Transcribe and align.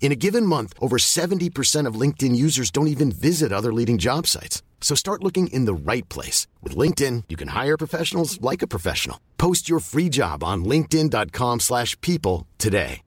In 0.00 0.12
a 0.12 0.16
given 0.16 0.44
month, 0.44 0.74
over 0.80 0.98
70% 0.98 1.88
of 1.88 2.00
LinkedIn 2.00 2.36
users 2.36 2.70
don't 2.70 2.88
even 2.88 3.10
visit 3.10 3.52
other 3.52 3.72
leading 3.72 3.96
job 3.96 4.26
sites. 4.26 4.62
So 4.82 4.94
start 4.94 5.24
looking 5.24 5.46
in 5.46 5.64
the 5.64 5.74
right 5.74 6.06
place. 6.10 6.46
With 6.62 6.76
LinkedIn, 6.76 7.24
you 7.30 7.36
can 7.36 7.48
hire 7.48 7.78
professionals 7.78 8.38
like 8.42 8.60
a 8.62 8.66
professional. 8.66 9.18
Post 9.38 9.66
your 9.68 9.80
free 9.80 10.10
job 10.10 10.44
on 10.44 10.64
linkedin.com 10.64 11.60
slash 11.60 11.98
people 12.02 12.46
today. 12.58 13.00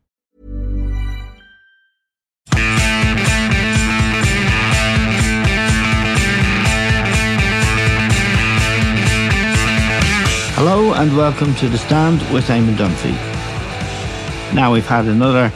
Hello 10.59 10.93
and 10.95 11.15
welcome 11.15 11.53
to 11.57 11.69
The 11.69 11.77
Stand 11.77 12.19
with 12.33 12.47
Eamon 12.47 12.77
Dunphy. 12.77 13.13
Now 14.55 14.73
we've 14.73 14.87
had 14.87 15.05
another 15.05 15.53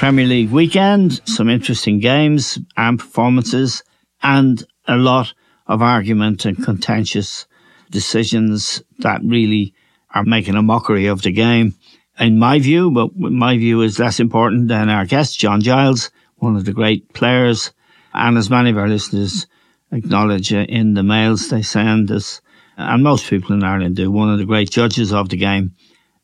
Premier 0.00 0.24
League 0.24 0.50
weekend, 0.50 1.20
some 1.28 1.50
interesting 1.50 1.98
games 1.98 2.58
and 2.74 2.98
performances, 2.98 3.82
and 4.22 4.64
a 4.88 4.96
lot 4.96 5.34
of 5.66 5.82
argument 5.82 6.46
and 6.46 6.64
contentious 6.64 7.46
decisions 7.90 8.82
that 9.00 9.20
really 9.22 9.74
are 10.14 10.24
making 10.24 10.54
a 10.54 10.62
mockery 10.62 11.04
of 11.04 11.20
the 11.20 11.30
game. 11.30 11.74
In 12.18 12.38
my 12.38 12.60
view, 12.60 12.90
but 12.90 13.14
my 13.14 13.58
view 13.58 13.82
is 13.82 13.98
less 13.98 14.20
important 14.20 14.68
than 14.68 14.88
our 14.88 15.04
guest, 15.04 15.38
John 15.38 15.60
Giles, 15.60 16.10
one 16.36 16.56
of 16.56 16.64
the 16.64 16.72
great 16.72 17.12
players. 17.12 17.70
And 18.14 18.38
as 18.38 18.48
many 18.48 18.70
of 18.70 18.78
our 18.78 18.88
listeners 18.88 19.46
acknowledge 19.92 20.50
uh, 20.50 20.60
in 20.60 20.94
the 20.94 21.02
mails 21.02 21.50
they 21.50 21.60
send 21.60 22.10
us, 22.10 22.40
and 22.78 23.02
most 23.02 23.28
people 23.28 23.54
in 23.54 23.62
Ireland 23.62 23.96
do, 23.96 24.10
one 24.10 24.32
of 24.32 24.38
the 24.38 24.46
great 24.46 24.70
judges 24.70 25.12
of 25.12 25.28
the 25.28 25.36
game 25.36 25.74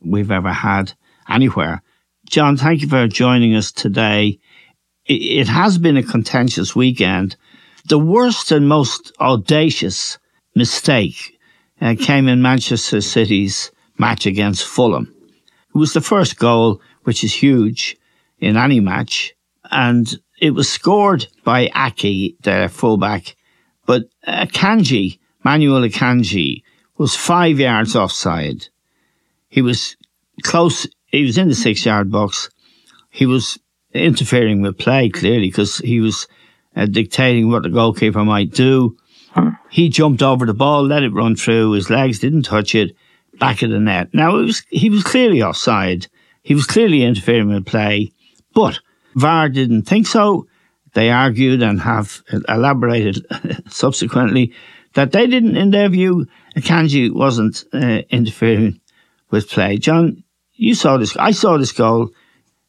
we've 0.00 0.30
ever 0.30 0.54
had 0.54 0.94
anywhere. 1.28 1.82
John, 2.28 2.56
thank 2.56 2.82
you 2.82 2.88
for 2.88 3.06
joining 3.06 3.54
us 3.54 3.72
today. 3.72 4.38
It 5.06 5.46
has 5.48 5.78
been 5.78 5.96
a 5.96 6.02
contentious 6.02 6.74
weekend. 6.74 7.36
The 7.88 7.98
worst 7.98 8.50
and 8.50 8.68
most 8.68 9.12
audacious 9.20 10.18
mistake 10.54 11.38
uh, 11.80 11.94
came 11.98 12.26
in 12.26 12.42
Manchester 12.42 13.00
City's 13.00 13.70
match 13.98 14.26
against 14.26 14.64
Fulham. 14.64 15.14
It 15.74 15.78
was 15.78 15.92
the 15.92 16.00
first 16.00 16.38
goal, 16.38 16.80
which 17.04 17.22
is 17.22 17.32
huge 17.32 17.96
in 18.40 18.56
any 18.56 18.80
match, 18.80 19.34
and 19.70 20.18
it 20.40 20.50
was 20.50 20.68
scored 20.68 21.26
by 21.44 21.68
Aké, 21.68 22.36
their 22.42 22.68
fullback, 22.68 23.36
but 23.86 24.04
Akanji 24.26 25.18
Manuel 25.44 25.82
Akanji 25.82 26.64
was 26.98 27.14
five 27.14 27.60
yards 27.60 27.94
offside. 27.94 28.68
He 29.48 29.62
was 29.62 29.96
close. 30.42 30.88
He 31.06 31.22
was 31.22 31.38
in 31.38 31.48
the 31.48 31.54
six 31.54 31.84
yard 31.84 32.10
box. 32.10 32.50
He 33.10 33.26
was 33.26 33.58
interfering 33.92 34.62
with 34.62 34.78
play 34.78 35.08
clearly 35.08 35.48
because 35.48 35.78
he 35.78 36.00
was 36.00 36.26
uh, 36.74 36.86
dictating 36.86 37.50
what 37.50 37.62
the 37.62 37.70
goalkeeper 37.70 38.24
might 38.24 38.50
do. 38.50 38.96
He 39.70 39.88
jumped 39.88 40.22
over 40.22 40.46
the 40.46 40.54
ball, 40.54 40.86
let 40.86 41.02
it 41.02 41.12
run 41.12 41.36
through. 41.36 41.72
His 41.72 41.90
legs 41.90 42.18
didn't 42.18 42.44
touch 42.44 42.74
it. 42.74 42.96
Back 43.38 43.60
of 43.60 43.68
the 43.68 43.78
net. 43.78 44.14
Now 44.14 44.36
it 44.38 44.44
was 44.44 44.62
he 44.70 44.88
was 44.88 45.04
clearly 45.04 45.42
offside. 45.42 46.06
He 46.42 46.54
was 46.54 46.64
clearly 46.64 47.02
interfering 47.02 47.48
with 47.48 47.66
play, 47.66 48.12
but 48.54 48.80
VAR 49.14 49.50
didn't 49.50 49.82
think 49.82 50.06
so. 50.06 50.46
They 50.94 51.10
argued 51.10 51.62
and 51.62 51.80
have 51.82 52.22
elaborated 52.48 53.26
subsequently 53.68 54.54
that 54.94 55.12
they 55.12 55.26
didn't, 55.26 55.56
in 55.56 55.70
their 55.70 55.90
view, 55.90 56.26
Kanji 56.56 57.12
wasn't 57.12 57.64
uh, 57.74 58.00
interfering 58.08 58.80
with 59.30 59.50
play. 59.50 59.76
John, 59.76 60.24
you 60.56 60.74
saw 60.74 60.96
this. 60.96 61.16
I 61.16 61.32
saw 61.32 61.58
this 61.58 61.72
goal. 61.72 62.10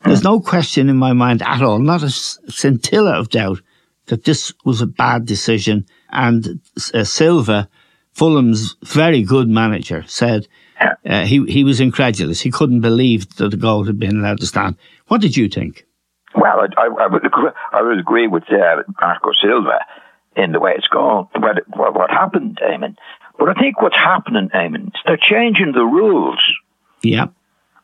There's 0.04 0.24
no 0.24 0.40
question 0.40 0.90
in 0.90 0.98
my 0.98 1.14
mind 1.14 1.42
at 1.42 1.62
all, 1.62 1.80
not 1.80 2.04
a 2.04 2.10
scintilla 2.10 3.20
of 3.20 3.30
doubt, 3.30 3.62
that 4.06 4.24
this 4.24 4.54
was 4.64 4.82
a 4.82 4.88
bad 4.88 5.26
decision. 5.26 5.86
And 6.12 6.62
uh, 6.94 7.04
Silva, 7.04 7.68
Fulham's 8.14 8.76
very 8.84 9.24
good 9.24 9.50
manager, 9.50 10.04
said 10.08 10.48
uh, 11.06 11.26
he 11.26 11.44
he 11.46 11.64
was 11.64 11.80
incredulous. 11.80 12.42
He 12.42 12.52
couldn't 12.52 12.82
believe 12.82 13.36
that 13.38 13.50
the 13.50 13.58
goal 13.58 13.86
had 13.86 14.00
been 14.00 14.20
allowed 14.20 14.40
to 14.40 14.48
stand. 14.48 14.76
What 15.08 15.22
did 15.22 15.36
you 15.36 15.50
think? 15.50 15.86
Well, 16.36 16.60
I, 16.60 16.82
I, 16.82 17.06
I 17.06 17.08
would 17.08 17.26
agree, 17.26 17.50
I 17.72 17.82
would 17.82 18.00
agree 18.00 18.28
with 18.28 18.44
uh, 18.52 18.84
Marco 19.02 19.32
Silva 19.42 19.80
in 20.36 20.52
the 20.52 20.60
way 20.60 20.74
it's 20.78 20.88
gone, 20.88 21.28
what, 21.36 21.58
what, 21.76 21.96
what 21.96 22.12
happened, 22.12 22.60
Eamon. 22.64 22.96
But 23.40 23.50
I 23.50 23.60
think 23.60 23.82
what's 23.82 23.96
happening, 23.96 24.50
Eamon, 24.54 24.88
is 24.88 25.02
they're 25.06 25.18
changing 25.18 25.72
the 25.72 25.84
rules. 25.84 26.40
Yeah. 27.02 27.28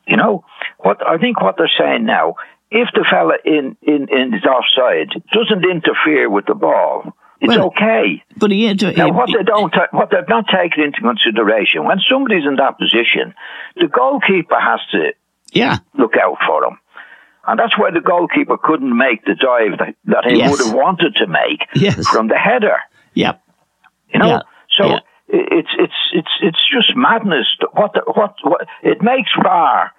You 0.07 0.17
know, 0.17 0.43
what 0.79 1.05
I 1.07 1.17
think 1.17 1.41
what 1.41 1.55
they're 1.57 1.71
saying 1.77 2.05
now, 2.05 2.35
if 2.69 2.89
the 2.93 3.05
fella 3.09 3.35
in, 3.45 3.77
in, 3.81 4.07
in 4.09 4.33
is 4.33 4.43
offside 4.45 5.09
doesn't 5.31 5.63
interfere 5.69 6.29
with 6.29 6.45
the 6.45 6.55
ball, 6.55 7.13
it's 7.39 7.49
Well, 7.55 7.67
okay. 7.67 8.23
But 8.37 8.51
he, 8.51 8.65
inter- 8.67 8.91
Now, 8.93 9.11
what 9.13 9.29
they 9.35 9.43
don't, 9.43 9.73
what 9.91 10.09
they've 10.11 10.27
not 10.27 10.45
taken 10.47 10.83
into 10.83 11.01
consideration, 11.01 11.85
when 11.85 11.99
somebody's 12.09 12.45
in 12.45 12.55
that 12.57 12.77
position, 12.77 13.33
the 13.77 13.87
goalkeeper 13.87 14.59
has 14.59 14.79
to 14.91 15.13
yeah, 15.53 15.77
look 15.97 16.15
out 16.17 16.37
for 16.45 16.65
him. 16.65 16.79
And 17.45 17.59
that's 17.59 17.77
why 17.77 17.91
the 17.91 17.99
goalkeeper 18.01 18.57
couldn't 18.57 18.95
make 18.97 19.23
the 19.25 19.35
dive 19.35 19.77
that, 19.79 19.95
that 20.05 20.25
he 20.25 20.37
Yes. 20.37 20.49
would 20.51 20.65
have 20.65 20.73
wanted 20.75 21.15
to 21.17 21.27
make 21.27 21.59
Yes. 21.75 22.07
from 22.07 22.27
the 22.27 22.35
header. 22.37 22.77
yeah, 23.13 23.33
You 24.13 24.19
know, 24.19 24.27
Yeah. 24.27 24.39
so 24.71 24.85
Yeah. 24.87 24.99
I- 25.33 25.47
it's 25.59 25.73
it's 25.77 25.99
it's 26.13 26.33
it's 26.41 26.69
just 26.71 26.95
madness. 26.95 27.47
What 27.73 27.93
what 28.15 28.35
what 28.43 28.67
it 28.83 29.01
makes 29.01 29.31
VAR 29.41 29.91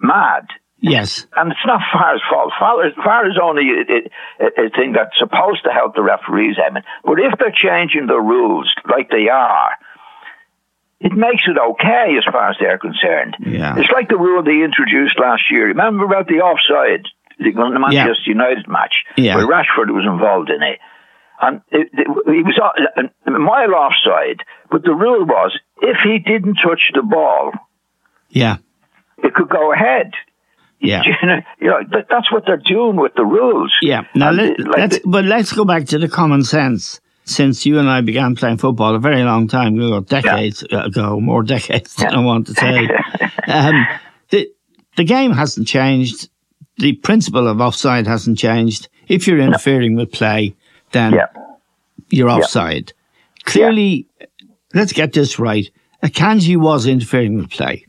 mad, 0.00 0.46
yes, 0.78 1.26
and 1.36 1.50
it's 1.52 1.66
not 1.66 1.80
VAR's 1.92 2.22
fault. 2.30 2.52
VAR 2.58 2.86
is, 2.86 2.94
VAR 3.04 3.28
is 3.28 3.38
only 3.42 3.70
a, 3.70 4.44
a, 4.44 4.66
a 4.66 4.70
thing 4.70 4.92
that's 4.92 5.18
supposed 5.18 5.64
to 5.64 5.70
help 5.70 5.94
the 5.94 6.02
referees, 6.02 6.56
Eamon. 6.56 6.82
But 7.04 7.18
if 7.20 7.38
they're 7.38 7.50
changing 7.54 8.06
the 8.06 8.20
rules 8.20 8.72
like 8.90 9.10
they 9.10 9.28
are, 9.28 9.70
it 11.00 11.12
makes 11.12 11.42
it 11.46 11.56
okay 11.58 12.16
as 12.16 12.24
far 12.30 12.50
as 12.50 12.56
they're 12.60 12.78
concerned. 12.78 13.36
Yeah. 13.40 13.74
It's 13.78 13.90
like 13.90 14.08
the 14.08 14.16
rule 14.16 14.42
they 14.42 14.62
introduced 14.62 15.18
last 15.18 15.50
year. 15.50 15.66
Remember 15.68 16.04
about 16.04 16.28
the 16.28 16.40
offside, 16.40 17.06
the 17.38 17.52
Manchester 17.52 18.30
United 18.30 18.68
match, 18.68 19.04
Yeah. 19.16 19.36
where 19.36 19.46
Rashford 19.46 19.90
was 19.92 20.06
involved 20.06 20.50
in 20.50 20.62
it. 20.62 20.78
And 21.46 21.60
it, 21.70 21.88
it, 21.92 22.06
he 22.26 22.42
was 22.42 22.58
a, 22.96 23.02
a 23.26 23.38
mile 23.38 23.74
offside, 23.74 24.40
but 24.70 24.82
the 24.84 24.94
rule 24.94 25.24
was 25.26 25.58
if 25.82 25.98
he 26.02 26.18
didn't 26.18 26.54
touch 26.54 26.90
the 26.94 27.02
ball, 27.02 27.52
yeah, 28.30 28.56
it 29.18 29.34
could 29.34 29.48
go 29.50 29.72
ahead. 29.72 30.12
yeah. 30.80 31.02
You 31.04 31.12
know, 31.28 31.40
you 31.60 31.66
know 31.68 31.80
that, 31.92 32.06
that's 32.08 32.32
what 32.32 32.44
they're 32.46 32.56
doing 32.56 32.96
with 32.96 33.12
the 33.14 33.24
rules. 33.24 33.72
Yeah. 33.82 34.02
Now, 34.14 34.28
And 34.28 34.36
let, 34.38 34.58
like 34.60 34.78
let's, 34.78 34.98
the- 35.00 35.08
but 35.08 35.24
let's 35.24 35.52
go 35.52 35.64
back 35.64 35.84
to 35.86 35.98
the 35.98 36.08
common 36.08 36.44
sense. 36.44 37.00
Since 37.26 37.64
you 37.64 37.78
and 37.78 37.88
I 37.88 38.02
began 38.02 38.34
playing 38.36 38.58
football 38.58 38.94
a 38.94 38.98
very 38.98 39.22
long 39.22 39.48
time 39.48 39.74
ago, 39.80 40.00
decades 40.00 40.62
ago, 40.70 41.18
more 41.20 41.42
decades 41.42 41.94
than 41.96 42.14
I 42.14 42.20
want 42.20 42.46
to 42.48 42.54
say, 42.54 42.86
um, 43.48 43.86
the 44.30 44.50
the 44.96 45.04
game 45.04 45.32
hasn't 45.32 45.66
changed. 45.66 46.28
The 46.76 46.92
principle 46.94 47.48
of 47.48 47.60
offside 47.62 48.06
hasn't 48.06 48.36
changed. 48.38 48.88
If 49.08 49.26
you're 49.26 49.38
interfering 49.40 49.96
with 49.96 50.12
play, 50.12 50.54
then 50.94 51.12
yeah, 51.12 51.26
you're 52.10 52.30
offside. 52.30 52.92
Clearly, 53.44 54.06
let's 54.72 54.92
get 54.94 55.12
this 55.12 55.38
right. 55.38 55.68
Akanji 56.02 56.56
was 56.56 56.86
interfering 56.86 57.36
with 57.36 57.50
play. 57.50 57.86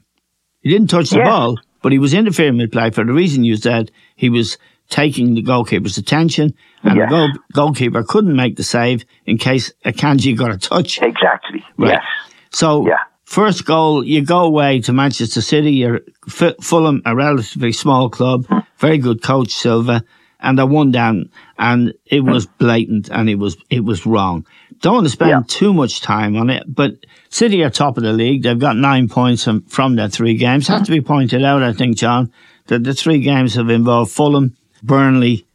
He 0.61 0.69
didn't 0.69 0.89
touch 0.89 1.09
the 1.11 1.19
Yeah. 1.19 1.29
ball, 1.29 1.57
but 1.81 1.91
he 1.91 1.99
was 1.99 2.13
interfering 2.13 2.57
with 2.57 2.71
play 2.71 2.89
for 2.91 3.03
the 3.05 3.13
reason 3.13 3.43
you 3.45 3.55
said 3.55 3.91
he 4.15 4.29
was 4.29 4.57
taking 4.89 5.33
the 5.33 5.41
goalkeeper's 5.41 5.97
attention, 5.97 6.53
and 6.83 6.99
the 6.99 7.05
goal, 7.07 7.29
goalkeeper 7.53 8.03
couldn't 8.03 8.35
make 8.35 8.55
the 8.55 8.63
save 8.63 9.03
in 9.25 9.37
case 9.37 9.71
Akanji 9.83 10.37
got 10.37 10.51
a 10.51 10.57
touch. 10.57 11.01
Exactly. 11.01 11.63
Right. 11.77 11.93
Yes. 11.93 12.03
So, 12.51 12.85
Yeah. 12.87 12.99
first 13.25 13.65
goal, 13.65 14.03
you 14.03 14.21
go 14.23 14.41
away 14.45 14.81
to 14.81 14.93
Manchester 14.93 15.41
City. 15.41 15.71
You're 15.73 16.01
F- 16.27 16.55
Fulham, 16.61 17.01
a 17.05 17.15
relatively 17.15 17.71
small 17.71 18.09
club, 18.09 18.45
hmm. 18.47 18.59
very 18.77 18.97
good 18.99 19.21
coach 19.23 19.51
Silva, 19.51 20.03
and 20.45 20.57
they're 20.57 20.65
one 20.65 20.91
down, 20.91 21.29
and 21.57 21.93
it 22.05 22.21
was 22.23 22.45
blatant 22.45 23.09
and 23.09 23.29
it 23.29 23.35
was 23.35 23.57
it 23.69 23.83
was 23.83 24.05
wrong. 24.05 24.45
Don't 24.81 24.93
want 24.95 25.05
to 25.07 25.11
spend 25.11 25.29
Yeah. 25.31 25.41
too 25.47 25.73
much 25.73 26.01
time 26.01 26.35
on 26.37 26.49
it, 26.49 26.63
but 26.67 26.91
City 27.29 27.63
are 27.63 27.69
top 27.69 27.97
of 27.97 28.03
the 28.03 28.13
league. 28.13 28.43
They've 28.43 28.59
got 28.59 28.75
nine 28.77 29.07
points 29.09 29.43
from, 29.43 29.61
from 29.63 29.95
their 29.95 30.09
three 30.09 30.35
games. 30.37 30.67
Has 30.67 30.83
to 30.83 30.91
be 30.91 31.01
pointed 31.01 31.43
out, 31.43 31.63
I 31.63 31.73
think, 31.73 31.97
John, 31.97 32.31
that 32.67 32.83
the 32.83 32.93
three 32.93 33.19
games 33.19 33.55
have 33.55 33.69
involved 33.69 34.11
Fulham, 34.11 34.55
Burnley, 34.83 35.45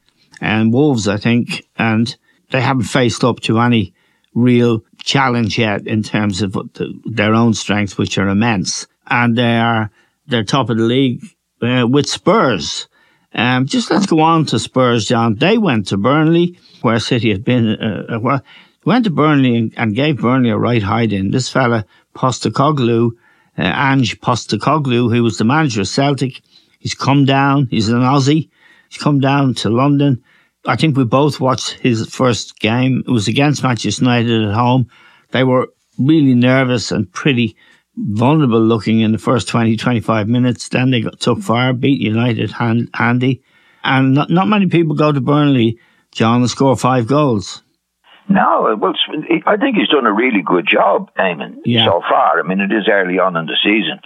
and 0.40 0.72
Wolves, 0.72 1.06
I 1.06 1.16
think, 1.19 1.66
and 1.78 2.16
they 2.50 2.60
haven't 2.60 2.84
faced 2.84 3.22
up 3.25 3.40
to 3.40 3.58
any 3.60 3.93
real 4.34 4.82
challenge 5.02 5.58
yet 5.58 5.86
in 5.86 6.02
terms 6.02 6.43
of 6.43 6.52
the, 6.52 6.93
their 7.04 7.34
own 7.34 7.54
strengths, 7.54 7.96
which 7.98 8.19
are 8.19 8.28
immense. 8.28 8.86
And 9.06 9.36
they 9.36 9.58
are 9.58 9.90
they're 10.26 10.44
top 10.44 10.70
of 10.70 10.76
the 10.78 10.84
league 10.84 11.22
uh, 11.62 11.86
with 11.88 12.08
Spurs. 12.08 12.88
Um, 13.32 13.67
just 13.67 13.91
let's 13.91 14.06
go 14.06 14.21
on 14.21 14.47
to 14.47 14.59
Spurs, 14.59 15.06
John. 15.06 15.37
They 15.37 15.56
went 15.59 15.88
to 15.88 15.97
Burnley, 15.97 16.59
where 16.82 16.99
City 16.99 17.31
had 17.31 17.44
been. 17.44 17.69
Uh, 17.69 18.06
uh, 18.09 18.19
well, 18.19 18.43
went 18.85 19.05
to 19.05 19.11
Burnley 19.11 19.56
and, 19.56 19.75
and 19.77 19.94
gave 19.94 20.21
Burnley 20.21 20.50
a 20.50 20.59
right 20.59 20.82
hide 20.82 21.12
in. 21.12 21.31
This 21.31 21.49
fella 21.49 21.85
Postecoglou, 22.15 23.12
uh, 23.59 23.62
Ange 23.62 24.21
Postecoglou, 24.21 25.15
who 25.15 25.23
was 25.23 25.38
the 25.38 25.44
manager 25.44 25.82
of 25.82 25.88
Celtic, 25.88 26.41
he's 26.81 26.94
come 26.94 27.25
down. 27.25 27.69
He's 27.71 27.88
an 27.88 28.00
Aussie. 28.00 28.49
He's 28.88 29.00
come 29.00 29.21
down 29.21 29.55
to 29.55 29.71
London. 29.71 30.23
I 30.67 30.77
think 30.77 30.97
we 30.97 31.05
both 31.05 31.41
watched 31.41 31.71
his 31.71 32.06
first 32.09 32.59
game. 32.59 33.05
It 33.06 33.11
was 33.11 33.29
against 33.29 33.62
Manchester 33.62 34.05
United 34.05 34.49
at 34.49 34.55
home. 34.55 34.91
They 35.31 35.44
were 35.44 35.69
really 35.99 36.35
nervous 36.35 36.91
and 36.91 37.11
pretty 37.11 37.56
vulnerable 37.96 38.60
looking 38.60 39.00
in 39.00 39.12
the 39.12 39.19
first 39.19 39.48
20, 39.48 39.76
25 39.76 40.28
minutes. 40.28 40.69
Then 40.69 40.90
they 40.90 41.00
got, 41.02 41.20
took 41.20 41.40
fire, 41.40 41.72
beat 41.72 42.00
United 42.00 42.50
hand, 42.50 42.90
handy. 42.94 43.42
And 43.84 44.14
not, 44.14 44.31
not 44.31 44.48
many 44.48 44.66
people 44.66 44.94
go 44.94 45.12
to 45.12 45.20
Burnley, 45.20 45.78
John, 46.12 46.40
and 46.42 46.50
score 46.50 46.76
five 46.76 47.06
goals. 47.06 47.62
No, 48.28 48.76
well, 48.81 48.94
I 49.46 49.56
think 49.56 49.76
he's 49.76 49.88
done 49.88 50.06
a 50.06 50.12
really 50.12 50.42
good 50.44 50.66
job, 50.70 51.10
Eamon, 51.19 51.56
Yeah. 51.64 51.87
so 51.87 52.00
far. 52.08 52.38
I 52.38 52.46
mean, 52.46 52.60
it 52.60 52.70
is 52.72 52.88
early 52.88 53.19
on 53.19 53.37
in 53.37 53.46
the 53.46 53.58
season, 53.62 54.00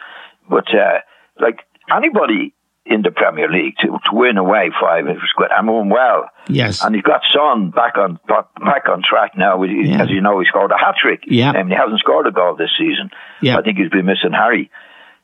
but 0.48 0.64
uh, 0.74 1.00
like 1.38 1.60
anybody 1.94 2.54
in 2.86 3.00
the 3.02 3.10
Premier 3.10 3.48
League 3.50 3.74
to, 3.80 3.86
to 3.88 4.10
win 4.12 4.36
away 4.36 4.70
five 4.80 5.08
is 5.08 5.16
good. 5.36 5.50
I'm 5.50 5.66
doing 5.66 5.88
well, 5.88 6.28
Yes. 6.48 6.84
and 6.84 6.94
he's 6.94 7.02
got 7.04 7.22
Son 7.32 7.70
back 7.70 7.96
on 7.96 8.18
back 8.28 8.88
on 8.88 9.02
track 9.02 9.32
now. 9.36 9.62
Yeah. 9.62 10.02
As 10.02 10.10
you 10.10 10.20
know, 10.20 10.38
he 10.40 10.46
scored 10.46 10.70
a 10.70 10.76
hat 10.78 10.96
trick. 11.00 11.24
Yeah. 11.26 11.52
and 11.56 11.70
he 11.70 11.74
hasn't 11.74 12.00
scored 12.00 12.26
a 12.26 12.30
goal 12.30 12.56
this 12.56 12.70
season. 12.78 13.10
Yeah. 13.40 13.56
I 13.56 13.62
think 13.62 13.78
he's 13.78 13.88
been 13.90 14.04
missing 14.06 14.32
Harry, 14.32 14.70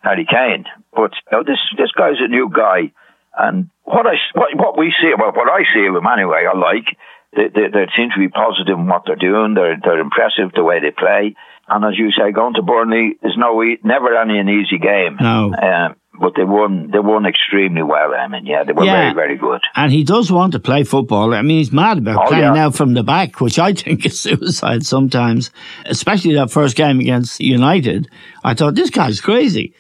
Harry 0.01 0.27
Kane. 0.29 0.65
But 0.95 1.13
you 1.31 1.39
know, 1.39 1.43
this 1.45 1.59
this 1.77 1.93
guy's 1.93 2.17
a 2.21 2.29
new 2.29 2.49
guy, 2.51 2.93
and 3.39 3.69
what 3.85 4.07
I 4.07 4.15
what, 4.35 4.57
what 4.57 4.79
we 4.79 4.95
see, 5.01 5.13
well, 5.19 5.33
what 5.33 5.49
I 5.51 5.63
see 5.75 5.87
of 5.87 5.95
him 5.95 6.07
anyway, 6.07 6.47
I 6.51 6.57
like. 6.57 6.97
They, 7.37 7.47
they, 7.47 7.69
they 7.73 7.87
seem 7.97 8.11
to 8.11 8.19
be 8.19 8.27
positive 8.29 8.77
in 8.77 8.89
what 8.89 9.03
they're 9.07 9.15
doing. 9.15 9.55
They're 9.55 9.77
they're 9.85 10.01
impressive 10.01 10.51
the 10.55 10.65
way 10.65 10.81
they 10.81 10.91
play. 10.91 11.37
And 11.69 11.85
as 11.85 11.97
you 11.97 12.11
say, 12.11 12.33
going 12.33 12.55
to 12.55 12.63
Burnley 12.63 13.15
is 13.23 13.35
no 13.37 13.63
never 13.85 14.17
any 14.17 14.39
an 14.41 14.49
easy 14.49 14.79
game. 14.79 15.17
No. 15.21 15.55
Um, 15.55 15.95
but 16.21 16.35
they 16.37 16.45
won 16.45 16.91
they 16.93 16.99
won 17.01 17.25
extremely 17.27 17.83
well. 17.83 18.15
I 18.15 18.29
mean, 18.29 18.47
yeah, 18.47 18.63
they 18.65 18.73
were 18.73 18.85
Yeah. 18.85 19.01
very 19.01 19.15
very 19.15 19.37
good. 19.37 19.61
And 19.75 19.91
he 19.93 20.05
does 20.05 20.31
want 20.31 20.53
to 20.53 20.59
play 20.61 20.85
football. 20.85 21.35
I 21.35 21.43
mean, 21.43 21.59
he's 21.59 21.73
mad 21.73 21.99
about 21.99 22.25
Oh, 22.25 22.29
playing 22.29 22.55
yeah. 22.55 22.67
out 22.67 22.75
from 22.75 22.95
the 22.95 23.03
back, 23.03 23.41
which 23.41 23.59
I 23.59 23.73
think 23.83 24.05
is 24.07 24.21
suicide 24.21 24.85
sometimes, 24.85 25.51
especially 25.87 26.35
that 26.35 26.51
first 26.51 26.77
game 26.77 27.01
against 27.01 27.41
United. 27.41 28.09
I 28.45 28.55
thought, 28.55 28.75
this 28.75 28.91
guy's 28.91 29.21
crazy. 29.21 29.73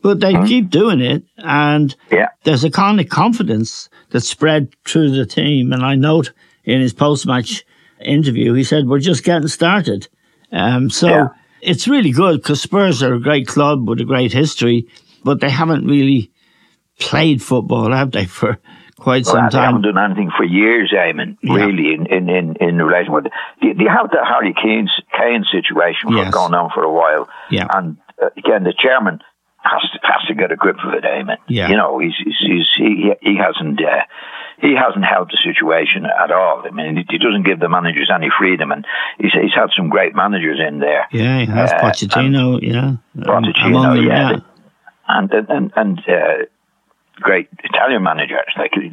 But 0.00 0.20
they 0.20 0.32
keep 0.46 0.70
doing 0.70 1.00
it, 1.00 1.24
and 1.38 1.92
Yeah. 2.12 2.28
there's 2.44 2.62
a 2.62 2.70
kind 2.70 3.00
of 3.00 3.08
confidence 3.08 3.88
that 4.10 4.20
spread 4.20 4.68
through 4.86 5.10
the 5.10 5.26
team. 5.26 5.72
And 5.72 5.84
I 5.84 5.96
note 5.96 6.30
in 6.64 6.80
his 6.80 6.92
post 6.94 7.26
match 7.26 7.64
interview, 8.00 8.52
he 8.54 8.62
said, 8.62 8.86
We're 8.86 9.00
just 9.00 9.24
getting 9.24 9.48
started. 9.48 10.06
Um, 10.52 10.88
so 10.88 11.08
Yeah. 11.08 11.26
it's 11.62 11.88
really 11.88 12.12
good 12.12 12.36
because 12.40 12.60
Spurs 12.62 13.02
are 13.02 13.14
a 13.14 13.20
great 13.20 13.48
club 13.48 13.88
with 13.88 14.00
a 14.00 14.04
great 14.04 14.32
history, 14.32 14.86
but 15.24 15.40
they 15.40 15.50
haven't 15.50 15.86
really 15.86 16.30
played 16.98 17.42
football, 17.42 17.92
have 17.92 18.10
they, 18.12 18.24
for 18.40 18.58
quite 18.98 19.24
some 19.26 19.48
time? 19.48 19.50
they 19.52 19.58
haven't 19.58 19.82
done 19.82 19.98
anything 19.98 20.30
for 20.36 20.44
years, 20.44 20.92
Eamon, 20.96 21.36
Yeah. 21.42 21.54
really, 21.54 21.94
in, 21.94 22.06
in, 22.06 22.28
in, 22.28 22.56
in 22.60 22.76
relation 22.82 23.12
with 23.12 23.24
do, 23.24 23.68
you 23.78 23.88
have 23.88 24.10
the 24.10 24.24
Harry 24.24 24.54
Kane, 24.54 24.88
Kane 25.16 25.44
situation 25.50 26.10
Yes. 26.10 26.32
going 26.34 26.54
on 26.54 26.70
for 26.74 26.82
a 26.82 26.92
while? 26.92 27.28
Yeah. 27.50 27.66
And 27.72 27.96
uh, 28.22 28.30
again, 28.36 28.64
the 28.64 28.74
chairman 28.76 29.20
has 29.62 29.82
to, 29.92 29.98
has 30.02 30.26
to 30.28 30.34
get 30.34 30.50
a 30.52 30.56
grip 30.56 30.76
of 30.84 30.94
it, 30.94 31.04
Eamon. 31.04 31.36
Yeah. 31.48 31.68
You 31.68 31.76
know, 31.76 31.98
he's, 31.98 32.14
he's, 32.24 32.34
he's, 32.40 32.66
he, 32.76 33.12
he 33.20 33.36
hasn't, 33.36 33.80
uh, 33.84 34.02
he 34.60 34.74
hasn't 34.74 35.04
helped 35.04 35.30
the 35.30 35.38
situation 35.44 36.04
at 36.04 36.32
all. 36.32 36.64
I 36.66 36.70
mean, 36.70 37.04
he, 37.08 37.18
doesn't 37.18 37.44
give 37.44 37.60
the 37.60 37.68
managers 37.68 38.10
any 38.12 38.28
freedom, 38.36 38.72
and 38.72 38.84
he's, 39.20 39.32
he's 39.32 39.54
had 39.54 39.68
some 39.76 39.88
great 39.88 40.16
managers 40.16 40.58
in 40.66 40.80
there. 40.80 41.06
Yeah, 41.12 41.38
he 41.40 41.46
has 41.46 41.70
Uh, 41.70 41.78
Pochettino, 41.80 42.58
yeah. 42.60 42.96
Pochettino, 43.16 43.94
them, 43.94 44.04
yeah. 44.04 44.36
And 45.08 45.32
and 45.32 45.72
and, 45.76 45.98
uh, 46.08 46.44
great 47.20 47.48
Italian 47.64 48.02
manager 48.02 48.38
Like 48.56 48.72
he, 48.74 48.88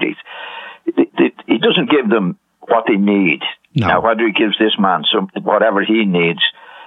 he, 0.95 1.09
he- 1.17 1.33
he 1.47 1.57
doesn't 1.59 1.89
give 1.91 2.09
them 2.09 2.37
what 2.67 2.85
they 2.87 2.95
need. 2.97 3.41
No. 3.75 3.87
Now, 3.87 4.01
whether 4.01 4.25
he 4.25 4.31
gives 4.31 4.57
this 4.57 4.73
man 4.79 5.03
some 5.13 5.29
whatever 5.43 5.83
he 5.83 6.05
needs 6.05 6.41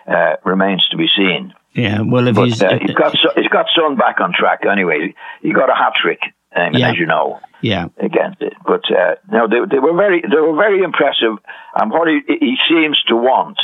uh, 0.06 0.36
remains 0.44 0.86
to 0.90 0.96
be 0.96 1.06
seen. 1.14 1.52
Yeah, 1.74 2.00
well, 2.00 2.26
if 2.26 2.34
But 2.34 2.46
he's, 2.46 2.62
uh, 2.62 2.78
he's 2.80 2.94
got 2.94 3.12
Son- 3.16 3.32
he's 3.36 3.48
got 3.48 3.66
Son 3.76 3.96
back 3.96 4.20
on 4.20 4.32
track 4.32 4.60
anyway. 4.66 5.14
He 5.42 5.52
got 5.52 5.70
a 5.70 5.74
hat 5.74 5.92
trick, 5.94 6.18
um, 6.56 6.74
Yeah. 6.74 6.90
as 6.90 6.96
you 6.96 7.06
know. 7.06 7.40
yeah, 7.60 7.88
Against 7.98 8.40
it, 8.42 8.54
but 8.64 8.82
uh, 8.90 9.16
no, 9.30 9.46
they, 9.48 9.60
they 9.70 9.78
were 9.78 9.94
very 9.94 10.22
they 10.22 10.40
were 10.40 10.56
very 10.56 10.82
impressive, 10.82 11.36
and 11.76 11.90
what 11.90 12.08
he, 12.08 12.20
he 12.26 12.56
seems 12.68 13.00
to 13.08 13.16
want, 13.16 13.58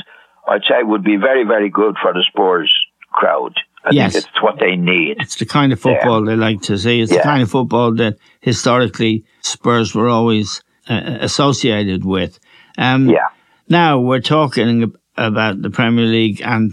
I'd 0.47 0.63
say, 0.69 0.83
would 0.83 1.03
be 1.03 1.17
very 1.17 1.45
very 1.45 1.71
good 1.71 1.97
for 2.01 2.13
the 2.13 2.23
Spurs 2.23 2.73
crowd. 3.11 3.55
I 3.85 3.91
Yes. 3.93 4.13
think 4.15 4.25
it's 4.27 4.43
what 4.43 4.59
they 4.59 4.77
need. 4.77 5.17
it's 5.21 5.37
the 5.37 5.47
kind 5.47 5.73
of 5.73 5.81
football 5.81 6.25
they 6.25 6.37
like 6.37 6.63
to 6.63 6.79
see. 6.79 7.01
It's 7.03 7.13
the 7.13 7.21
kind 7.21 7.43
of 7.43 7.51
football 7.51 7.93
that 7.97 8.17
historically 8.41 9.25
Spurs 9.43 9.95
were 9.95 10.09
always 10.09 10.63
uh, 10.89 11.19
associated 11.21 12.05
with. 12.05 12.39
Um, 12.79 13.09
Yeah. 13.09 13.29
Now 13.69 13.99
we're 14.01 14.21
talking 14.21 14.93
about 15.17 15.63
the 15.63 15.71
Premier 15.71 16.05
League, 16.07 16.41
and 16.45 16.73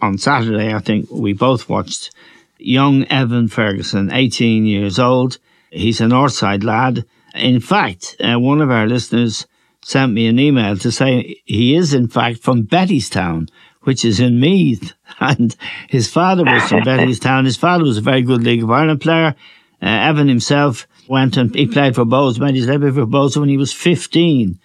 on 0.00 0.18
Saturday, 0.18 0.72
I 0.74 0.78
think 0.80 1.08
we 1.10 1.32
both 1.32 1.68
watched 1.68 2.10
young 2.58 3.04
Evan 3.04 3.48
Ferguson, 3.48 4.10
18 4.12 4.66
years 4.66 4.98
old. 4.98 5.38
He's 5.70 6.00
a 6.00 6.04
Northside 6.06 6.64
lad. 6.64 7.04
In 7.34 7.60
fact, 7.60 8.16
uh, 8.20 8.38
one 8.38 8.60
of 8.60 8.70
our 8.70 8.86
listeners 8.86 9.46
sent 9.84 10.12
me 10.12 10.26
an 10.26 10.38
email 10.38 10.76
to 10.78 10.90
say 10.92 11.36
he 11.44 11.74
is, 11.76 11.92
in 11.94 12.08
fact, 12.08 12.38
from 12.40 12.64
Bettystown, 12.64 13.48
which 13.82 14.04
is 14.04 14.20
in 14.20 14.40
Meath. 14.40 14.94
And 15.20 15.54
his 15.88 16.10
father 16.10 16.42
was 16.42 16.68
from 16.68 16.80
Bettystown. 16.84 17.44
His 17.44 17.56
father 17.56 17.84
was 17.84 17.98
a 17.98 18.00
very 18.00 18.22
good 18.22 18.42
League 18.42 18.62
of 18.62 18.70
Ireland 18.70 19.00
player. 19.00 19.36
Uh, 19.80 19.86
Evan 19.86 20.26
himself 20.26 20.88
went 21.06 21.36
and 21.36 21.54
he 21.54 21.66
played 21.66 21.94
for 21.94 22.04
Bohs, 22.04 22.40
made 22.40 22.54
his 22.54 22.66
debut 22.66 22.92
for 22.92 23.06
Bohs 23.06 23.36
when 23.36 23.48
he 23.48 23.56
was 23.56 23.72
15. 23.72 24.58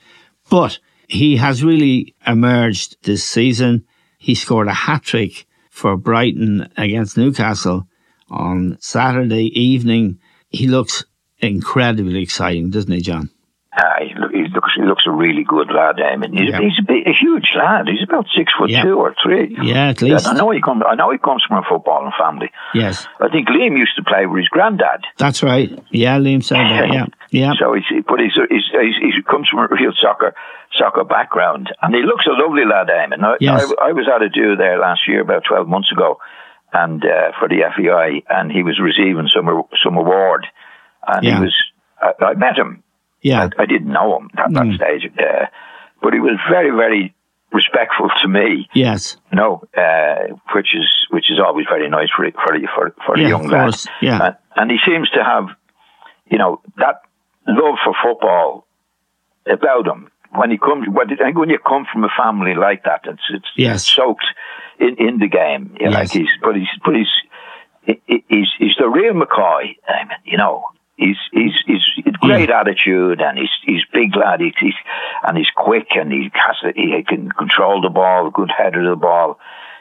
But 0.50 0.80
he 1.08 1.36
has 1.38 1.64
really 1.64 2.16
emerged 2.26 2.98
this 3.04 3.24
season. 3.24 3.86
He 4.18 4.36
scored 4.36 4.68
a 4.68 4.74
hat 4.74 5.04
trick 5.04 5.46
for 5.70 5.96
Brighton 5.98 6.72
against 6.78 7.18
Newcastle 7.18 7.88
on 8.30 8.78
Saturday 8.80 9.48
evening. 9.60 10.20
He 10.50 10.68
looks 10.68 11.06
incredibly 11.40 12.22
exciting, 12.22 12.70
doesn't 12.72 12.92
he, 12.92 13.02
John? 13.02 13.30
Uh, 13.78 13.84
he, 14.02 14.08
he 14.08 14.48
looks 14.50 14.74
he 14.76 14.82
looks 14.82 15.06
a 15.06 15.12
really 15.12 15.44
good 15.44 15.70
lad. 15.72 16.02
I 16.02 16.16
mean, 16.16 16.34
he's, 16.34 16.50
Yeah. 16.50 16.60
he's 16.62 16.80
a, 16.80 16.84
big, 16.84 17.06
a 17.08 17.14
huge 17.14 17.54
lad. 17.56 17.88
He's 17.88 18.02
about 18.02 18.26
six 18.36 18.52
foot 18.58 18.72
Yeah. 18.72 18.82
two 18.82 18.98
or 18.98 19.14
three. 19.22 19.56
Yeah, 19.62 19.90
at 19.90 20.02
least. 20.02 20.28
I 20.28 20.34
know 20.34 20.50
he 20.50 20.62
comes. 20.62 20.82
I 20.90 20.96
know 20.96 21.12
he 21.12 21.20
comes 21.20 21.44
from 21.48 21.58
a 21.58 21.62
footballing 21.62 22.12
family. 22.18 22.50
Yes, 22.74 23.06
I 23.22 23.30
think 23.30 23.50
Liam 23.50 23.78
used 23.78 23.96
to 23.98 24.04
play 24.04 24.26
with 24.26 24.40
his 24.40 24.50
granddad. 24.50 25.02
that's 25.18 25.44
right. 25.44 25.70
Yeah, 25.92 26.18
Liam 26.18 26.44
said 26.44 26.58
that. 26.58 26.92
Yeah, 26.92 27.06
yeah. 27.30 27.54
So 27.60 27.74
he's, 27.74 27.86
but 28.08 28.20
he's, 28.20 28.34
he's, 28.50 28.66
he's, 28.72 28.96
he 29.16 29.22
comes 29.30 29.48
from 29.50 29.60
a 29.60 29.68
real 29.68 29.94
soccer 30.02 30.34
soccer 30.78 31.04
background, 31.04 31.72
and 31.84 31.94
he 31.94 32.02
looks 32.02 32.26
a 32.26 32.32
lovely 32.32 32.66
lad. 32.66 32.88
Eamon. 32.88 33.24
I, 33.24 33.38
Yes. 33.40 33.72
I, 33.80 33.90
I 33.90 33.92
was 33.92 34.08
at 34.14 34.24
a 34.24 34.30
do 34.30 34.56
there 34.56 34.80
last 34.80 35.08
year, 35.08 35.22
about 35.22 35.44
twelve 35.48 35.68
months 35.68 35.92
ago, 35.92 36.20
and 36.74 37.04
uh, 37.06 37.32
for 37.38 37.48
the 37.48 37.62
FAI, 37.76 38.24
and 38.28 38.52
he 38.52 38.64
was 38.64 38.80
receiving 38.80 39.28
some 39.34 39.48
some 39.84 39.98
award, 39.98 40.48
and 41.08 41.24
Yeah. 41.24 41.36
he 41.38 41.42
was. 41.44 41.56
I, 42.02 42.12
I 42.26 42.34
met 42.34 42.58
him. 42.58 42.84
Yeah, 43.22 43.50
I, 43.58 43.64
I 43.64 43.66
didn't 43.66 43.92
know 43.92 44.18
him 44.18 44.30
at 44.38 44.54
that 44.54 44.64
Mm. 44.64 44.76
stage, 44.76 45.12
uh, 45.20 45.46
but 46.02 46.14
he 46.14 46.20
was 46.20 46.38
very, 46.50 46.70
very 46.72 47.14
respectful 47.52 48.10
to 48.22 48.28
me. 48.28 48.70
yes. 48.74 49.18
You 49.32 49.38
know, 49.38 49.64
uh, 49.78 50.36
which 50.54 50.76
is 50.76 50.90
which 51.10 51.32
is 51.32 51.40
always 51.40 51.66
very 51.70 51.90
nice 51.90 52.10
for 52.16 52.30
for 52.32 52.54
for, 52.76 52.96
for 53.06 53.18
Yeah, 53.18 53.26
a 53.26 53.30
young 53.30 53.48
lad. 53.48 53.74
yeah. 54.02 54.26
and, 54.26 54.36
and 54.56 54.72
he 54.72 54.78
seems 54.86 55.10
to 55.12 55.24
have, 55.24 55.48
you 56.30 56.38
know, 56.38 56.62
that 56.78 57.02
love 57.48 57.78
for 57.84 57.94
football 58.04 58.68
about 59.50 59.88
him. 59.88 60.10
When 60.36 60.52
he 60.52 60.58
comes, 60.58 60.88
when, 60.90 61.10
I 61.12 61.16
think 61.16 61.38
when 61.38 61.50
you 61.50 61.58
come 61.58 61.86
from 61.92 62.04
a 62.04 62.10
family 62.18 62.54
like 62.54 62.84
that, 62.84 63.02
it's 63.06 63.24
it's 63.30 63.48
Yes. 63.56 63.88
soaked 63.88 64.26
in, 64.80 64.96
in 64.98 65.20
the 65.20 65.28
game. 65.30 65.76
You 65.80 65.86
know, 65.90 66.00
Yes. 66.00 66.10
Like 66.10 66.12
he's, 66.12 66.30
but 66.42 66.56
he's, 66.56 66.68
but 66.86 66.96
he's, 66.96 68.02
he- 68.06 68.26
he's, 68.28 68.50
he's 68.60 68.76
the 68.78 68.90
real 68.90 69.14
McCoy. 69.14 69.78
I 69.88 70.04
mean, 70.04 70.18
you 70.26 70.38
know, 70.38 70.66
he's, 70.98 71.16
he's, 71.32 71.54
he's, 71.66 71.82
he's 72.04 72.16
great 72.18 72.50
attitude 72.50 73.22
and 73.22 73.38
he's, 73.38 73.50
he's 73.66 73.82
big 73.94 74.16
lad. 74.16 74.42
He's, 74.42 74.54
he's, 74.60 74.74
and 75.24 75.38
he's 75.38 75.50
quick 75.56 75.88
and 75.96 76.12
he 76.12 76.30
has, 76.34 76.74
he 76.76 77.04
can 77.08 77.32
control 77.32 77.82
the 77.82 77.90
ball, 77.90 78.30
good 78.32 78.52
header 78.56 78.82
of 78.92 79.00
the 79.00 79.02
ball. 79.02 79.40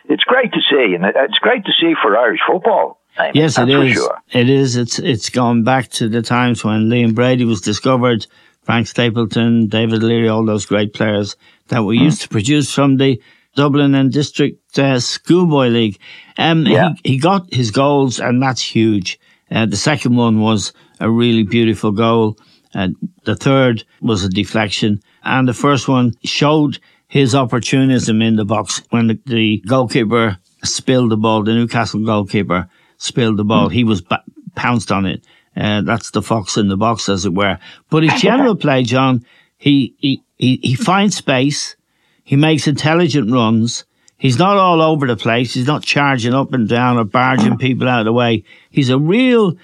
It's 0.09 0.23
great 0.25 0.53
to 0.53 0.61
see, 0.71 0.95
and 0.95 1.05
it's 1.05 1.39
great 1.41 1.65
to 1.65 1.73
see 1.73 1.95
for 2.01 2.17
Irish 2.17 2.41
football. 2.47 3.01
I 3.19 3.25
mean, 3.25 3.33
Yes, 3.35 3.59
it 3.59 3.69
is. 3.69 3.95
sure. 3.95 4.19
It 4.31 4.49
is. 4.49 4.77
It's 4.77 5.01
it's 5.01 5.31
gone 5.31 5.65
back 5.65 5.89
to 5.99 6.09
the 6.09 6.23
times 6.23 6.63
when 6.63 6.89
Liam 6.91 7.13
Brady 7.13 7.45
was 7.45 7.61
discovered, 7.61 8.25
Frank 8.63 8.87
Stapleton, 8.87 9.67
David 9.67 10.05
Leary, 10.05 10.29
all 10.29 10.45
those 10.45 10.65
great 10.67 10.93
players 10.95 11.35
that 11.69 11.81
Hmm. 11.81 11.87
we 11.87 11.99
used 11.99 12.23
to 12.23 12.29
produce 12.29 12.73
from 12.73 12.99
the 12.99 13.21
Dublin 13.57 13.97
and 13.97 14.13
District 14.13 14.79
uh, 14.79 15.01
Schoolboy 15.01 15.69
League. 15.69 15.99
Um, 16.39 16.67
Yeah. 16.67 16.91
he, 17.03 17.13
he 17.15 17.19
got 17.19 17.53
his 17.53 17.73
goals, 17.73 18.21
and 18.21 18.41
that's 18.41 18.63
huge. 18.63 19.19
Uh, 19.51 19.67
the 19.67 19.77
second 19.77 20.15
one 20.15 20.41
was 20.41 20.73
a 21.01 21.11
really 21.11 21.43
beautiful 21.43 21.93
goal. 21.93 22.39
And 22.75 22.97
the 23.25 23.37
third 23.37 23.85
was 24.01 24.25
a 24.25 24.29
deflection. 24.29 25.03
And 25.25 25.49
the 25.49 25.55
first 25.55 25.89
one 25.89 26.15
showed 26.25 26.79
his 27.09 27.35
opportunism 27.35 28.21
in 28.21 28.37
the 28.37 28.45
box 28.45 28.83
when 28.91 29.07
the, 29.07 29.21
the 29.27 29.63
goalkeeper 29.67 30.39
spilled 30.65 31.11
the 31.11 31.17
ball, 31.17 31.43
the 31.43 31.55
Newcastle 31.55 32.05
goalkeeper 32.05 32.69
spilled 32.99 33.37
the 33.37 33.45
ball. 33.45 33.69
He 33.69 33.85
was 33.85 34.03
ba- 34.03 34.25
pounced 34.55 34.91
on 34.91 35.07
it. 35.07 35.25
Uh, 35.57 35.83
that's 35.83 36.11
the 36.11 36.23
fox 36.23 36.57
in 36.57 36.69
the 36.69 36.77
box, 36.77 37.09
as 37.09 37.25
it 37.25 37.33
were. 37.35 37.59
But 37.89 38.03
his 38.03 38.21
general 38.21 38.57
play, 38.65 38.83
John, 38.83 39.25
he, 39.57 39.95
he, 39.99 40.23
he, 40.37 40.61
he 40.63 40.75
finds 40.75 41.17
space. 41.17 41.77
He 42.25 42.37
makes 42.37 42.67
intelligent 42.67 43.33
runs. 43.33 43.85
He's 44.19 44.39
not 44.39 44.57
all 44.57 44.83
over 44.83 45.07
the 45.07 45.17
place. 45.17 45.55
He's 45.55 45.67
not 45.67 45.83
charging 45.83 46.35
up 46.35 46.53
and 46.53 46.69
down 46.69 46.99
or 46.99 47.05
barging 47.05 47.59
people 47.59 47.89
out 47.89 48.01
of 48.01 48.07
the 48.07 48.13
way. 48.13 48.45
He's 48.71 48.91
a 48.91 48.99
real 48.99 49.57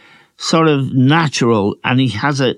sort 0.42 0.68
of 0.68 0.92
natural 0.92 1.76
and 1.84 2.00
he 2.00 2.08
has 2.08 2.40
a, 2.40 2.56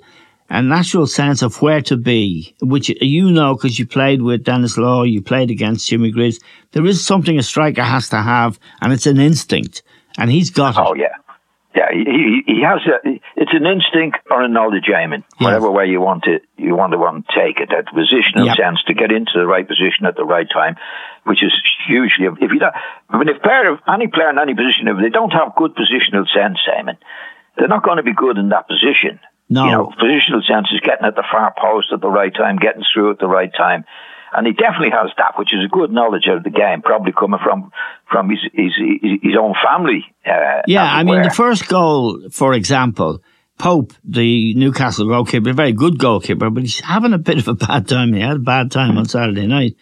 a 0.49 0.63
natural 0.63 1.07
sense 1.07 1.43
of 1.43 1.61
where 1.61 1.83
to 1.83 1.97
be, 1.97 2.55
which 2.63 2.89
you 3.03 3.31
know 3.31 3.55
because 3.55 3.79
you 3.79 3.87
played 3.87 4.23
with 4.23 4.43
Denis 4.43 4.79
Law, 4.79 5.03
you 5.03 5.21
played 5.23 5.51
against 5.51 5.89
Jimmy 5.89 6.11
Greaves. 6.11 6.41
There 6.73 6.87
is 6.87 7.05
something 7.05 7.39
a 7.39 7.43
striker 7.43 7.83
has 7.83 8.09
to 8.09 8.23
have 8.23 8.59
and 8.81 8.93
it's 8.93 9.07
an 9.07 9.19
instinct 9.19 9.83
and 10.17 10.31
he's 10.31 10.51
got 10.51 10.77
it. 10.77 10.83
Oh 10.85 10.95
yeah, 10.95 11.15
yeah. 11.77 11.89
He 11.93 12.05
he, 12.05 12.55
he 12.55 12.63
has 12.63 12.81
a. 12.87 13.21
It's 13.37 13.53
an 13.53 13.67
instinct 13.67 14.19
or 14.31 14.43
a 14.43 14.49
knowledge, 14.49 14.85
Eamon. 14.89 15.23
Yes. 15.23 15.41
Whatever 15.41 15.71
way 15.71 15.87
you 15.87 16.01
want 16.01 16.23
to 16.25 16.41
you 16.57 16.75
want 16.77 16.93
to 16.93 16.99
want 16.99 17.27
to 17.29 17.35
take 17.39 17.61
it. 17.61 17.69
That 17.71 17.87
positional 17.87 18.47
Yep. 18.47 18.57
sense 18.57 18.83
to 18.87 18.95
get 18.95 19.13
into 19.13 19.33
the 19.35 19.47
right 19.47 19.67
position 19.67 20.07
at 20.07 20.17
the 20.17 20.25
right 20.25 20.49
time, 20.49 20.77
which 21.25 21.43
is 21.43 21.53
hugely. 21.87 22.27
If 22.41 22.51
you 22.53 22.61
don't, 22.61 22.75
I 23.11 23.19
mean, 23.19 23.29
if 23.29 23.43
player, 23.43 23.77
any 23.93 24.07
player 24.07 24.31
in 24.31 24.39
any 24.39 24.55
position, 24.55 24.89
if 24.89 24.97
they 25.03 25.11
don't 25.11 25.33
have 25.33 25.57
good 25.57 25.75
positional 25.75 26.27
sense, 26.33 26.61
Eamon, 26.79 26.97
they're 27.57 27.69
not 27.69 27.85
going 27.85 27.99
to 27.99 28.03
be 28.03 28.15
good 28.15 28.39
in 28.39 28.49
that 28.51 28.69
position. 28.69 29.21
No. 29.49 29.65
You 29.65 29.71
know, 29.73 29.93
positional 30.01 30.43
sense 30.47 30.69
is 30.73 30.81
getting 30.81 31.07
at 31.07 31.15
the 31.15 31.25
far 31.31 31.55
post 31.61 31.89
at 31.93 32.01
the 32.01 32.09
right 32.09 32.35
time, 32.35 32.57
getting 32.57 32.83
through 32.93 33.13
at 33.13 33.19
the 33.19 33.29
right 33.29 33.51
time. 33.57 33.85
And 34.37 34.47
he 34.47 34.53
definitely 34.53 34.91
has 34.91 35.11
that, 35.17 35.39
which 35.39 35.55
is 35.55 35.65
a 35.65 35.69
good 35.69 35.93
knowledge 35.93 36.27
of 36.27 36.43
the 36.43 36.51
game, 36.51 36.83
probably 36.83 37.13
coming 37.13 37.39
from 37.43 37.71
from 38.11 38.31
his 38.31 38.41
his, 38.53 38.73
his, 39.23 39.37
own 39.39 39.55
family. 39.65 40.05
Uh, 40.27 40.63
Yeah, 40.67 40.83
I 40.83 41.05
mean, 41.05 41.23
the 41.23 41.31
first 41.31 41.69
goal, 41.69 42.29
for 42.33 42.53
example, 42.53 43.23
Pope, 43.59 43.93
the 44.03 44.55
Newcastle 44.55 45.07
goalkeeper, 45.07 45.51
a 45.51 45.53
very 45.53 45.73
good 45.73 45.99
goalkeeper, 45.99 46.51
but 46.51 46.65
he's 46.65 46.81
having 46.81 47.13
a 47.13 47.19
bit 47.19 47.39
of 47.39 47.47
a 47.47 47.55
bad 47.55 47.87
time. 47.87 48.13
He 48.13 48.21
had 48.21 48.37
a 48.37 48.41
bad 48.41 48.73
time 48.73 48.99
on 48.99 49.07
Saturday 49.07 49.47
night. 49.47 49.77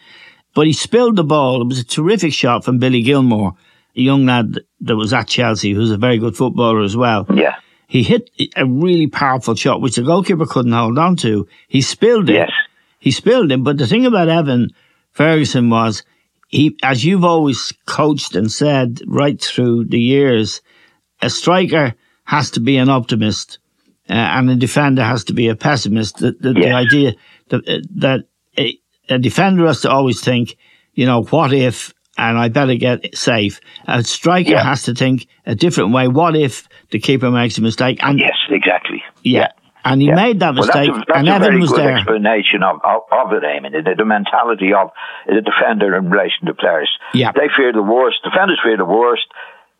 But 0.54 0.66
he 0.66 0.74
spilled 0.74 1.16
the 1.16 1.24
ball. 1.24 1.62
It 1.62 1.68
was 1.68 1.78
a 1.78 1.84
terrific 1.84 2.34
shot 2.34 2.62
from 2.62 2.78
Billy 2.78 3.02
Gilmour, 3.02 3.52
a 3.96 4.00
young 4.00 4.26
lad 4.26 4.60
that 4.80 4.96
was 4.96 5.12
at 5.12 5.28
Chelsea, 5.28 5.72
who's 5.72 5.90
a 5.90 5.96
very 5.96 6.18
good 6.18 6.36
footballer 6.36 6.82
as 6.82 6.96
well. 6.96 7.26
Yeah. 7.32 7.56
He 7.86 8.02
hit 8.02 8.30
a 8.56 8.64
really 8.64 9.06
powerful 9.06 9.54
shot, 9.54 9.82
which 9.82 9.96
the 9.96 10.02
goalkeeper 10.02 10.46
couldn't 10.46 10.72
hold 10.72 10.98
on 10.98 11.16
to. 11.16 11.46
He 11.68 11.82
spilled 11.82 12.30
it. 12.30 12.34
Yes. 12.34 12.50
He 12.98 13.10
spilled 13.10 13.52
it. 13.52 13.62
But 13.62 13.76
the 13.76 13.86
thing 13.86 14.06
about 14.06 14.28
Evan 14.28 14.70
Ferguson 15.10 15.68
was, 15.68 16.02
he, 16.48 16.76
as 16.82 17.04
you've 17.04 17.24
always 17.24 17.72
coached 17.86 18.34
and 18.34 18.50
said 18.50 19.00
right 19.06 19.40
through 19.40 19.86
the 19.86 20.00
years, 20.00 20.62
a 21.20 21.28
striker 21.28 21.94
has 22.24 22.50
to 22.52 22.60
be 22.60 22.76
an 22.76 22.88
optimist 22.88 23.58
uh, 24.08 24.12
and 24.12 24.50
a 24.50 24.56
defender 24.56 25.02
has 25.02 25.24
to 25.24 25.32
be 25.32 25.48
a 25.48 25.56
pessimist. 25.56 26.18
The, 26.18 26.32
the, 26.32 26.52
the 26.54 26.72
idea 26.72 27.14
that, 27.48 27.86
that 27.96 28.24
a, 28.58 28.78
a 29.08 29.18
defender 29.18 29.66
has 29.66 29.82
to 29.82 29.90
always 29.90 30.20
think, 30.20 30.56
you 30.94 31.06
know, 31.06 31.24
what 31.24 31.52
if, 31.52 31.92
and 32.22 32.38
I 32.38 32.48
better 32.48 32.76
get 32.76 33.16
safe. 33.16 33.60
A 33.88 34.02
striker 34.04 34.50
Yeah. 34.56 34.62
has 34.70 34.84
to 34.84 34.94
think 34.94 35.26
a 35.46 35.54
different 35.54 35.90
way. 35.92 36.06
What 36.08 36.36
if 36.36 36.68
the 36.90 36.98
keeper 37.00 37.30
makes 37.30 37.58
a 37.58 37.62
mistake? 37.62 37.98
And 38.02 38.18
Yes, 38.18 38.38
exactly. 38.48 39.02
yeah. 39.24 39.48
And 39.84 40.00
he 40.00 40.06
Yeah. 40.08 40.14
made 40.14 40.38
that 40.40 40.54
Well, 40.54 40.64
mistake, 40.66 40.90
that's 40.92 41.02
a, 41.02 41.04
that's 41.08 41.18
and 41.18 41.28
a 41.28 41.32
Evan 41.32 41.48
very 41.48 41.60
was 41.60 41.70
good 41.70 41.80
there. 41.80 41.96
explanation 41.96 42.62
of, 42.62 42.76
of, 42.84 43.00
of 43.10 43.32
it, 43.32 43.42
Eamon. 43.42 43.72
The, 43.72 43.94
the 43.98 44.04
mentality 44.04 44.72
of 44.72 44.90
the 45.26 45.40
defender 45.42 45.96
in 45.96 46.08
relation 46.10 46.46
to 46.46 46.54
players. 46.54 46.90
Yeah. 47.12 47.32
They 47.32 47.48
fear 47.56 47.72
the 47.72 47.82
worst. 47.82 48.18
Defenders 48.22 48.60
fear 48.62 48.76
the 48.76 48.84
worst. 48.84 49.26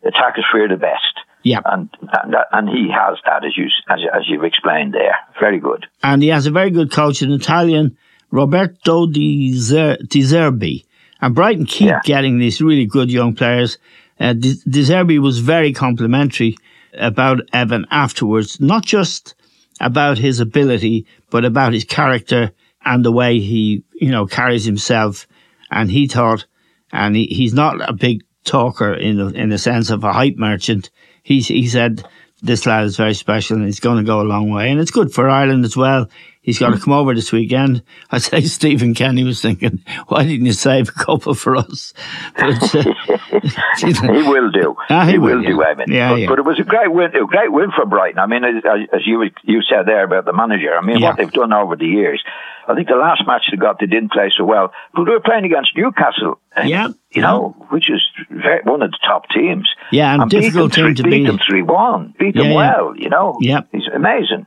Attackers 0.05 0.45
fear 0.51 0.67
the 0.67 0.75
best. 0.75 1.15
Yeah. 1.43 1.61
And 1.65 1.89
and, 2.21 2.33
that, 2.33 2.47
and 2.51 2.67
he 2.67 2.89
has 2.91 3.17
that, 3.25 3.45
as 3.45 3.55
you 3.55 3.67
as, 3.89 3.99
as 4.13 4.23
you've 4.27 4.43
explained 4.43 4.93
there. 4.93 5.15
Very 5.39 5.59
good. 5.59 5.85
and 6.03 6.21
he 6.21 6.27
has 6.29 6.45
a 6.47 6.51
very 6.51 6.71
good 6.71 6.91
coach, 6.91 7.21
an 7.21 7.31
Italian, 7.31 7.95
Roberto 8.31 9.07
Di, 9.07 9.53
Zer- 9.53 9.97
De 10.05 10.19
Zerbi. 10.21 10.83
And 11.23 11.33
Brighton 11.33 11.65
keep 11.65 11.87
Yeah. 11.87 12.01
getting 12.03 12.37
these 12.37 12.61
really 12.61 12.85
good 12.85 13.09
young 13.09 13.33
players. 13.33 13.77
Uh, 14.19 14.33
Zerbi 14.33 15.19
was 15.19 15.39
very 15.39 15.71
complimentary 15.71 16.57
about 16.99 17.39
Evan 17.53 17.85
afterwards, 17.91 18.59
not 18.59 18.83
just 18.85 19.33
about 19.79 20.17
his 20.17 20.41
ability, 20.41 21.05
but 21.31 21.45
about 21.45 21.71
his 21.71 21.85
character 21.85 22.51
and 22.83 23.05
the 23.05 23.11
way 23.11 23.39
he, 23.39 23.83
you 24.01 24.11
know, 24.11 24.25
carries 24.25 24.65
himself. 24.65 25.25
And 25.71 25.89
he 25.89 26.07
thought, 26.07 26.45
and 26.91 27.15
he, 27.15 27.25
he's 27.27 27.53
not 27.53 27.75
a 27.89 27.93
big 27.93 28.21
talker 28.43 28.93
in 28.93 29.15
the, 29.17 29.27
in 29.27 29.47
the 29.47 29.57
sense 29.57 29.89
of 29.89 30.03
a 30.03 30.11
hype 30.11 30.35
merchant. 30.37 30.89
He, 31.23 31.39
he 31.39 31.67
said, 31.69 32.03
this 32.41 32.65
lad 32.65 32.83
is 32.83 32.97
very 32.97 33.13
special 33.13 33.55
and 33.55 33.65
he's 33.65 33.79
going 33.79 33.97
to 33.97 34.03
go 34.03 34.19
a 34.19 34.27
long 34.27 34.49
way. 34.51 34.69
And 34.69 34.81
it's 34.81 34.91
good 34.91 35.13
for 35.13 35.29
Ireland 35.29 35.63
as 35.63 35.77
well. 35.77 36.09
He's 36.43 36.59
got 36.59 36.71
to 36.73 36.79
come 36.79 36.91
over 36.93 37.15
this 37.15 37.31
weekend. 37.31 37.83
I 38.11 38.17
say 38.17 38.41
Stephen 38.41 38.93
Kenny 38.93 39.23
was 39.23 39.41
thinking, 39.41 39.81
why 40.09 40.23
didn't 40.23 40.45
you 40.45 40.51
save 40.51 40.89
a 40.89 40.91
couple 40.91 41.33
for 41.35 41.55
us? 41.55 41.93
But, 42.35 42.75
uh, 42.75 42.83
he 43.77 44.23
will 44.23 44.51
do. 44.51 44.75
Ah, 44.89 45.05
he 45.05 45.13
he, 45.13 45.17
will, 45.17 45.37
will, 45.37 45.43
yeah. 45.43 45.49
do, 45.49 45.57
Eamon. 45.57 45.87
Yeah, 45.87 46.09
but, 46.11 46.15
yeah. 46.19 46.27
but 46.27 46.39
it 46.39 46.45
was 46.45 46.59
a 46.59 46.63
great 46.63 46.91
win. 46.91 47.15
A 47.15 47.25
great 47.25 47.51
win 47.51 47.71
for 47.73 47.85
Brighton. 47.85 48.19
I 48.19 48.27
mean, 48.27 48.43
as, 48.43 48.61
as 48.93 49.01
you 49.07 49.23
you 49.43 49.61
said 49.61 49.85
there 49.85 50.03
about 50.03 50.25
the 50.25 50.33
manager. 50.33 50.75
I 50.75 50.81
mean, 50.85 51.01
what 51.01 51.15
they've 51.17 51.31
done 51.31 51.53
over 51.53 51.75
the 51.77 51.85
years. 51.87 52.21
I 52.67 52.75
think 52.75 52.87
the 52.87 52.95
last 52.95 53.23
match 53.27 53.43
they 53.51 53.57
got, 53.57 53.79
they 53.79 53.87
didn't 53.87 54.11
play 54.11 54.29
so 54.35 54.45
well, 54.45 54.71
but 54.93 55.03
they 55.05 55.11
were 55.11 55.19
playing 55.19 55.43
against 55.45 55.75
Newcastle. 55.75 56.39
and, 56.55 56.69
Yeah. 56.69 56.87
you 57.11 57.21
know, 57.21 57.55
which 57.69 57.89
is 57.89 58.01
very, 58.29 58.61
one 58.63 58.81
of 58.81 58.91
the 58.91 58.99
top 59.05 59.27
teams. 59.35 59.69
Yeah, 59.91 60.13
and 60.21 60.29
beat 60.29 60.41
difficult 60.41 60.73
them 60.73 60.85
team 60.85 60.85
three, 60.85 60.95
to 60.95 61.03
beat 61.03 61.09
beat. 61.09 61.25
them 61.27 61.39
three 61.45 61.61
one. 61.61 62.13
Beat 62.17 62.35
them 62.35 62.53
well. 62.53 62.93
You 62.97 63.09
know. 63.09 63.37
Yeah. 63.41 63.61
He's 63.71 63.87
amazing, 63.93 64.45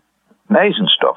amazing 0.50 0.88
stuff. 0.88 1.16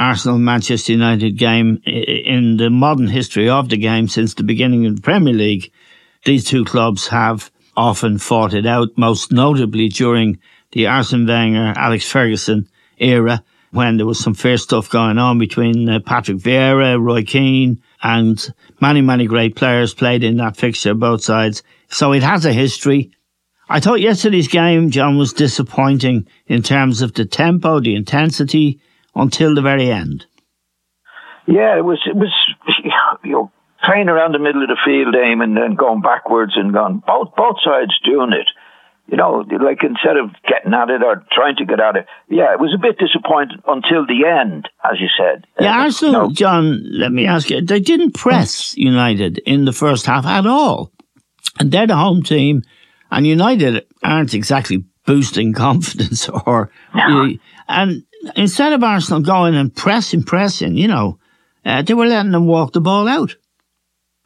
Arsenal 0.00 0.38
Manchester 0.38 0.92
United 0.92 1.36
game 1.36 1.82
in 1.84 2.56
the 2.56 2.70
modern 2.70 3.06
history 3.06 3.50
of 3.50 3.68
the 3.68 3.76
game 3.76 4.08
since 4.08 4.32
the 4.32 4.42
beginning 4.42 4.86
of 4.86 4.96
the 4.96 5.02
Premier 5.02 5.34
League. 5.34 5.70
These 6.24 6.46
two 6.46 6.64
clubs 6.64 7.08
have 7.08 7.50
often 7.76 8.16
fought 8.16 8.54
it 8.54 8.64
out, 8.64 8.88
most 8.96 9.30
notably 9.30 9.88
during 9.88 10.38
the 10.72 10.86
Arsene 10.86 11.26
Wenger, 11.26 11.74
Alex 11.76 12.10
Ferguson 12.10 12.66
era, 12.96 13.44
when 13.72 13.98
there 13.98 14.06
was 14.06 14.18
some 14.18 14.34
fair 14.34 14.56
stuff 14.56 14.88
going 14.88 15.18
on 15.18 15.38
between 15.38 15.88
uh, 15.88 16.00
Patrick 16.00 16.38
Vieira, 16.38 16.98
Roy 16.98 17.22
Keane, 17.22 17.82
and 18.02 18.54
many, 18.80 19.02
many 19.02 19.26
great 19.26 19.54
players 19.54 19.92
played 19.92 20.24
in 20.24 20.38
that 20.38 20.56
fixture, 20.56 20.94
both 20.94 21.22
sides. 21.22 21.62
So 21.88 22.12
it 22.12 22.22
has 22.22 22.46
a 22.46 22.52
history. 22.54 23.12
I 23.68 23.80
thought 23.80 24.00
yesterday's 24.00 24.48
game, 24.48 24.90
John, 24.90 25.18
was 25.18 25.34
disappointing 25.34 26.26
in 26.46 26.62
terms 26.62 27.02
of 27.02 27.12
the 27.12 27.26
tempo, 27.26 27.80
the 27.80 27.94
intensity, 27.94 28.80
until 29.20 29.54
the 29.54 29.62
very 29.62 29.90
end. 29.90 30.26
Yeah, 31.46 31.76
it 31.76 31.84
was. 31.84 32.00
It 32.06 32.16
was. 32.16 32.32
You 33.22 33.32
know, 33.32 33.52
playing 33.84 34.08
around 34.08 34.32
the 34.32 34.38
middle 34.38 34.62
of 34.62 34.68
the 34.68 34.78
field, 34.84 35.14
Eamon 35.14 35.54
then 35.54 35.74
going 35.74 36.00
backwards 36.00 36.52
and 36.56 36.72
going 36.72 37.02
both 37.06 37.34
both 37.36 37.56
sides 37.62 37.98
doing 38.04 38.32
it. 38.32 38.50
You 39.08 39.16
know, 39.16 39.44
like 39.60 39.82
instead 39.82 40.16
of 40.16 40.30
getting 40.46 40.72
at 40.72 40.88
it 40.88 41.02
or 41.02 41.24
trying 41.32 41.56
to 41.56 41.64
get 41.64 41.80
at 41.80 41.96
it, 41.96 42.06
yeah, 42.28 42.52
it 42.52 42.60
was 42.60 42.72
a 42.72 42.78
bit 42.78 42.96
disappointing 42.98 43.58
until 43.66 44.06
the 44.06 44.24
end, 44.24 44.68
as 44.84 45.00
you 45.00 45.08
said. 45.18 45.46
Yeah, 45.58 45.76
uh, 45.76 45.82
Arsenal, 45.82 46.28
no. 46.28 46.32
John. 46.32 46.80
Let 46.92 47.10
me 47.10 47.26
ask 47.26 47.50
you: 47.50 47.60
they 47.60 47.80
didn't 47.80 48.14
press 48.14 48.76
United 48.76 49.38
in 49.38 49.64
the 49.64 49.72
first 49.72 50.06
half 50.06 50.24
at 50.26 50.46
all, 50.46 50.92
and 51.58 51.72
they're 51.72 51.88
the 51.88 51.96
home 51.96 52.22
team, 52.22 52.62
and 53.10 53.26
United 53.26 53.84
aren't 54.04 54.34
exactly 54.34 54.84
boosting 55.06 55.52
confidence 55.66 56.28
or, 56.28 56.70
no. 56.94 57.32
and 57.68 58.04
instead 58.36 58.72
of 58.72 58.82
Arsenal 58.82 59.20
going 59.20 59.54
and 59.54 59.74
pressing, 59.74 60.22
pressing, 60.22 60.76
you 60.76 60.88
know, 60.88 61.18
uh, 61.64 61.82
they 61.82 61.94
were 61.94 62.06
letting 62.06 62.32
them 62.32 62.46
walk 62.46 62.72
the 62.72 62.80
ball 62.80 63.08
out. 63.08 63.36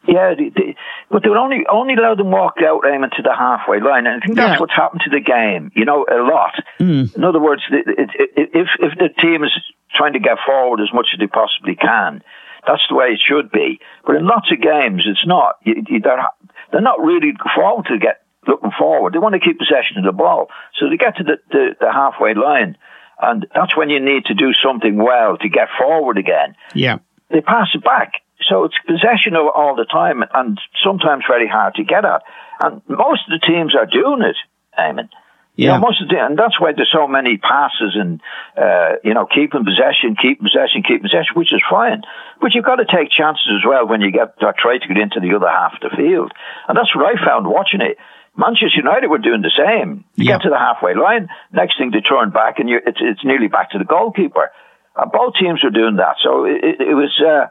Yeah, 0.07 0.35
they, 0.37 0.49
they, 0.49 0.75
but 1.09 1.23
they 1.23 1.29
would 1.29 1.37
only 1.37 1.65
only 1.67 1.95
allow 1.95 2.15
them 2.15 2.29
walk 2.29 2.57
out 2.61 2.85
aiming 2.85 3.09
to 3.17 3.23
the 3.23 3.33
halfway 3.35 3.79
line, 3.79 4.05
and 4.05 4.21
I 4.21 4.25
think 4.25 4.37
that's 4.37 4.55
yeah. 4.55 4.59
what's 4.59 4.73
happened 4.73 5.01
to 5.05 5.09
the 5.09 5.19
game. 5.19 5.71
You 5.75 5.85
know, 5.85 6.05
a 6.05 6.21
lot. 6.21 6.53
Mm. 6.79 7.15
In 7.15 7.23
other 7.23 7.39
words, 7.39 7.63
it, 7.71 7.87
it, 7.87 8.09
it, 8.13 8.49
if 8.53 8.67
if 8.79 8.97
the 8.99 9.09
team 9.19 9.43
is 9.43 9.51
trying 9.93 10.13
to 10.13 10.19
get 10.19 10.37
forward 10.45 10.79
as 10.81 10.93
much 10.93 11.07
as 11.13 11.19
they 11.19 11.27
possibly 11.27 11.75
can, 11.75 12.21
that's 12.67 12.85
the 12.87 12.95
way 12.95 13.07
it 13.07 13.19
should 13.19 13.51
be. 13.51 13.79
But 14.05 14.17
in 14.17 14.27
lots 14.27 14.51
of 14.51 14.61
games, 14.61 15.05
it's 15.07 15.25
not. 15.25 15.55
You, 15.63 15.83
you, 15.87 15.99
they're 16.01 16.23
they're 16.71 16.81
not 16.81 17.01
really 17.01 17.33
forward 17.55 17.87
to 17.87 17.97
get 17.97 18.21
looking 18.47 18.71
forward. 18.77 19.13
They 19.13 19.19
want 19.19 19.33
to 19.33 19.39
keep 19.39 19.57
possession 19.57 19.97
of 19.97 20.05
the 20.05 20.11
ball, 20.11 20.49
so 20.77 20.87
they 20.87 20.97
get 20.97 21.17
to 21.17 21.23
the, 21.23 21.37
the, 21.49 21.75
the 21.79 21.91
halfway 21.91 22.35
line 22.35 22.77
and 23.21 23.47
that's 23.53 23.75
when 23.75 23.89
you 23.89 23.99
need 23.99 24.25
to 24.25 24.33
do 24.33 24.53
something 24.53 24.97
well 24.97 25.37
to 25.37 25.49
get 25.49 25.69
forward 25.77 26.17
again. 26.17 26.55
Yeah. 26.73 26.99
They 27.29 27.41
pass 27.41 27.69
it 27.73 27.83
back. 27.83 28.13
So 28.41 28.65
it's 28.65 28.75
possession 28.85 29.35
all 29.35 29.75
the 29.75 29.85
time 29.85 30.23
and 30.33 30.59
sometimes 30.83 31.23
very 31.27 31.47
hard 31.47 31.75
to 31.75 31.83
get 31.83 32.05
at. 32.05 32.21
And 32.59 32.81
most 32.87 33.21
of 33.27 33.39
the 33.39 33.45
teams 33.45 33.75
are 33.75 33.85
doing 33.85 34.21
it, 34.21 34.35
Eamon. 34.77 35.09
Yeah. 35.55 35.75
You 35.75 35.79
know, 35.79 35.87
most 35.87 36.01
of 36.01 36.09
the, 36.09 36.19
and 36.19 36.37
that's 36.37 36.59
why 36.59 36.73
there's 36.75 36.91
so 36.91 37.07
many 37.07 37.37
passes 37.37 37.95
and, 37.95 38.21
uh, 38.57 38.99
you 39.05 39.13
know, 39.13 39.25
keeping 39.25 39.63
possession, 39.63 40.17
keeping 40.21 40.43
possession, 40.43 40.83
keeping 40.83 41.03
possession, 41.03 41.31
which 41.35 41.53
is 41.53 41.63
fine. 41.69 42.01
But 42.41 42.53
you've 42.53 42.65
got 42.65 42.75
to 42.75 42.85
take 42.85 43.09
chances 43.09 43.47
as 43.55 43.65
well 43.65 43.87
when 43.87 44.01
you 44.01 44.11
get, 44.11 44.35
uh, 44.41 44.51
try 44.57 44.77
to 44.77 44.87
get 44.87 44.97
into 44.97 45.21
the 45.21 45.33
other 45.33 45.47
half 45.47 45.73
of 45.73 45.89
the 45.89 45.95
field. 45.95 46.33
And 46.67 46.77
that's 46.77 46.93
what 46.93 47.05
I 47.05 47.23
found 47.23 47.47
watching 47.47 47.79
it. 47.79 47.97
Manchester 48.37 48.77
United 48.77 49.07
were 49.07 49.17
doing 49.17 49.41
the 49.41 49.51
same. 49.55 50.03
You 50.15 50.25
get 50.25 50.41
to 50.41 50.49
the 50.49 50.59
halfway 50.59 50.93
line, 50.93 51.29
next 51.51 51.77
thing 51.77 51.91
they 51.91 52.01
turn 52.01 52.31
back, 52.31 52.59
and 52.59 52.69
it's 52.69 52.99
it's 52.99 53.23
nearly 53.23 53.47
back 53.47 53.71
to 53.71 53.77
the 53.77 53.85
goalkeeper. 53.85 54.51
Uh, 54.95 55.05
both 55.05 55.35
teams 55.39 55.63
were 55.63 55.69
doing 55.69 55.97
that, 55.97 56.17
so 56.21 56.45
it, 56.45 56.63
it, 56.63 56.81
it 56.81 56.93
was. 56.93 57.13
Uh, 57.19 57.47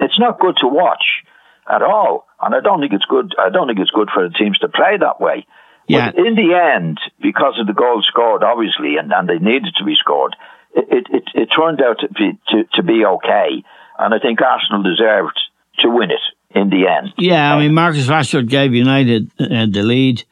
it's 0.00 0.18
not 0.18 0.40
good 0.40 0.56
to 0.58 0.66
watch 0.66 1.22
at 1.68 1.82
all, 1.82 2.26
and 2.40 2.54
I 2.54 2.60
don't 2.60 2.80
think 2.80 2.92
it's 2.92 3.04
good. 3.04 3.34
I 3.38 3.50
don't 3.50 3.68
think 3.68 3.78
it's 3.78 3.90
good 3.90 4.10
for 4.12 4.28
the 4.28 4.34
teams 4.34 4.58
to 4.58 4.68
play 4.68 4.96
that 4.98 5.20
way. 5.20 5.46
Yeah. 5.86 6.10
But 6.10 6.26
in 6.26 6.34
the 6.34 6.54
end, 6.54 7.00
because 7.20 7.58
of 7.60 7.66
the 7.66 7.72
goals 7.72 8.06
scored, 8.06 8.42
obviously, 8.42 8.96
and, 8.96 9.12
and 9.12 9.28
they 9.28 9.38
needed 9.38 9.74
to 9.76 9.84
be 9.84 9.94
scored, 9.94 10.34
it, 10.74 11.06
it, 11.10 11.24
it 11.34 11.46
turned 11.46 11.82
out 11.82 12.00
to 12.00 12.08
be 12.08 12.38
to, 12.48 12.64
to 12.74 12.82
be 12.82 13.04
okay, 13.04 13.62
and 13.98 14.14
I 14.14 14.18
think 14.18 14.40
Arsenal 14.40 14.82
deserved 14.82 15.38
to 15.78 15.90
win 15.90 16.10
it 16.10 16.22
in 16.54 16.70
the 16.70 16.86
end. 16.86 17.12
Yeah, 17.18 17.54
I 17.54 17.58
mean, 17.58 17.74
Marcus 17.74 18.06
Rashford 18.06 18.48
gave 18.48 18.74
United 18.74 19.30
uh, 19.38 19.66
the 19.70 19.82
lead. 19.82 20.24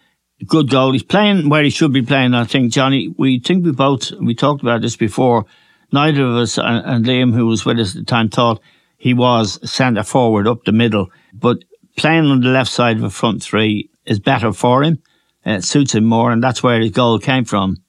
Good 0.46 0.70
goal. 0.70 0.92
He's 0.92 1.02
playing 1.02 1.48
where 1.48 1.62
he 1.62 1.70
should 1.70 1.92
be 1.92 2.02
playing, 2.02 2.34
I 2.34 2.44
think, 2.44 2.72
Johnny. 2.72 3.14
We 3.18 3.40
think 3.40 3.64
we 3.64 3.72
both, 3.72 4.12
we 4.12 4.34
talked 4.34 4.62
about 4.62 4.80
this 4.80 4.96
before. 4.96 5.44
Neither 5.92 6.24
of 6.24 6.36
us, 6.36 6.56
and, 6.56 6.84
and 6.86 7.04
Liam, 7.04 7.34
who 7.34 7.46
was 7.46 7.64
with 7.64 7.78
us 7.78 7.94
at 7.94 8.00
the 8.00 8.04
time, 8.04 8.28
thought 8.28 8.60
he 8.96 9.12
was 9.12 9.58
centre 9.70 10.02
forward 10.02 10.46
up 10.46 10.64
the 10.64 10.72
middle. 10.72 11.10
But 11.34 11.64
playing 11.96 12.26
on 12.26 12.40
the 12.40 12.48
left 12.48 12.70
side 12.70 12.96
of 12.96 13.02
a 13.02 13.10
front 13.10 13.42
three 13.42 13.90
is 14.06 14.18
better 14.18 14.52
for 14.52 14.82
him. 14.82 15.02
It 15.44 15.64
suits 15.64 15.94
him 15.94 16.04
more, 16.04 16.32
and 16.32 16.42
that's 16.42 16.62
where 16.62 16.80
his 16.80 16.90
goal 16.90 17.18
came 17.18 17.44
from 17.44 17.82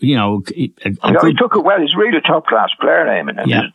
you 0.00 0.16
know, 0.16 0.42
a, 0.56 0.72
a 0.84 0.90
you 0.90 1.12
know, 1.12 1.20
he 1.22 1.34
took 1.34 1.54
it 1.54 1.64
well. 1.64 1.80
He's 1.80 1.94
really 1.94 2.18
a 2.18 2.20
top 2.20 2.46
class 2.46 2.70
player, 2.80 3.06
Eamon. 3.06 3.46
Yeah. 3.46 3.68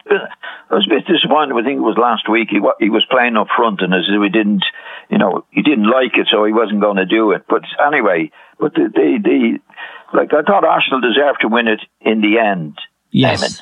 I 0.70 0.74
was 0.74 0.88
a 0.88 0.90
bit 0.90 1.06
disappointed. 1.06 1.56
I 1.56 1.64
think 1.64 1.78
it 1.78 1.82
was 1.82 1.98
last 1.98 2.30
week. 2.30 2.50
He 2.50 2.60
he 2.80 2.90
was 2.90 3.06
playing 3.10 3.38
up 3.38 3.48
front, 3.56 3.82
and 3.82 3.94
as 3.94 4.04
we 4.20 4.30
didn't, 4.30 4.66
you 5.10 5.18
know, 5.18 5.46
he 5.52 5.62
didn't 5.62 5.90
like 5.90 6.18
it, 6.18 6.28
so 6.30 6.44
he 6.46 6.54
wasn't 6.54 6.82
going 6.82 6.98
to 6.98 7.06
do 7.06 7.32
it. 7.32 7.46
But 7.48 7.64
anyway, 7.86 8.32
but 8.60 8.74
the 8.74 8.90
the, 8.94 9.20
the 9.24 10.18
like 10.18 10.34
I 10.34 10.42
thought 10.42 10.66
Arsenal 10.66 11.02
deserved 11.02 11.42
to 11.42 11.48
win 11.48 11.68
it 11.68 11.82
in 12.02 12.22
the 12.22 12.40
end. 12.40 12.78
Yes. 13.12 13.62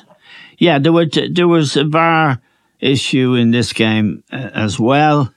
Yeah, 0.58 0.78
there 0.78 0.92
were 0.92 1.06
there 1.06 1.48
was 1.48 1.76
a 1.76 1.84
VAR 1.84 2.40
issue 2.80 3.34
in 3.34 3.50
this 3.50 3.72
game 3.72 4.22
uh, 4.32 4.50
as 4.54 4.78
well. 4.78 5.32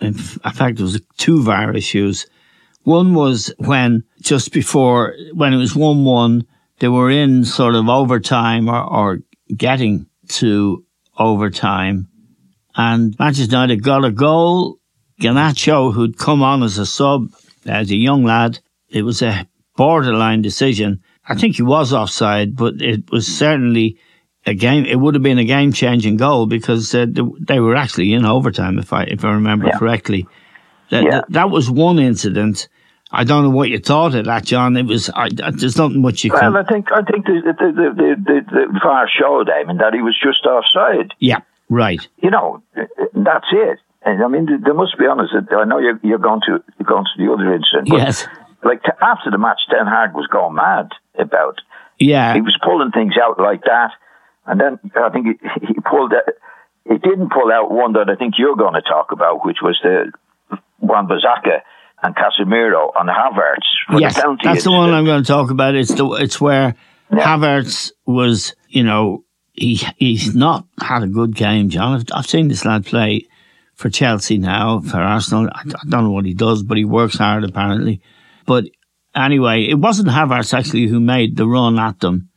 In 0.00 0.12
fact, 0.12 0.76
there 0.76 0.84
was 0.84 1.00
two 1.16 1.42
VAR 1.42 1.74
issues. 1.74 2.26
One 2.82 3.14
was 3.14 3.52
when 3.58 4.04
just 4.20 4.52
before 4.52 5.14
when 5.32 5.52
it 5.52 5.56
was 5.56 5.74
one 5.74 6.04
one 6.04 6.46
they 6.78 6.88
were 6.88 7.10
in 7.10 7.44
sort 7.44 7.74
of 7.74 7.88
overtime 7.88 8.68
or, 8.68 8.82
or 8.82 9.18
getting 9.54 10.06
to 10.28 10.84
overtime. 11.18 12.08
And 12.74 13.16
Manchester 13.18 13.50
United 13.50 13.82
got 13.82 14.04
a 14.04 14.10
goal. 14.10 14.78
Garnacho, 15.20 15.94
who'd 15.94 16.18
come 16.18 16.42
on 16.42 16.62
as 16.62 16.76
a 16.76 16.84
sub, 16.84 17.28
as 17.64 17.90
a 17.90 17.96
young 17.96 18.24
lad, 18.24 18.58
it 18.88 19.02
was 19.02 19.22
a 19.22 19.48
borderline 19.76 20.42
decision. 20.42 21.02
I 21.26 21.34
think 21.34 21.56
he 21.56 21.62
was 21.62 21.92
offside, 21.92 22.54
but 22.54 22.74
it 22.80 23.10
was 23.10 23.26
certainly 23.26 23.98
a 24.44 24.54
game. 24.54 24.84
It 24.84 24.96
would 24.96 25.14
have 25.14 25.22
been 25.22 25.38
a 25.38 25.44
game 25.44 25.72
changing 25.72 26.18
goal 26.18 26.46
because 26.46 26.94
uh, 26.94 27.06
they 27.40 27.60
were 27.60 27.74
actually 27.74 28.12
in 28.12 28.24
overtime, 28.24 28.78
if 28.78 28.92
I 28.92 29.04
if 29.04 29.24
I 29.24 29.32
remember 29.32 29.66
yeah. 29.66 29.78
correctly. 29.78 30.26
That, 30.90 31.04
yeah. 31.04 31.10
that, 31.10 31.24
that 31.30 31.50
was 31.50 31.70
one 31.70 31.98
incident. 31.98 32.68
I 33.10 33.24
don't 33.24 33.44
know 33.44 33.50
what 33.50 33.68
you 33.68 33.78
thought 33.78 34.14
of 34.14 34.24
that, 34.24 34.44
John. 34.44 34.76
It 34.76 34.86
was 34.86 35.10
I, 35.10 35.28
there's 35.30 35.76
nothing 35.76 36.02
much 36.02 36.24
you 36.24 36.32
well, 36.32 36.40
can. 36.40 36.52
Well, 36.54 36.64
I 36.66 36.72
think 36.72 36.88
I 36.92 37.02
think 37.02 37.26
the 37.26 37.40
the 37.44 37.72
the, 37.72 38.16
the, 38.24 38.40
the 38.50 38.80
VAR 38.82 39.08
showed 39.08 39.48
I 39.48 39.64
mean 39.64 39.78
that 39.78 39.94
he 39.94 40.02
was 40.02 40.16
just 40.20 40.44
offside. 40.44 41.14
Yeah, 41.20 41.40
right. 41.68 42.06
You 42.22 42.30
know, 42.30 42.62
that's 42.74 43.46
it. 43.52 43.78
And 44.02 44.22
I 44.22 44.28
mean, 44.28 44.46
there 44.62 44.74
must 44.74 44.98
be 44.98 45.06
honest. 45.06 45.34
I 45.50 45.64
know 45.64 45.78
you're, 45.78 46.00
you're 46.02 46.18
going 46.18 46.40
to 46.46 46.62
you're 46.78 46.86
going 46.86 47.04
to 47.04 47.24
the 47.24 47.32
other 47.32 47.54
incident. 47.54 47.88
yes. 47.88 48.26
Like 48.64 48.82
to, 48.84 48.92
after 49.00 49.30
the 49.30 49.38
match, 49.38 49.60
Ten 49.70 49.86
Hag 49.86 50.14
was 50.14 50.26
going 50.26 50.54
mad 50.54 50.90
about. 51.18 51.60
Yeah. 51.98 52.34
He 52.34 52.40
was 52.40 52.56
pulling 52.62 52.90
things 52.90 53.14
out 53.22 53.38
like 53.38 53.62
that, 53.64 53.90
And 54.46 54.60
then 54.60 54.78
I 54.94 55.10
think 55.10 55.26
he, 55.26 55.66
he 55.66 55.74
pulled 55.80 56.12
out, 56.12 56.28
he 56.84 56.98
didn't 56.98 57.32
pull 57.32 57.50
out 57.52 57.70
one 57.70 57.94
that 57.94 58.08
I 58.08 58.16
think 58.16 58.34
you're 58.38 58.56
going 58.56 58.74
to 58.74 58.82
talk 58.82 59.12
about, 59.12 59.44
which 59.44 59.58
was 59.62 59.78
the 59.82 60.12
Wan-Bissaka 60.80 61.62
and 62.02 62.14
Casemiro 62.14 62.90
on 62.98 63.06
Havertz. 63.06 63.66
For 63.88 64.00
yes, 64.00 64.16
the 64.16 64.38
that's 64.42 64.64
the 64.64 64.72
one. 64.72 64.90
I'm 64.90 65.04
going 65.04 65.22
to 65.22 65.26
talk 65.26 65.50
about. 65.50 65.74
It's 65.74 65.94
the 65.94 66.06
it's 66.12 66.40
where 66.40 66.74
Havertz 67.10 67.92
was, 68.06 68.54
you 68.68 68.82
know, 68.82 69.24
he 69.52 69.80
he's 69.96 70.34
not 70.34 70.66
had 70.80 71.02
a 71.02 71.08
good 71.08 71.34
game, 71.34 71.68
John. 71.70 72.00
I've, 72.00 72.06
I've 72.12 72.26
seen 72.26 72.48
this 72.48 72.64
lad 72.64 72.84
play 72.86 73.26
for 73.74 73.90
Chelsea 73.90 74.38
now, 74.38 74.80
for 74.80 74.98
Arsenal. 74.98 75.48
I, 75.52 75.60
I 75.60 75.88
don't 75.88 76.04
know 76.04 76.10
what 76.10 76.26
he 76.26 76.34
does, 76.34 76.62
but 76.62 76.76
he 76.76 76.84
works 76.84 77.18
hard 77.18 77.44
apparently. 77.44 78.00
But 78.46 78.64
anyway, 79.14 79.64
it 79.64 79.74
wasn't 79.74 80.08
Havertz 80.08 80.56
actually 80.56 80.86
who 80.86 81.00
made 81.00 81.36
the 81.36 81.46
run 81.46 81.78
at 81.78 82.00
them. 82.00 82.28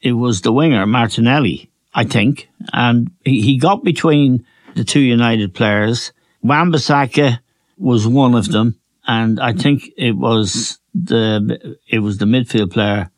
It 0.00 0.12
was 0.12 0.42
the 0.42 0.52
winger 0.52 0.86
Martinelli, 0.86 1.70
I 1.94 2.04
think, 2.04 2.48
and 2.72 3.10
he, 3.24 3.40
he 3.40 3.58
got 3.58 3.82
between 3.82 4.46
the 4.74 4.84
two 4.84 5.00
United 5.00 5.54
players. 5.54 6.12
Wan-Bissaka 6.42 7.40
was 7.78 8.06
one 8.06 8.34
of 8.34 8.48
them, 8.52 8.78
and 9.06 9.38
I 9.40 9.52
think 9.52 9.90
it 9.96 10.12
was 10.16 10.78
the 10.94 11.76
it 11.88 11.98
was 12.00 12.18
the 12.18 12.24
midfield 12.26 12.72
player 12.72 13.10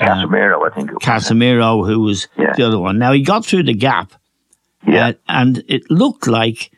Casemiro, 0.00 0.68
I 0.70 0.74
think 0.74 0.90
it 0.90 0.94
was. 0.94 1.02
Casemiro 1.02 1.86
who 1.86 2.00
was 2.00 2.26
Yeah. 2.36 2.52
the 2.56 2.64
other 2.66 2.78
one. 2.78 2.98
Now 2.98 3.12
he 3.12 3.22
got 3.22 3.44
through 3.46 3.62
the 3.64 3.74
gap, 3.74 4.12
Yeah. 4.86 5.08
uh, 5.08 5.12
and 5.28 5.62
it 5.68 5.88
looked 5.90 6.26
like 6.26 6.70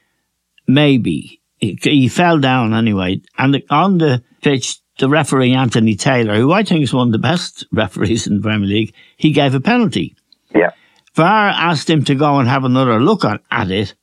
maybe 0.67 1.41
he, 1.59 1.79
he 1.83 2.09
fell 2.09 2.39
down 2.39 2.75
anyway. 2.75 3.21
And 3.39 3.63
on 3.71 3.99
the 3.99 4.23
pitch, 4.43 4.79
the 4.99 5.09
referee 5.09 5.53
Anthony 5.55 5.95
Taylor, 5.95 6.37
who 6.37 6.53
I 6.53 6.63
think 6.63 6.83
is 6.83 6.93
one 6.93 7.09
of 7.09 7.13
the 7.13 7.19
best 7.19 7.67
referees 7.73 8.27
in 8.27 8.37
the 8.37 8.43
Premier 8.43 8.69
League, 8.69 8.93
he 9.17 9.33
gave 9.33 9.55
a 9.55 9.61
penalty. 9.61 10.15
Yeah. 10.55 10.71
VAR 11.15 11.49
asked 11.49 11.89
him 11.89 12.05
to 12.05 12.15
go 12.15 12.39
and 12.39 12.49
have 12.49 12.65
another 12.65 13.01
look 13.01 13.25
at 13.25 13.71
it, 13.71 13.95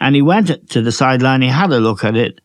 and 0.00 0.14
he 0.14 0.22
went 0.22 0.70
to 0.70 0.80
the 0.82 0.92
sideline. 0.92 1.42
He 1.42 1.48
had 1.48 1.72
a 1.72 1.80
look 1.80 2.04
at 2.04 2.16
it, 2.16 2.40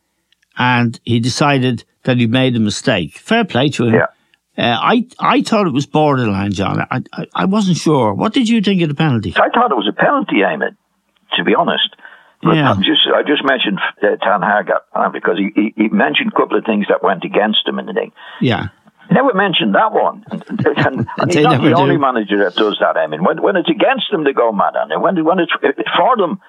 and 0.58 0.98
he 1.04 1.20
decided 1.20 1.84
that 2.04 2.16
he 2.18 2.26
made 2.26 2.56
a 2.56 2.60
mistake. 2.60 3.16
Fair 3.18 3.44
play 3.44 3.68
to 3.70 3.84
him. 3.86 3.94
Yeah. 3.94 4.06
Uh, 4.58 4.78
I 4.80 5.06
I 5.18 5.42
thought 5.42 5.66
it 5.66 5.72
was 5.72 5.86
borderline, 5.86 6.52
John. 6.52 6.80
I, 6.90 7.02
I 7.12 7.26
I 7.34 7.44
wasn't 7.46 7.78
sure. 7.78 8.12
What 8.12 8.34
did 8.34 8.48
you 8.48 8.60
think 8.60 8.82
of 8.82 8.88
the 8.88 8.94
penalty? 8.94 9.32
I 9.36 9.48
thought 9.48 9.70
it 9.70 9.76
was 9.76 9.88
a 9.88 9.92
penalty, 9.94 10.36
Eamon, 10.44 10.76
to 11.36 11.44
be 11.44 11.54
honest. 11.54 11.96
But 12.42 12.56
Yeah. 12.56 12.70
I'm 12.72 12.82
just, 12.82 13.06
I 13.06 13.22
just 13.22 13.44
mentioned 13.44 13.78
uh, 14.02 14.16
Ten 14.16 14.42
Hag 14.42 14.68
uh, 14.94 15.08
because 15.10 15.38
he, 15.38 15.52
he, 15.54 15.74
he 15.76 15.88
mentioned 15.88 16.32
a 16.34 16.36
couple 16.36 16.58
of 16.58 16.64
things 16.64 16.86
that 16.88 17.00
went 17.02 17.22
against 17.24 17.66
him 17.68 17.78
in 17.78 17.86
the 17.86 17.92
thing. 17.92 18.10
Yeah, 18.40 18.68
He 19.08 19.14
never 19.14 19.32
mentioned 19.32 19.74
that 19.76 19.92
one. 19.92 20.24
And, 20.32 20.66
and, 20.66 21.06
and 21.18 21.32
he's 21.32 21.44
not 21.44 21.62
the 21.62 21.72
only 21.74 21.96
manager 21.98 22.38
that 22.44 22.56
does 22.56 22.78
that, 22.80 22.96
I 22.96 23.06
mean. 23.06 23.22
When, 23.22 23.40
when 23.40 23.54
it's 23.56 23.70
against 23.70 24.10
them, 24.10 24.24
they 24.24 24.32
go 24.32 24.50
mad 24.52 24.74
on 24.74 24.90
it. 24.90 25.00
When, 25.00 25.24
when 25.24 25.38
it's 25.38 25.52
for 25.96 26.16
them, 26.16 26.40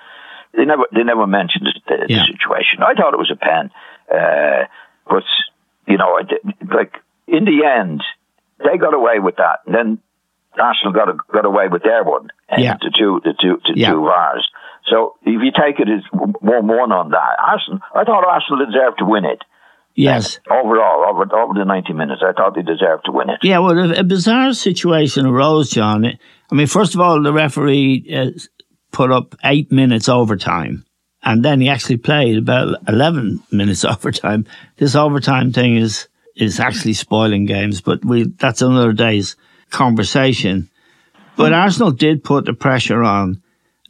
they 0.58 0.66
never 0.66 0.84
they 0.92 1.04
never 1.04 1.26
mentioned 1.28 1.68
the, 1.68 1.74
the, 1.88 2.06
Yeah. 2.10 2.26
the 2.26 2.34
situation. 2.34 2.82
I 2.84 2.96
thought 2.96 3.14
it 3.14 3.20
was 3.20 3.32
a 3.32 3.36
pen. 3.38 3.70
Uh, 4.14 4.66
but, 5.10 5.24
you 5.88 5.98
know, 5.98 6.18
like, 6.74 6.94
in 7.28 7.46
the 7.46 7.66
end, 7.66 8.02
they 8.60 8.78
got 8.78 8.94
away 8.94 9.20
with 9.20 9.38
that. 9.38 9.60
And 9.66 9.74
then 9.76 10.00
Arsenal 10.60 10.94
got 10.94 11.10
a, 11.10 11.18
got 11.34 11.46
away 11.46 11.68
with 11.72 11.84
their 11.84 12.04
one. 12.04 12.30
And 12.50 12.64
Yeah. 12.64 12.78
The 12.80 12.92
two, 12.98 13.22
the 13.24 13.34
two, 13.42 13.60
the 13.66 13.74
Yeah. 13.80 13.92
two 13.92 14.02
VARs. 14.02 14.48
So 14.88 15.16
if 15.24 15.42
you 15.42 15.52
take 15.52 15.80
it 15.80 15.88
as 15.90 16.04
one-one 16.42 16.92
on 16.92 17.10
that, 17.12 17.36
Arsenal, 17.40 17.80
I 17.96 18.04
thought 18.04 18.26
Arsenal 18.28 18.66
deserved 18.66 19.00
to 19.00 19.06
win 19.06 19.26
it. 19.26 19.42
yes, 19.96 20.40
Overall, 20.50 21.06
over, 21.10 21.24
over 21.36 21.54
the 21.54 21.66
90 21.66 21.94
minutes, 21.94 22.22
I 22.26 22.34
thought 22.34 22.56
they 22.56 22.62
deserved 22.64 23.06
to 23.06 23.12
win 23.12 23.30
it. 23.30 23.40
yeah. 23.44 23.60
Well, 23.60 23.78
a, 23.78 24.00
a 24.00 24.04
bizarre 24.04 24.54
situation 24.54 25.26
arose, 25.26 25.70
John. 25.70 26.06
I 26.06 26.56
mean, 26.56 26.68
first 26.68 26.94
of 26.96 27.02
all, 27.02 27.22
the 27.22 27.32
referee 27.34 28.06
uh, 28.14 28.40
put 28.92 29.12
up 29.12 29.36
eight 29.44 29.72
minutes 29.72 30.10
overtime, 30.10 30.84
and 31.24 31.44
then 31.44 31.62
he 31.62 31.70
actually 31.70 31.98
played 31.98 32.38
about 32.38 32.78
eleven 32.88 33.42
minutes 33.52 33.86
overtime. 33.94 34.46
This 34.78 34.96
overtime 34.96 35.52
thing 35.52 35.78
is 35.78 36.08
is 36.36 36.60
actually 36.60 36.94
spoiling 36.94 37.46
games, 37.46 37.82
but 37.82 38.04
we 38.04 38.24
that's 38.24 38.62
another 38.62 38.94
day's 38.94 39.36
conversation. 39.70 40.70
But 41.36 41.50
hmm. 41.50 41.56
Arsenal 41.56 41.92
did 41.92 42.24
put 42.24 42.46
the 42.46 42.54
pressure 42.54 43.04
on, 43.04 43.42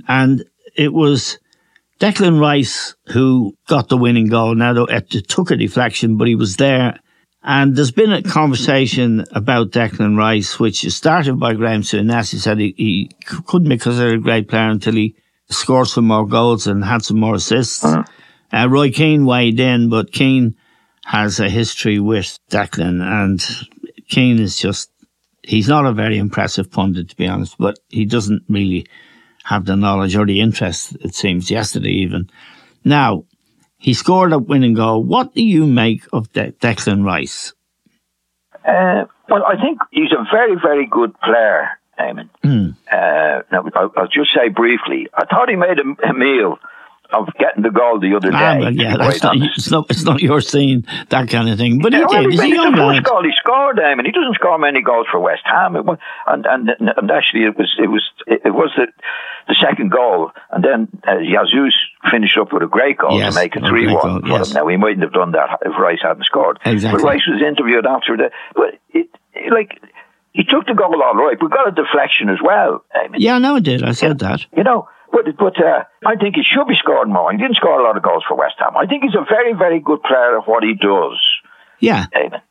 and 0.08 0.44
it 0.76 0.94
was 0.94 1.40
Declan 2.00 2.40
Rice 2.40 2.96
who 3.08 3.56
got 3.68 3.90
the 3.90 3.98
winning 3.98 4.28
goal. 4.28 4.56
Now 4.56 4.74
though, 4.74 4.86
it 4.86 5.10
took 5.28 5.52
a 5.52 5.56
deflection, 5.56 6.18
but 6.18 6.28
he 6.28 6.36
was 6.36 6.58
there. 6.58 7.00
And 7.46 7.76
there's 7.76 7.92
been 7.92 8.14
a 8.14 8.24
conversation 8.24 9.26
about 9.34 9.72
Declan 9.72 10.18
Rice, 10.18 10.60
which 10.60 10.86
is 10.86 10.96
started 10.96 11.38
by 11.38 11.54
Graham 11.54 11.82
Souness. 11.82 12.32
He 12.32 12.38
said 12.38 12.58
he, 12.58 12.74
he 12.78 13.12
couldn't 13.26 13.68
be 13.68 13.78
considered 13.78 14.20
a 14.20 14.24
great 14.24 14.48
player 14.48 14.70
until 14.70 14.94
he 14.94 15.16
scored 15.50 15.88
some 15.88 16.08
more 16.08 16.26
goals 16.28 16.68
and 16.68 16.84
had 16.84 17.04
some 17.04 17.20
more 17.20 17.36
assists. 17.36 17.84
Uh, 17.84 18.04
Roy 18.70 18.92
Keane 18.92 19.26
weighed 19.26 19.60
in, 19.60 19.90
but 19.90 20.12
Keane 20.12 20.56
has 21.06 21.40
a 21.40 21.50
history 21.50 22.00
with 22.00 22.40
Declan, 22.50 23.02
and 23.02 23.42
Keane 24.10 24.40
is 24.40 24.58
just, 24.58 24.92
he's 25.44 25.68
not 25.68 25.86
a 25.86 25.92
very 25.92 26.18
impressive 26.18 26.72
pundit, 26.72 27.10
to 27.10 27.16
be 27.16 27.28
honest, 27.28 27.58
but 27.58 27.80
he 27.90 28.06
doesn't 28.06 28.44
really 28.48 28.86
have 29.44 29.66
the 29.66 29.76
knowledge 29.76 30.16
or 30.16 30.26
the 30.26 30.40
interest, 30.40 30.96
it 31.02 31.14
seems, 31.14 31.52
yesterday 31.52 31.90
even. 31.90 32.30
Now, 32.86 33.26
he 33.78 33.94
scored 33.94 34.32
a 34.32 34.40
winning 34.40 34.76
goal. 34.76 35.04
What 35.04 35.34
do 35.34 35.44
you 35.44 35.66
make 35.66 36.06
of 36.14 36.32
De- 36.32 36.54
Declan 36.54 37.04
Rice? 37.04 37.54
Uh, 38.66 39.04
well, 39.28 39.44
I 39.46 39.60
think 39.62 39.80
he's 39.92 40.12
a 40.14 40.24
very, 40.32 40.56
very 40.56 40.88
good 40.88 41.14
player, 41.20 41.68
Eamon. 42.00 42.30
Uh, 42.92 43.42
now, 43.52 43.66
I'll, 43.76 43.92
I'll 43.98 44.08
just 44.08 44.32
say 44.36 44.50
briefly, 44.50 45.08
I 45.14 45.26
thought 45.26 45.50
he 45.50 45.56
made 45.56 45.80
a, 45.80 46.10
a 46.10 46.14
meal 46.14 46.60
of 47.12 47.28
getting 47.38 47.62
the 47.62 47.70
goal 47.70 48.00
the 48.00 48.16
other 48.16 48.32
day. 48.32 48.36
Ah, 48.38 48.58
well, 48.60 48.74
yeah, 48.74 48.98
that's 48.98 49.22
not, 49.22 49.36
it's 49.38 49.70
not, 49.70 49.86
it's 49.92 50.04
not 50.04 50.20
your 50.22 50.42
scene, 50.42 50.84
that 51.10 51.30
kind 51.30 51.48
of 51.48 51.60
thing. 51.60 51.80
But 51.80 51.94
he 51.94 52.00
Yeah, 52.00 52.08
did. 52.22 52.32
He's 52.32 52.40
a 52.40 52.48
young 52.50 52.72
the 52.72 52.78
first 52.78 52.96
lad. 52.96 53.04
goal 53.04 53.24
he 53.24 53.32
scored, 53.38 53.80
I 53.80 53.94
mean, 53.94 54.06
he 54.08 54.12
doesn't 54.12 54.34
score 54.34 54.58
many 54.58 54.82
goals 54.82 55.06
for 55.12 55.20
West 55.20 55.44
Ham, 55.46 55.74
was, 55.74 56.00
and, 56.26 56.46
and 56.48 56.70
and 56.98 57.12
actually 57.12 57.44
it 57.44 57.56
was 57.56 57.72
it 57.78 57.88
was 57.88 58.02
it 58.26 58.54
was 58.54 58.72
the 58.76 58.88
the 59.48 59.56
second 59.62 59.92
goal, 59.92 60.32
and 60.52 60.64
then 60.64 60.88
uh, 61.08 61.20
Jesus 61.20 61.76
finished 62.10 62.38
up 62.38 62.52
with 62.52 62.64
a 62.64 62.68
great 62.68 62.98
goal 62.98 63.20
Yes, 63.20 63.36
to 63.36 63.40
make 63.42 63.56
it 63.56 63.64
a 63.64 63.68
three 63.68 63.94
one. 63.94 64.26
yes. 64.26 64.54
Now 64.54 64.66
he 64.68 64.78
mightn't 64.78 65.04
have 65.04 65.14
done 65.14 65.34
that 65.34 65.60
if 65.64 65.78
Rice 65.78 66.00
hadn't 66.02 66.24
scored. 66.26 66.60
Exactly. 66.66 66.98
But 67.00 67.06
Rice 67.06 67.28
was 67.28 67.42
interviewed 67.46 67.86
after 67.86 68.18
the, 68.18 68.32
but 68.56 68.80
it, 68.92 69.08
it 69.36 69.54
like 69.54 69.80
he 70.34 70.44
took 70.44 70.66
the 70.66 70.74
goal 70.74 71.02
all 71.02 71.16
right, 71.16 71.38
We 71.42 71.48
got 71.48 71.68
a 71.68 71.72
deflection 71.72 72.30
as 72.30 72.40
well. 72.44 72.84
I 72.94 73.08
mean, 73.08 73.22
Yeah, 73.22 73.38
no, 73.38 73.56
I 73.56 73.60
did. 73.60 73.84
I 73.84 73.92
said 73.94 74.20
that. 74.20 74.46
you 74.58 74.64
know, 74.64 74.90
but 75.12 75.26
but 75.38 75.64
uh, 75.64 75.84
I 76.06 76.16
think 76.16 76.36
he 76.36 76.44
should 76.44 76.68
be 76.68 76.76
scoring 76.76 77.14
more. 77.14 77.32
He 77.32 77.38
didn't 77.38 77.56
score 77.56 77.80
a 77.80 77.84
lot 77.84 77.96
of 77.96 78.04
goals 78.04 78.24
for 78.28 78.36
West 78.36 78.56
Ham. 78.58 78.76
I 78.76 78.88
think 78.88 79.04
he's 79.04 79.16
a 79.16 79.26
very 79.30 79.54
very 79.54 79.80
good 79.80 80.02
player 80.02 80.40
at 80.40 80.48
what 80.48 80.64
he 80.64 80.74
does. 80.74 81.22
Yeah. 81.80 82.08
Eamon. 82.16 82.42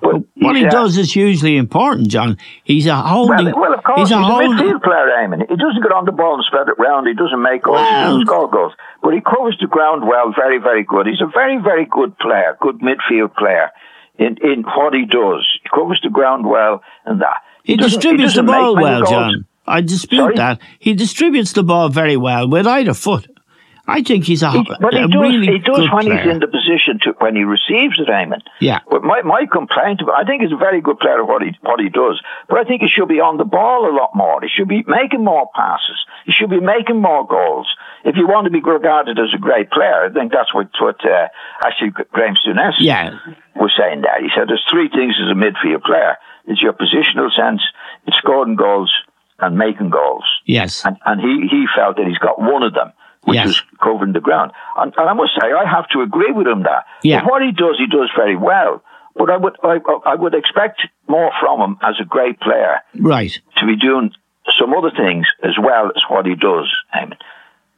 But 0.00 0.24
What 0.36 0.56
he 0.56 0.64
uh, 0.66 0.70
does 0.70 0.96
is 0.96 1.12
hugely 1.12 1.56
important, 1.56 2.08
John. 2.08 2.38
He's 2.64 2.86
a 2.86 2.96
holding. 2.96 3.52
Well, 3.52 3.60
well, 3.60 3.74
of 3.74 3.84
course, 3.84 4.00
he's 4.00 4.08
he's 4.08 4.16
a 4.16 4.20
a, 4.20 4.24
holding. 4.24 4.52
midfield 4.52 4.82
player, 4.82 5.06
Eamon. 5.20 5.40
He 5.48 5.56
doesn't 5.56 5.82
get 5.82 5.92
on 5.92 6.06
the 6.06 6.12
ball 6.12 6.34
and 6.34 6.44
spread 6.44 6.68
it 6.68 6.78
round. 6.78 7.06
He 7.06 7.14
doesn't 7.14 7.42
make 7.42 7.62
goals. 7.62 7.78
He 7.78 7.94
doesn't 8.06 8.26
score 8.26 8.50
goals. 8.50 8.72
But 9.02 9.14
he 9.14 9.20
covers 9.20 9.56
the 9.60 9.66
ground 9.66 10.06
well, 10.06 10.32
very, 10.34 10.58
very 10.58 10.84
good. 10.84 11.06
He's 11.06 11.20
a 11.20 11.30
very, 11.32 11.58
very 11.60 11.86
good 11.86 12.16
player, 12.18 12.56
good 12.60 12.80
midfield 12.80 13.34
player 13.34 13.70
in, 14.18 14.36
in 14.42 14.62
what 14.62 14.94
he 14.94 15.04
does. 15.06 15.46
He 15.62 15.68
covers 15.74 16.00
the 16.02 16.10
ground 16.10 16.46
well 16.46 16.82
and 17.04 17.20
that. 17.20 17.38
He 17.64 17.76
doesn't- 17.76 18.00
distributes 18.00 18.34
the 18.34 18.42
ball 18.42 18.74
well, 18.76 18.98
goals. 19.00 19.10
John. 19.10 19.46
I 19.66 19.80
dispute 19.80 20.18
Sorry? 20.18 20.34
that. 20.36 20.60
He 20.80 20.94
distributes 20.94 21.52
the 21.52 21.62
ball 21.62 21.88
very 21.88 22.16
well 22.16 22.48
with 22.48 22.66
either 22.66 22.94
foot. 22.94 23.28
I 23.86 24.02
think 24.02 24.24
he's 24.24 24.42
a, 24.42 24.50
He, 24.52 24.62
but 24.80 24.94
he 24.94 25.00
does, 25.08 25.14
really 25.20 25.46
he 25.46 25.58
does 25.58 25.76
good 25.76 25.92
when 25.92 26.06
player. 26.06 26.22
he's 26.22 26.30
in 26.30 26.38
the 26.38 26.46
position 26.46 27.00
to 27.02 27.12
when 27.18 27.34
he 27.34 27.42
receives 27.42 27.98
it, 27.98 28.06
Eamon. 28.06 28.40
Yeah. 28.60 28.78
But 28.88 29.02
my, 29.02 29.22
my 29.22 29.44
complaint, 29.50 30.00
about, 30.00 30.14
I 30.14 30.24
think 30.24 30.42
he's 30.42 30.52
a 30.52 30.56
very 30.56 30.80
good 30.80 31.00
player 31.00 31.18
at 31.20 31.26
what 31.26 31.42
he 31.42 31.50
what 31.62 31.80
he 31.80 31.88
does, 31.88 32.22
but 32.48 32.58
I 32.58 32.64
think 32.64 32.82
he 32.82 32.88
should 32.88 33.08
be 33.08 33.18
on 33.18 33.38
the 33.38 33.44
ball 33.44 33.90
a 33.90 33.94
lot 33.94 34.14
more. 34.14 34.40
He 34.40 34.48
should 34.48 34.68
be 34.68 34.84
making 34.86 35.24
more 35.24 35.50
passes. 35.54 35.98
He 36.26 36.30
should 36.32 36.50
be 36.50 36.60
making 36.60 37.00
more 37.02 37.26
goals. 37.26 37.66
If 38.04 38.16
you 38.16 38.28
want 38.28 38.44
to 38.44 38.50
be 38.50 38.60
regarded 38.60 39.18
as 39.18 39.34
a 39.34 39.38
great 39.38 39.70
player, 39.72 40.06
I 40.06 40.12
think 40.12 40.30
that's 40.32 40.54
what 40.54 40.68
what 40.78 41.04
uh, 41.04 41.26
actually 41.64 41.90
Graham 42.12 42.36
Souness 42.46 42.74
Yeah. 42.78 43.18
was 43.56 43.72
saying 43.76 44.02
there. 44.02 44.22
He 44.22 44.30
said 44.34 44.46
there's 44.48 44.64
three 44.70 44.88
things 44.90 45.16
as 45.20 45.28
a 45.30 45.34
midfield 45.34 45.82
player: 45.82 46.18
it's 46.46 46.62
your 46.62 46.72
positional 46.72 47.34
sense, 47.34 47.62
it's 48.06 48.16
scoring 48.18 48.54
goals, 48.54 48.92
and 49.40 49.58
making 49.58 49.90
goals. 49.90 50.24
Yes. 50.46 50.84
And, 50.86 50.96
and 51.04 51.20
he, 51.20 51.48
he 51.50 51.66
felt 51.74 51.96
that 51.96 52.06
he's 52.06 52.18
got 52.18 52.40
one 52.40 52.62
of 52.62 52.74
them, 52.74 52.92
which 53.24 53.36
Yes. 53.36 53.46
was 53.46 53.62
covering 53.82 54.12
the 54.12 54.20
ground. 54.20 54.52
And, 54.76 54.92
and 54.96 55.08
I 55.08 55.12
must 55.12 55.32
say, 55.40 55.46
I 55.52 55.64
have 55.68 55.88
to 55.90 56.00
agree 56.02 56.32
with 56.32 56.46
him 56.46 56.62
that. 56.64 56.86
Yeah. 57.02 57.20
But 57.20 57.30
what 57.30 57.42
he 57.42 57.52
does, 57.52 57.76
he 57.78 57.86
does 57.86 58.10
very 58.16 58.36
well. 58.36 58.82
But 59.14 59.30
I 59.30 59.36
would, 59.36 59.56
I, 59.62 59.78
I 60.06 60.14
would 60.14 60.34
expect 60.34 60.82
more 61.08 61.30
from 61.40 61.60
him 61.60 61.78
as 61.82 61.96
a 62.00 62.04
great 62.04 62.40
player 62.40 62.78
Right. 62.98 63.38
to 63.58 63.66
be 63.66 63.76
doing 63.76 64.12
some 64.58 64.72
other 64.74 64.90
things 64.90 65.26
as 65.42 65.52
well 65.62 65.92
as 65.94 66.02
what 66.08 66.26
he 66.26 66.34
does. 66.34 66.68
I 66.92 67.04
mean, 67.04 67.14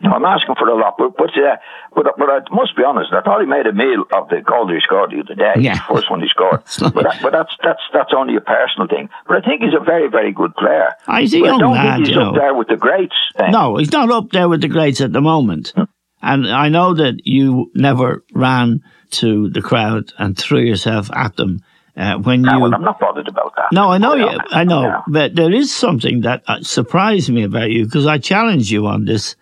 I'm 0.02 0.24
asking 0.24 0.54
for 0.56 0.68
a 0.68 0.76
lot, 0.76 0.96
but 0.98 1.16
but, 1.16 1.30
uh, 1.30 1.56
but 1.94 2.06
but 2.18 2.28
I 2.28 2.40
must 2.50 2.76
be 2.76 2.84
honest. 2.84 3.12
I 3.12 3.22
thought 3.22 3.40
he 3.40 3.46
made 3.46 3.66
a 3.66 3.72
meal 3.72 4.04
of 4.14 4.28
the 4.28 4.42
goal 4.42 4.68
he 4.68 4.78
scored 4.80 5.10
the 5.12 5.20
other 5.20 5.34
day. 5.34 5.54
Yeah. 5.62 5.74
the 5.76 5.94
first 5.94 6.10
one 6.10 6.20
he 6.20 6.28
scored. 6.28 6.62
but 6.80 7.02
that, 7.04 7.18
but 7.22 7.32
that's 7.32 7.54
that's 7.62 7.80
that's 7.92 8.12
only 8.14 8.36
a 8.36 8.40
personal 8.40 8.86
thing. 8.88 9.08
But 9.26 9.38
I 9.38 9.40
think 9.46 9.62
he's 9.62 9.72
a 9.74 9.82
very 9.84 10.08
very 10.10 10.32
good 10.32 10.54
player. 10.56 10.90
Ah, 11.06 11.20
he's 11.20 11.32
a 11.34 11.40
But 11.40 11.54
I 11.54 11.58
don't 11.58 11.72
lad, 11.72 11.94
think 11.96 12.08
he's 12.08 12.16
up 12.16 12.34
know. 12.34 12.40
there 12.40 12.54
with 12.54 12.68
the 12.68 12.76
greats. 12.76 13.14
eh? 13.38 13.50
No, 13.50 13.76
he's 13.76 13.92
not 13.92 14.10
up 14.10 14.30
there 14.30 14.48
with 14.48 14.60
the 14.60 14.68
greats 14.68 15.00
at 15.00 15.12
the 15.12 15.20
moment. 15.22 15.72
Hmm. 15.74 15.84
And 16.20 16.48
I 16.48 16.68
know 16.70 16.94
that 16.94 17.20
you 17.24 17.70
never 17.74 18.24
ran 18.34 18.80
to 19.12 19.48
the 19.50 19.62
crowd 19.62 20.12
and 20.18 20.36
threw 20.36 20.60
yourself 20.60 21.10
at 21.14 21.36
them 21.36 21.60
uh, 21.96 22.16
when 22.18 22.42
No, 22.42 22.52
you. 22.54 22.60
well, 22.62 22.74
I'm 22.74 22.82
not 22.82 22.98
bothered 22.98 23.28
about 23.28 23.52
that. 23.56 23.66
No, 23.72 23.90
I 23.90 23.98
know 23.98 24.14
you. 24.14 24.28
I 24.50 24.64
know, 24.64 24.82
Yeah. 24.82 25.00
but 25.06 25.34
there 25.34 25.52
is 25.52 25.74
something 25.74 26.22
that 26.22 26.42
uh, 26.48 26.62
surprised 26.62 27.30
me 27.30 27.42
about 27.44 27.70
you 27.70 27.84
because 27.84 28.06
I 28.06 28.18
challenged 28.18 28.70
you 28.70 28.86
on 28.86 29.04
this 29.04 29.36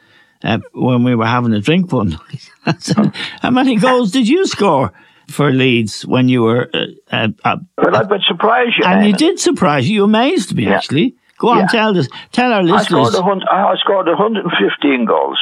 uh, 0.44 0.58
when 0.72 1.04
we 1.04 1.14
were 1.14 1.26
having 1.26 1.52
a 1.52 1.60
drink 1.60 1.92
one 1.92 2.10
night. 2.30 2.50
I 2.66 2.74
said, 2.78 3.14
How 3.40 3.50
many 3.50 3.76
goals 3.76 4.10
did 4.12 4.28
you 4.28 4.46
score 4.46 4.92
for 5.28 5.50
Leeds 5.52 6.04
when 6.06 6.28
you 6.28 6.42
were? 6.42 6.70
Uh, 6.72 7.28
uh, 7.44 7.56
Well, 7.78 7.96
I've 7.96 8.08
been 8.08 8.20
surprised 8.26 8.78
you. 8.78 8.84
and 8.84 9.06
you 9.06 9.12
did 9.14 9.38
surprise 9.40 9.88
you. 9.88 9.94
You 9.96 10.04
amazed 10.04 10.54
me 10.54 10.64
Yeah. 10.64 10.76
actually. 10.76 11.14
Go 11.38 11.48
on, 11.48 11.58
Yeah. 11.58 11.66
tell 11.66 11.98
us, 11.98 12.08
tell 12.30 12.52
our 12.52 12.62
listeners. 12.62 13.08
I 13.08 13.10
scored, 13.10 13.14
a 13.14 13.22
hun- 13.22 13.48
I 13.50 13.74
scored 13.80 14.06
115 14.06 15.04
goals 15.06 15.38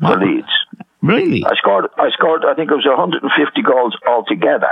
for 0.00 0.16
Leeds. 0.18 0.48
Really, 1.00 1.44
I 1.46 1.54
scored, 1.56 1.86
I 1.98 2.10
scored, 2.10 2.44
I 2.44 2.54
think 2.54 2.70
it 2.70 2.74
was 2.74 2.86
150 2.86 3.62
goals 3.62 3.94
altogether, 4.06 4.70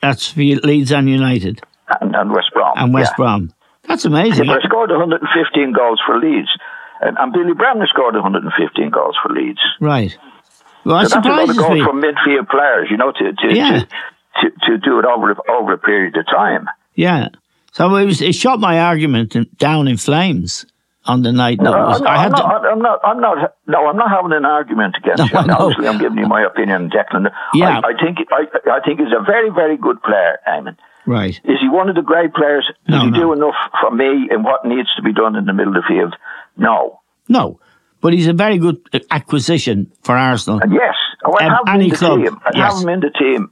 that's 0.00 0.30
for 0.32 0.40
Leeds 0.40 0.92
and 0.92 1.08
United 1.08 1.60
and, 2.00 2.14
and 2.14 2.30
West 2.32 2.50
Brom. 2.54 2.72
and 2.76 2.94
West 2.94 3.12
yeah. 3.12 3.16
Brom. 3.16 3.52
That's 3.88 4.04
amazing. 4.04 4.46
but 4.46 4.64
I 4.64 4.66
scored 4.66 4.90
115 4.90 5.72
goals 5.72 6.00
for 6.06 6.18
Leeds, 6.18 6.48
and, 7.04 7.16
and 7.18 7.32
Billy 7.32 7.54
Bremner 7.54 7.86
scored 7.86 8.14
115 8.14 8.90
goals 8.90 9.16
for 9.22 9.32
Leeds. 9.32 9.60
Right. 9.80 10.16
Well, 10.84 10.98
that 11.00 11.10
So 11.10 11.16
that's 11.16 11.26
a 11.26 11.30
lot 11.30 11.48
of 11.50 11.56
goals 11.56 11.74
me. 11.74 11.84
from 11.84 12.02
midfield 12.02 12.48
players, 12.50 12.88
you 12.90 12.96
know, 12.96 13.12
to 13.12 13.32
to, 13.32 13.54
Yeah. 13.54 13.80
to, 13.80 13.86
to 14.40 14.50
to 14.66 14.78
do 14.78 14.98
it 14.98 15.04
over 15.04 15.32
a- 15.32 15.50
over 15.52 15.72
a 15.72 15.78
period 15.78 16.16
of 16.16 16.26
time. 16.26 16.68
Yeah. 16.94 17.28
So 17.72 17.94
it 17.96 18.04
was. 18.04 18.20
It 18.22 18.34
shot 18.34 18.60
my 18.60 18.78
argument 18.80 19.36
down 19.58 19.88
in 19.88 19.96
flames 19.96 20.64
on 21.06 21.22
the 21.22 21.32
night. 21.32 21.58
No, 21.60 21.72
was, 21.72 22.00
I'm, 22.00 22.06
I 22.06 22.14
not, 22.14 22.22
had 22.22 22.32
I'm, 22.34 22.38
not, 22.38 22.64
I'm 22.64 22.78
not. 22.80 23.00
I'm 23.04 23.20
not. 23.20 23.54
No, 23.66 23.86
I'm 23.88 23.96
not 23.96 24.10
having 24.10 24.32
an 24.32 24.44
argument 24.44 24.96
against 24.98 25.18
No, 25.18 25.24
you. 25.26 25.36
I 25.38 25.46
know. 25.46 25.56
Obviously, 25.58 25.88
I'm 25.88 25.98
giving 25.98 26.18
you 26.18 26.26
my 26.28 26.42
opinion, 26.44 26.90
Declan. 26.90 27.32
Yeah. 27.54 27.80
I, 27.82 27.88
I 27.90 27.92
think 28.00 28.18
I, 28.30 28.70
I 28.70 28.80
think 28.84 29.00
he's 29.00 29.12
a 29.12 29.24
very, 29.24 29.50
very 29.50 29.76
good 29.76 30.00
player, 30.02 30.38
Eamon. 30.46 30.76
Right. 31.06 31.38
Is 31.44 31.58
he 31.60 31.68
one 31.68 31.88
of 31.90 31.96
the 31.96 32.02
great 32.02 32.32
players? 32.32 32.64
Does 32.86 32.94
No, 32.94 33.04
he 33.06 33.10
no. 33.10 33.18
do 33.18 33.32
enough 33.34 33.56
for 33.80 33.90
me 33.90 34.28
in 34.30 34.42
what 34.42 34.64
needs 34.64 34.88
to 34.96 35.02
be 35.02 35.12
done 35.12 35.34
in 35.36 35.44
the 35.44 35.52
middle 35.52 35.76
of 35.76 35.82
the 35.82 35.88
field? 35.88 36.14
No. 36.56 37.00
No, 37.28 37.58
but 38.00 38.12
he's 38.12 38.26
a 38.26 38.32
very 38.32 38.58
good 38.58 38.78
acquisition 39.10 39.90
for 40.02 40.16
Arsenal. 40.16 40.60
And 40.60 40.72
yes, 40.72 40.94
oh, 41.24 41.34
I 41.40 41.46
Um, 41.46 41.50
have 41.50 41.60
him 41.66 41.74
any 41.74 41.84
in 41.84 41.90
the 41.90 41.96
club, 41.96 42.18
team. 42.22 42.40
I 42.44 42.50
yes. 42.54 42.72
have 42.74 42.82
him 42.82 42.88
in 42.90 43.00
the 43.00 43.10
team 43.10 43.50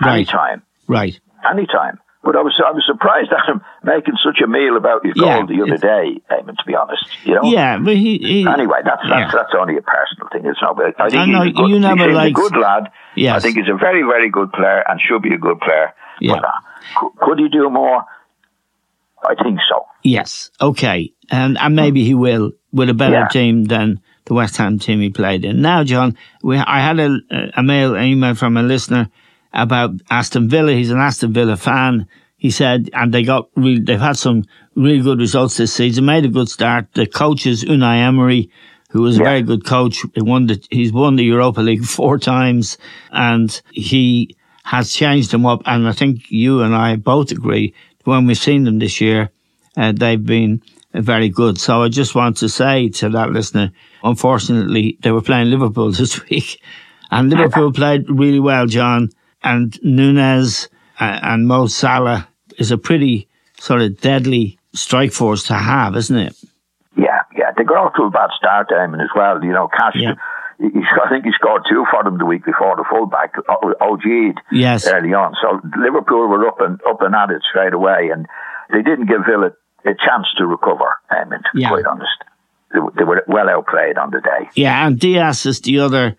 Right. 0.00 0.14
anytime. 0.16 0.62
Right. 0.88 1.20
Anytime. 1.48 1.98
But 2.22 2.36
I 2.36 2.42
was 2.42 2.52
I 2.64 2.70
was 2.72 2.84
surprised 2.86 3.32
at 3.36 3.48
him 3.48 3.60
making 3.82 4.14
such 4.24 4.40
a 4.42 4.46
meal 4.46 4.76
about 4.76 5.04
his 5.04 5.14
Yeah, 5.16 5.38
goal 5.38 5.46
the 5.46 5.62
other 5.62 5.78
day, 5.78 6.20
Eamon, 6.30 6.56
to 6.56 6.64
be 6.66 6.74
honest. 6.74 7.06
You 7.24 7.34
know? 7.36 7.40
Yeah, 7.44 7.78
but 7.78 7.96
he. 7.96 8.18
he 8.18 8.46
Anyway, 8.46 8.80
that's 8.84 9.00
that's, 9.08 9.32
Yeah. 9.32 9.32
that's 9.32 9.54
only 9.58 9.76
a 9.78 9.82
personal 9.82 10.28
thing. 10.32 10.44
It's 10.44 10.60
not. 10.60 10.76
I 10.80 11.08
think 11.08 11.14
I 11.22 11.26
know, 11.26 11.42
he's 11.44 11.52
a 11.52 11.56
good, 11.56 11.68
you 11.70 11.78
never 11.80 12.08
he's 12.10 12.30
a 12.30 12.32
good 12.32 12.56
lad. 12.56 12.90
Yes. 13.16 13.36
I 13.36 13.40
think 13.40 13.56
he's 13.56 13.68
a 13.72 13.76
very, 13.76 14.02
very 14.02 14.28
good 14.30 14.52
player 14.52 14.84
and 14.86 15.00
should 15.00 15.22
be 15.22 15.32
a 15.34 15.38
good 15.38 15.60
player. 15.60 15.92
Yeah. 16.20 16.34
But, 16.34 16.44
uh, 16.44 16.50
could, 16.98 17.12
could 17.20 17.38
he 17.38 17.48
do 17.48 17.70
more? 17.70 18.04
I 19.28 19.34
think 19.42 19.58
so. 19.68 19.84
Yes. 20.02 20.50
Okay. 20.60 21.12
And 21.30 21.58
and 21.58 21.76
maybe 21.76 22.04
he 22.04 22.14
will 22.14 22.52
with 22.72 22.88
a 22.88 22.94
better 22.94 23.14
Yeah. 23.20 23.28
team 23.28 23.64
than 23.64 24.00
the 24.26 24.34
West 24.34 24.56
Ham 24.56 24.78
team 24.78 25.00
he 25.00 25.10
played 25.10 25.44
in. 25.44 25.60
Now, 25.60 25.84
John, 25.84 26.16
we 26.42 26.56
I 26.56 26.80
had 26.80 26.98
a 26.98 27.18
a 27.56 27.62
mail 27.62 27.94
an 27.94 28.04
email 28.04 28.34
from 28.34 28.56
a 28.56 28.62
listener 28.62 29.08
about 29.52 29.90
Aston 30.10 30.48
Villa. 30.48 30.72
He's 30.72 30.90
an 30.90 30.98
Aston 30.98 31.32
Villa 31.32 31.56
fan. 31.56 32.06
He 32.36 32.50
said, 32.50 32.88
and 32.94 33.12
they 33.12 33.22
got 33.22 33.48
they've 33.56 34.00
had 34.00 34.16
some 34.16 34.44
really 34.74 35.00
good 35.02 35.18
results 35.18 35.56
this 35.58 35.72
season. 35.74 36.04
Made 36.06 36.24
a 36.24 36.28
good 36.28 36.48
start. 36.48 36.86
The 36.94 37.06
coach 37.06 37.46
is 37.46 37.64
Unai 37.64 37.98
Emery, 37.98 38.48
who 38.90 39.04
is 39.06 39.16
a 39.16 39.18
Yeah. 39.18 39.24
very 39.30 39.42
good 39.42 39.64
coach. 39.66 40.02
He 40.14 40.22
won 40.22 40.46
the, 40.46 40.58
he's 40.70 40.92
won 40.92 41.16
the 41.16 41.24
Europa 41.24 41.60
League 41.60 41.84
four 41.98 42.18
times, 42.18 42.78
and 43.10 43.60
he 43.72 44.34
has 44.64 44.92
changed 44.92 45.32
them 45.32 45.44
up. 45.44 45.62
And 45.66 45.86
I 45.86 45.92
think 45.92 46.30
you 46.30 46.62
and 46.62 46.74
I 46.74 46.96
both 46.96 47.30
agree 47.32 47.74
when 48.04 48.26
we've 48.26 48.38
seen 48.38 48.64
them 48.64 48.78
this 48.78 49.00
year, 49.00 49.30
uh, 49.76 49.92
they've 49.92 50.24
been 50.24 50.62
very 50.94 51.28
good. 51.28 51.58
So 51.58 51.82
I 51.82 51.88
just 51.88 52.14
want 52.14 52.36
to 52.38 52.48
say 52.48 52.88
to 52.88 53.08
that 53.10 53.30
listener, 53.30 53.72
unfortunately, 54.02 54.98
they 55.02 55.12
were 55.12 55.22
playing 55.22 55.50
Liverpool 55.50 55.90
this 55.92 56.28
week, 56.28 56.60
and 57.10 57.30
Liverpool 57.30 57.72
played 57.82 58.08
really 58.08 58.40
well, 58.40 58.66
John. 58.66 59.10
And 59.42 59.78
Nunez 59.82 60.68
uh, 61.00 61.18
and 61.22 61.48
Mo 61.48 61.66
Salah 61.66 62.28
is 62.58 62.70
a 62.70 62.76
pretty 62.76 63.26
sort 63.58 63.80
of 63.80 63.98
deadly 64.00 64.58
strike 64.74 65.12
force 65.12 65.44
to 65.44 65.54
have, 65.54 65.96
isn't 65.96 66.16
it? 66.16 66.36
Yeah, 66.96 67.20
yeah. 67.36 67.52
They 67.56 67.64
got 67.64 67.78
off 67.78 67.94
to 67.94 68.02
a 68.02 68.10
bad 68.10 68.30
start, 68.36 68.68
Eamon, 68.68 69.02
as 69.02 69.08
well. 69.16 69.42
You 69.42 69.52
know, 69.52 69.68
Cash. 69.68 69.94
Yeah. 69.96 70.14
I 70.62 71.08
think 71.08 71.24
he 71.24 71.32
scored 71.32 71.62
two 71.70 71.84
for 71.90 72.04
them 72.04 72.18
the 72.18 72.26
week 72.26 72.44
before 72.44 72.76
the 72.76 72.84
fullback 72.90 73.34
OG'd 73.80 74.40
Yes. 74.52 74.86
early 74.86 75.14
on. 75.14 75.34
So 75.40 75.60
Liverpool 75.78 76.28
were 76.28 76.46
up 76.46 76.60
and 76.60 76.78
up 76.88 77.00
and 77.02 77.14
at 77.14 77.30
it 77.30 77.42
straight 77.48 77.72
away, 77.72 78.10
and 78.12 78.26
they 78.70 78.82
didn't 78.82 79.06
give 79.06 79.22
Villa 79.28 79.52
a 79.84 79.94
chance 79.94 80.26
to 80.36 80.46
recover. 80.46 80.96
Eamon, 81.10 81.38
to 81.38 81.50
be 81.54 81.62
Yeah. 81.62 81.68
quite 81.70 81.86
honest, 81.86 82.18
they, 82.72 82.80
were- 82.80 82.92
they 82.96 83.04
were 83.04 83.24
well 83.26 83.48
outplayed 83.48 83.96
on 83.96 84.10
the 84.10 84.20
day. 84.20 84.50
Yeah, 84.54 84.86
and 84.86 84.98
Diaz 84.98 85.46
is 85.46 85.60
the 85.62 85.80
other. 85.80 86.16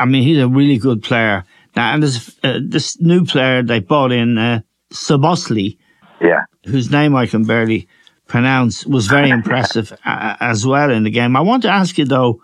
I 0.00 0.04
mean, 0.06 0.22
he's 0.22 0.38
a 0.42 0.48
really 0.48 0.78
good 0.78 1.02
player. 1.02 1.44
Now, 1.76 1.92
and 1.94 2.02
there's 2.02 2.36
uh, 2.42 2.58
this 2.66 3.00
new 3.00 3.24
player 3.24 3.62
they 3.62 3.80
bought 3.80 4.10
in, 4.12 4.38
uh, 4.38 4.60
Szoboszlai, 4.92 5.76
Yeah. 6.20 6.44
whose 6.66 6.90
name 6.90 7.14
I 7.14 7.26
can 7.26 7.44
barely 7.44 7.86
pronounce, 8.26 8.84
was 8.86 9.06
very 9.06 9.30
impressive 9.38 9.92
uh, 10.04 10.34
as 10.40 10.66
well 10.66 10.90
in 10.90 11.04
the 11.04 11.10
game. 11.10 11.36
I 11.36 11.40
want 11.42 11.62
to 11.62 11.70
ask 11.70 11.96
you 11.98 12.04
though 12.06 12.40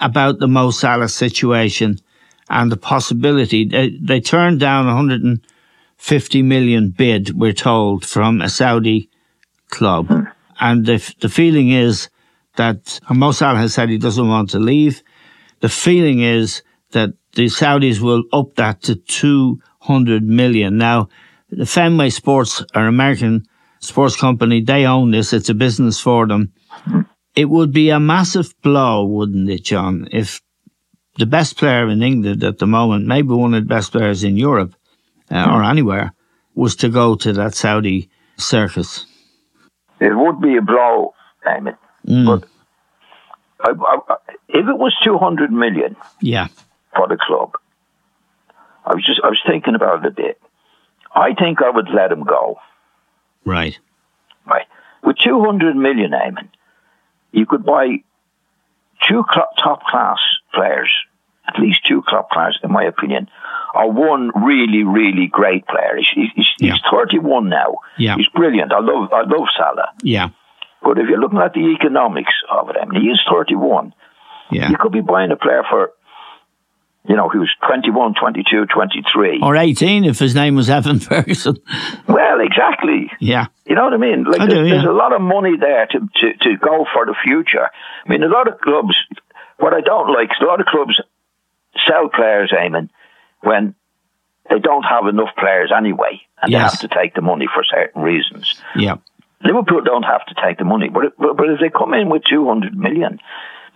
about 0.00 0.38
the 0.38 0.48
Mo 0.48 0.70
Salah 0.70 1.08
situation 1.08 1.98
and 2.48 2.70
the 2.70 2.76
possibility 2.76 3.64
they, 3.64 3.90
they 4.00 4.20
turned 4.20 4.60
down 4.60 4.86
150 4.86 6.42
million 6.42 6.90
bid, 6.90 7.38
we're 7.38 7.52
told, 7.52 8.04
from 8.04 8.40
a 8.40 8.48
Saudi 8.48 9.08
club, 9.70 10.10
and 10.60 10.86
the 10.86 11.14
the 11.20 11.28
feeling 11.28 11.70
is 11.70 12.08
that 12.56 13.00
Mo 13.10 13.32
Salah 13.32 13.58
has 13.58 13.74
said 13.74 13.88
he 13.88 13.98
doesn't 13.98 14.28
want 14.28 14.50
to 14.50 14.58
leave. 14.58 15.02
The 15.60 15.68
feeling 15.68 16.20
is 16.20 16.62
that 16.90 17.10
the 17.34 17.46
Saudis 17.46 18.00
will 18.00 18.24
up 18.32 18.54
that 18.56 18.82
to 18.82 18.96
200 18.96 20.22
million. 20.22 20.76
Now, 20.76 21.08
the 21.50 21.66
Fenway 21.66 22.10
Sports 22.10 22.64
are 22.74 22.86
American 22.86 23.46
sports 23.80 24.16
company. 24.16 24.60
They 24.60 24.86
own 24.86 25.10
this. 25.10 25.32
It's 25.32 25.48
a 25.48 25.54
business 25.54 26.00
for 26.00 26.26
them. 26.26 26.52
It 27.34 27.46
would 27.46 27.72
be 27.72 27.88
a 27.90 27.98
massive 28.00 28.54
blow, 28.62 29.04
wouldn't 29.04 29.48
it, 29.48 29.64
John, 29.64 30.08
if 30.12 30.40
the 31.18 31.26
best 31.26 31.56
player 31.56 31.88
in 31.88 32.02
England 32.02 32.42
at 32.44 32.58
the 32.58 32.66
moment, 32.66 33.06
maybe 33.06 33.28
one 33.28 33.54
of 33.54 33.62
the 33.62 33.68
best 33.74 33.92
players 33.92 34.22
in 34.24 34.36
Europe 34.36 34.74
uh, 35.30 35.46
or 35.50 35.62
anywhere, 35.62 36.12
was 36.54 36.76
to 36.76 36.88
go 36.90 37.14
to 37.16 37.32
that 37.32 37.54
Saudi 37.54 38.10
circus. 38.36 39.06
It 40.00 40.14
would 40.14 40.40
be 40.40 40.56
a 40.56 40.62
blow, 40.62 41.14
Eamon. 41.46 41.76
Mm. 42.06 42.26
But 42.26 42.48
I, 43.60 43.70
I, 43.72 44.16
if 44.48 44.68
it 44.68 44.78
was 44.78 44.94
200 45.02 45.50
million 45.52 45.96
Yeah. 46.20 46.48
for 46.94 47.08
the 47.08 47.16
club, 47.16 47.52
I 48.84 48.94
was 48.94 49.04
just 49.06 49.20
I 49.24 49.28
was 49.28 49.40
thinking 49.46 49.74
about 49.74 50.04
it 50.04 50.08
a 50.08 50.14
bit. 50.14 50.40
I 51.14 51.34
think 51.34 51.62
I 51.62 51.70
would 51.70 51.88
let 51.94 52.10
him 52.10 52.24
go. 52.24 52.58
Right. 53.44 53.78
Right. 54.46 54.66
With 55.04 55.16
200 55.18 55.76
million, 55.76 56.10
Eamon, 56.10 56.48
you 57.32 57.46
could 57.46 57.64
buy 57.64 58.02
two 59.08 59.24
top 59.62 59.82
class 59.84 60.18
players, 60.54 60.92
at 61.48 61.58
least 61.60 61.80
two 61.86 62.02
top 62.08 62.30
class, 62.30 62.54
in 62.62 62.70
my 62.70 62.84
opinion, 62.84 63.28
or 63.74 63.90
one 63.90 64.30
really, 64.44 64.84
really 64.84 65.26
great 65.26 65.66
player. 65.66 65.96
He's, 65.96 66.28
he's, 66.34 66.46
he's 66.58 66.68
Yeah. 66.70 66.90
31 66.92 67.48
now. 67.48 67.76
Yeah. 67.98 68.16
He's 68.16 68.28
brilliant. 68.28 68.72
I 68.72 68.80
love, 68.80 69.12
I 69.12 69.22
love 69.22 69.48
Salah. 69.56 69.90
Yeah. 70.02 70.28
But 70.82 70.98
if 70.98 71.08
you're 71.08 71.20
looking 71.20 71.38
at 71.40 71.54
the 71.54 71.74
economics 71.76 72.34
of 72.50 72.68
it, 72.70 72.76
I 72.80 72.84
mean, 72.86 73.02
he 73.02 73.08
is 73.08 73.20
31. 73.30 73.94
Yeah. 74.50 74.68
You 74.70 74.76
could 74.78 74.92
be 74.92 75.00
buying 75.00 75.30
a 75.30 75.36
player 75.36 75.62
for, 75.68 75.92
you 77.08 77.16
know, 77.16 77.28
who's 77.28 77.50
21, 77.66 78.14
22, 78.14 78.66
23. 78.66 79.40
Or 79.42 79.56
18 79.56 80.04
if 80.04 80.18
his 80.18 80.34
name 80.34 80.54
was 80.54 80.70
Evan 80.70 81.00
Ferguson. 81.00 81.56
Well, 82.08 82.40
exactly. 82.40 83.10
Yeah. 83.20 83.46
You 83.66 83.74
know 83.74 83.84
what 83.84 83.94
I 83.94 83.96
mean? 83.96 84.24
Like 84.24 84.40
I 84.40 84.46
there's, 84.46 84.58
do, 84.58 84.64
yeah. 84.66 84.74
there's 84.74 84.84
a 84.86 84.92
lot 84.92 85.12
of 85.12 85.20
money 85.20 85.56
there 85.58 85.86
to, 85.86 85.98
to, 85.98 86.32
to 86.34 86.56
go 86.58 86.86
for 86.92 87.06
the 87.06 87.14
future. 87.24 87.68
I 88.06 88.08
mean, 88.08 88.22
a 88.22 88.28
lot 88.28 88.46
of 88.48 88.60
clubs. 88.60 88.96
What 89.58 89.74
I 89.74 89.80
don't 89.80 90.12
like 90.12 90.30
is 90.30 90.36
a 90.40 90.44
lot 90.44 90.60
of 90.60 90.66
clubs 90.66 91.00
sell 91.86 92.08
players, 92.08 92.52
Eamon, 92.52 92.90
when 93.40 93.74
they 94.50 94.58
don't 94.58 94.82
have 94.82 95.06
enough 95.06 95.30
players 95.38 95.72
anyway, 95.76 96.20
and 96.40 96.50
Yes. 96.50 96.60
they 96.60 96.86
have 96.86 96.90
to 96.90 97.00
take 97.00 97.14
the 97.14 97.22
money 97.22 97.46
for 97.52 97.64
certain 97.64 98.02
reasons. 98.02 98.60
Yeah. 98.76 98.96
Liverpool 99.44 99.80
don't 99.82 100.02
have 100.04 100.24
to 100.26 100.34
take 100.44 100.58
the 100.58 100.64
money, 100.64 100.88
but, 100.88 101.16
but 101.18 101.36
but 101.36 101.48
if 101.50 101.60
they 101.60 101.68
come 101.70 101.94
in 101.94 102.08
with 102.08 102.22
two 102.24 102.46
hundred 102.46 102.76
million, 102.76 103.18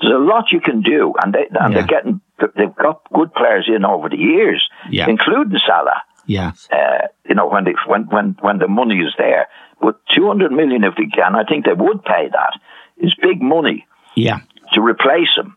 There's 0.00 0.12
a 0.12 0.18
lot 0.18 0.52
you 0.52 0.60
can 0.60 0.82
do, 0.82 1.14
and 1.22 1.32
they 1.32 1.46
and 1.50 1.72
Yeah. 1.72 1.80
they're 1.80 1.86
getting 1.86 2.20
they've 2.54 2.74
got 2.74 3.00
good 3.12 3.32
players 3.34 3.68
in 3.74 3.84
over 3.84 4.08
the 4.08 4.18
years, 4.18 4.66
Yeah. 4.90 5.08
including 5.08 5.58
Salah. 5.66 6.02
Yeah. 6.26 6.52
Uh, 6.72 7.06
you 7.28 7.34
know 7.34 7.46
when 7.46 7.64
they 7.64 7.74
when 7.86 8.02
when 8.04 8.36
when 8.40 8.58
the 8.58 8.68
money 8.68 8.96
is 8.98 9.14
there, 9.16 9.48
but 9.80 9.96
200 10.14 10.52
million 10.52 10.84
if 10.84 10.94
they 10.96 11.06
can, 11.06 11.34
I 11.34 11.44
think 11.44 11.64
they 11.64 11.72
would 11.72 12.04
pay 12.04 12.28
that. 12.30 12.52
It's 12.98 13.14
big 13.14 13.40
money 13.40 13.86
Yeah. 14.14 14.40
to 14.72 14.80
replace 14.80 15.34
him. 15.36 15.56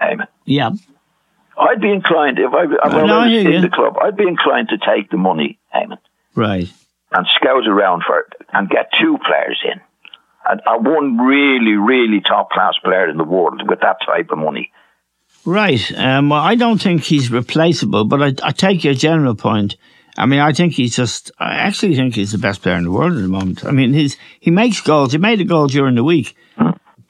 Eamon. 0.00 0.26
Yeah. 0.44 0.70
I'd 1.58 1.80
be 1.80 1.90
inclined 1.90 2.38
if 2.38 2.52
I, 2.52 2.64
I 2.82 3.06
no, 3.06 3.18
I 3.20 3.28
in 3.28 3.62
the 3.62 3.68
club, 3.70 3.96
I'd 4.02 4.16
be 4.16 4.26
inclined 4.26 4.68
to 4.70 4.78
take 4.78 5.10
the 5.10 5.16
money, 5.16 5.58
Eamon. 5.74 5.98
Right. 6.34 6.68
and 7.12 7.26
scout 7.28 7.66
around 7.68 8.02
for 8.04 8.18
it 8.20 8.32
and 8.52 8.68
get 8.68 8.90
two 9.00 9.18
players 9.24 9.60
in. 9.64 9.80
And, 10.46 10.60
and 10.66 10.86
one 10.86 11.18
really, 11.18 11.72
really 11.72 12.20
top 12.20 12.50
class 12.50 12.74
player 12.82 13.08
in 13.08 13.16
the 13.16 13.24
world 13.24 13.62
with 13.68 13.80
that 13.80 13.98
type 14.06 14.30
of 14.30 14.38
money. 14.38 14.70
Right. 15.44 15.92
Um, 15.96 16.30
well, 16.30 16.40
I 16.40 16.54
don't 16.54 16.80
think 16.80 17.04
he's 17.04 17.30
replaceable, 17.30 18.04
but 18.04 18.22
I, 18.22 18.48
I 18.48 18.52
take 18.52 18.84
your 18.84 18.94
general 18.94 19.34
point. 19.34 19.76
I 20.16 20.26
mean, 20.26 20.40
I 20.40 20.52
think 20.52 20.74
he's 20.74 20.94
just. 20.94 21.32
I 21.38 21.54
actually 21.54 21.96
think 21.96 22.14
he's 22.14 22.32
the 22.32 22.38
best 22.38 22.62
player 22.62 22.76
in 22.76 22.84
the 22.84 22.90
world 22.90 23.14
at 23.14 23.22
the 23.22 23.28
moment. 23.28 23.64
I 23.64 23.72
mean, 23.72 23.92
he's 23.92 24.16
he 24.38 24.50
makes 24.50 24.80
goals. 24.80 25.12
He 25.12 25.18
made 25.18 25.40
a 25.40 25.44
goal 25.44 25.66
during 25.66 25.96
the 25.96 26.04
week. 26.04 26.36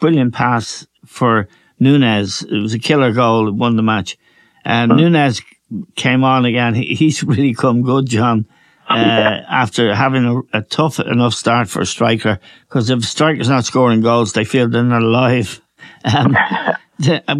Brilliant 0.00 0.32
pass 0.32 0.86
for 1.04 1.48
Nunez. 1.78 2.42
It 2.42 2.58
was 2.60 2.72
a 2.72 2.78
killer 2.78 3.12
goal. 3.12 3.48
It 3.48 3.54
won 3.54 3.76
the 3.76 3.82
match. 3.82 4.16
Um, 4.64 4.96
Nunez 4.96 5.42
came 5.96 6.24
on 6.24 6.46
again. 6.46 6.74
He, 6.74 6.94
he's 6.94 7.22
really 7.24 7.54
come 7.54 7.82
good, 7.82 8.06
John. 8.06 8.46
Uh, 8.88 9.40
after 9.48 9.94
having 9.94 10.24
a, 10.52 10.58
a 10.58 10.62
tough 10.62 11.00
enough 11.00 11.34
start 11.34 11.68
for 11.68 11.80
a 11.80 11.86
striker, 11.86 12.38
because 12.68 12.90
if 12.90 12.98
a 12.98 13.02
striker's 13.06 13.48
not 13.48 13.64
scoring 13.64 14.02
goals, 14.02 14.32
they 14.34 14.44
feel 14.44 14.68
they're 14.68 14.82
not 14.82 15.02
alive. 15.02 15.60
Um, 16.16 16.36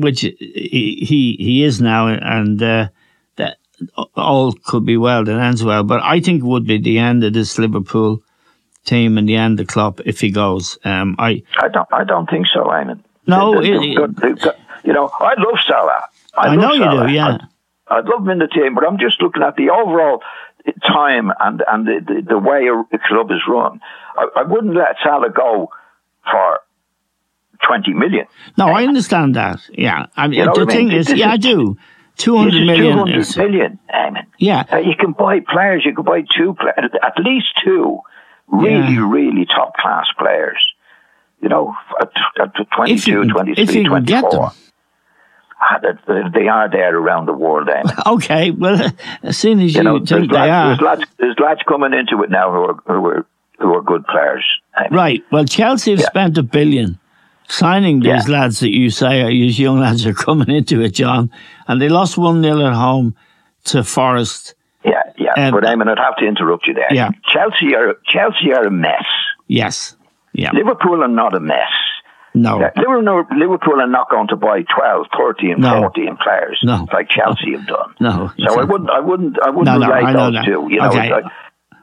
which 0.01 0.23
he 0.23 0.35
he, 0.41 1.37
he 1.39 1.63
is 1.65 1.81
now, 1.81 2.09
and 2.09 2.61
uh, 2.63 2.89
that 3.37 3.59
all 4.17 4.53
could 4.53 4.85
be 4.85 4.97
well 4.97 5.23
that 5.25 5.39
ends 5.39 5.63
well. 5.63 5.85
But 5.85 6.03
I 6.03 6.21
think 6.21 6.41
it 6.43 6.47
would 6.47 6.67
be 6.67 6.79
the 6.79 6.99
end 6.99 7.23
of 7.25 7.35
this 7.35 7.59
Liverpool 7.59 8.23
team 8.85 9.17
and 9.19 9.29
the 9.29 9.37
end 9.37 9.61
of 9.61 9.67
Klopp 9.67 10.01
if 10.07 10.21
he 10.21 10.31
goes. 10.31 10.79
Um, 10.85 11.15
I 11.19 11.43
I 11.57 11.69
don't, 11.69 11.89
I 11.93 12.05
don't 12.05 12.29
think 12.29 12.47
so, 12.53 12.65
Eamon. 12.65 13.01
No, 13.27 13.61
they- 13.61 13.71
it- 13.71 14.17
they- 14.21 14.33
they- 14.33 14.59
you 14.85 14.93
know, 14.93 15.09
I 15.21 15.35
love 15.39 15.59
Salah. 15.67 16.05
I 16.37 16.55
love 16.55 16.59
know 16.59 16.73
you 16.73 17.07
do, 17.07 17.13
yeah. 17.13 17.39
I, 17.89 17.99
I'd 17.99 18.07
love 18.07 18.23
him 18.23 18.31
in 18.31 18.39
the 18.41 18.49
team, 18.49 18.75
but 18.75 18.85
I'm 18.87 18.99
just 18.99 19.21
looking 19.23 19.43
at 19.43 19.57
the 19.57 19.71
overall 19.71 20.23
time 20.87 21.31
and 21.41 21.63
and 21.71 21.87
the, 21.87 22.01
the, 22.07 22.23
the 22.31 22.39
way 22.39 22.67
a, 22.69 22.99
club 23.09 23.31
is 23.31 23.41
run. 23.49 23.81
I, 24.17 24.27
I 24.37 24.43
wouldn't 24.43 24.75
let 24.75 24.97
Salah 25.05 25.31
go 25.31 25.71
for 26.31 26.61
twenty 27.67 27.93
million. 27.93 28.27
no, 28.57 28.69
I 28.69 28.85
understand 28.85 29.35
that. 29.37 29.61
Yeah, 29.73 30.07
I 30.17 30.29
mean 30.29 30.39
You 30.41 30.47
know 30.47 30.55
the 30.55 30.61
what 30.65 30.71
I 30.73 30.77
thing 30.77 30.89
mean? 30.89 30.99
is, 30.99 31.13
yeah, 31.13 31.31
I 31.31 31.37
do. 31.37 31.77
Two 32.17 32.33
This 32.33 32.39
hundred 32.55 32.61
is 32.63 32.67
million. 32.67 32.93
200 32.97 33.19
is- 33.19 33.37
million. 33.37 33.79
Yeah, 34.39 34.65
Uh, 34.73 34.77
you 34.79 34.95
can 34.97 35.13
buy 35.13 35.41
players. 35.41 35.83
You 35.85 35.95
can 35.95 36.05
buy 36.05 36.23
two 36.37 36.55
players, 36.55 36.91
at 37.03 37.15
least 37.19 37.47
two 37.65 38.01
really, 38.49 38.95
Yeah. 38.95 39.09
really 39.11 39.47
top 39.47 39.75
class 39.77 40.07
players. 40.19 40.59
You 41.41 41.49
know, 41.49 41.75
at, 42.01 42.11
at 42.41 42.53
if 42.89 43.07
you 43.07 43.21
can, 43.21 43.29
23, 43.31 43.63
if 43.63 43.75
you 43.75 43.83
can 43.83 43.91
24. 43.91 44.01
get 44.01 44.31
them. 44.31 44.51
Ah, 45.67 45.79
They 46.35 46.49
are 46.49 46.69
there 46.71 46.97
around 46.97 47.27
the 47.27 47.33
world, 47.33 47.69
Then. 47.69 47.85
Okay, 48.07 48.51
well, 48.51 48.91
as 49.23 49.39
soon 49.39 49.61
as 49.61 49.73
you, 49.75 49.79
You 49.79 49.85
know, 49.85 49.97
think 49.99 50.09
there's 50.11 50.29
they 50.29 50.35
lads, 50.35 50.51
are, 50.51 50.67
there's, 50.69 50.81
lads, 50.99 51.11
there's 51.19 51.39
lads 51.39 51.61
coming 51.67 51.93
into 51.95 52.23
it 52.23 52.31
now 52.31 52.51
who 52.53 52.63
are, 52.71 52.75
who 52.87 53.07
are, 53.07 53.27
who 53.61 53.75
are 53.75 53.83
good 53.83 54.05
players. 54.07 54.45
Eamon. 54.79 54.91
right? 54.91 55.23
Well, 55.33 55.45
Chelsea 55.45 55.93
have 55.93 56.01
Yeah. 56.01 56.07
spent 56.07 56.37
a 56.39 56.43
billion 56.43 56.99
signing 57.49 58.01
these 58.01 58.29
Yeah. 58.29 58.41
lads 58.41 58.61
that 58.61 58.71
you 58.75 58.91
say 58.91 59.23
are 59.23 59.29
these 59.31 59.59
young 59.59 59.79
lads 59.81 60.05
are 60.07 60.15
coming 60.15 60.51
into 60.51 60.81
it, 60.83 60.91
John, 60.95 61.31
and 61.69 61.81
they 61.81 61.89
lost 61.89 62.19
one 62.19 62.43
0 62.43 62.67
at 62.67 62.73
home 62.75 63.15
to 63.67 63.83
Forest. 63.85 64.55
Yeah, 64.85 65.03
yeah. 65.17 65.33
Um, 65.37 65.53
but 65.53 65.65
Eamon, 65.65 65.89
I'd 65.89 65.99
have 65.99 66.17
to 66.17 66.27
interrupt 66.27 66.67
you 66.67 66.75
there. 66.75 66.89
Yeah. 66.91 67.11
Chelsea 67.33 67.75
are 67.75 67.95
Chelsea 68.07 68.53
are 68.53 68.65
a 68.67 68.71
mess. 68.71 69.07
Yes, 69.47 69.97
yeah, 70.33 70.51
Liverpool 70.53 71.03
are 71.03 71.09
not 71.09 71.35
a 71.35 71.41
mess. 71.41 71.71
No, 72.35 72.59
Liverpool, 72.77 73.25
Liverpool 73.39 73.81
are 73.81 73.87
not 73.87 74.11
going 74.11 74.29
to 74.29 74.37
buy 74.37 74.63
12, 74.63 75.07
13, 75.17 75.61
No. 75.61 75.81
14 75.83 76.17
players 76.23 76.59
No. 76.65 76.87
like 76.93 77.09
Chelsea 77.09 77.53
have 77.57 77.67
done. 77.67 77.95
No, 78.01 78.33
So 78.39 78.61
I 78.61 78.65
wouldn't, 78.65 78.91
I 78.91 79.01
wouldn't, 79.01 79.37
I 79.43 79.51
wouldn't 79.51 79.81
no, 79.81 79.87
I 79.93 80.13
know 80.13 80.31
those 80.31 80.35
that. 80.35 80.45
two. 80.45 80.67
You 80.71 80.79
know, 80.81 80.89
Okay. 80.89 81.11
Like- 81.11 81.25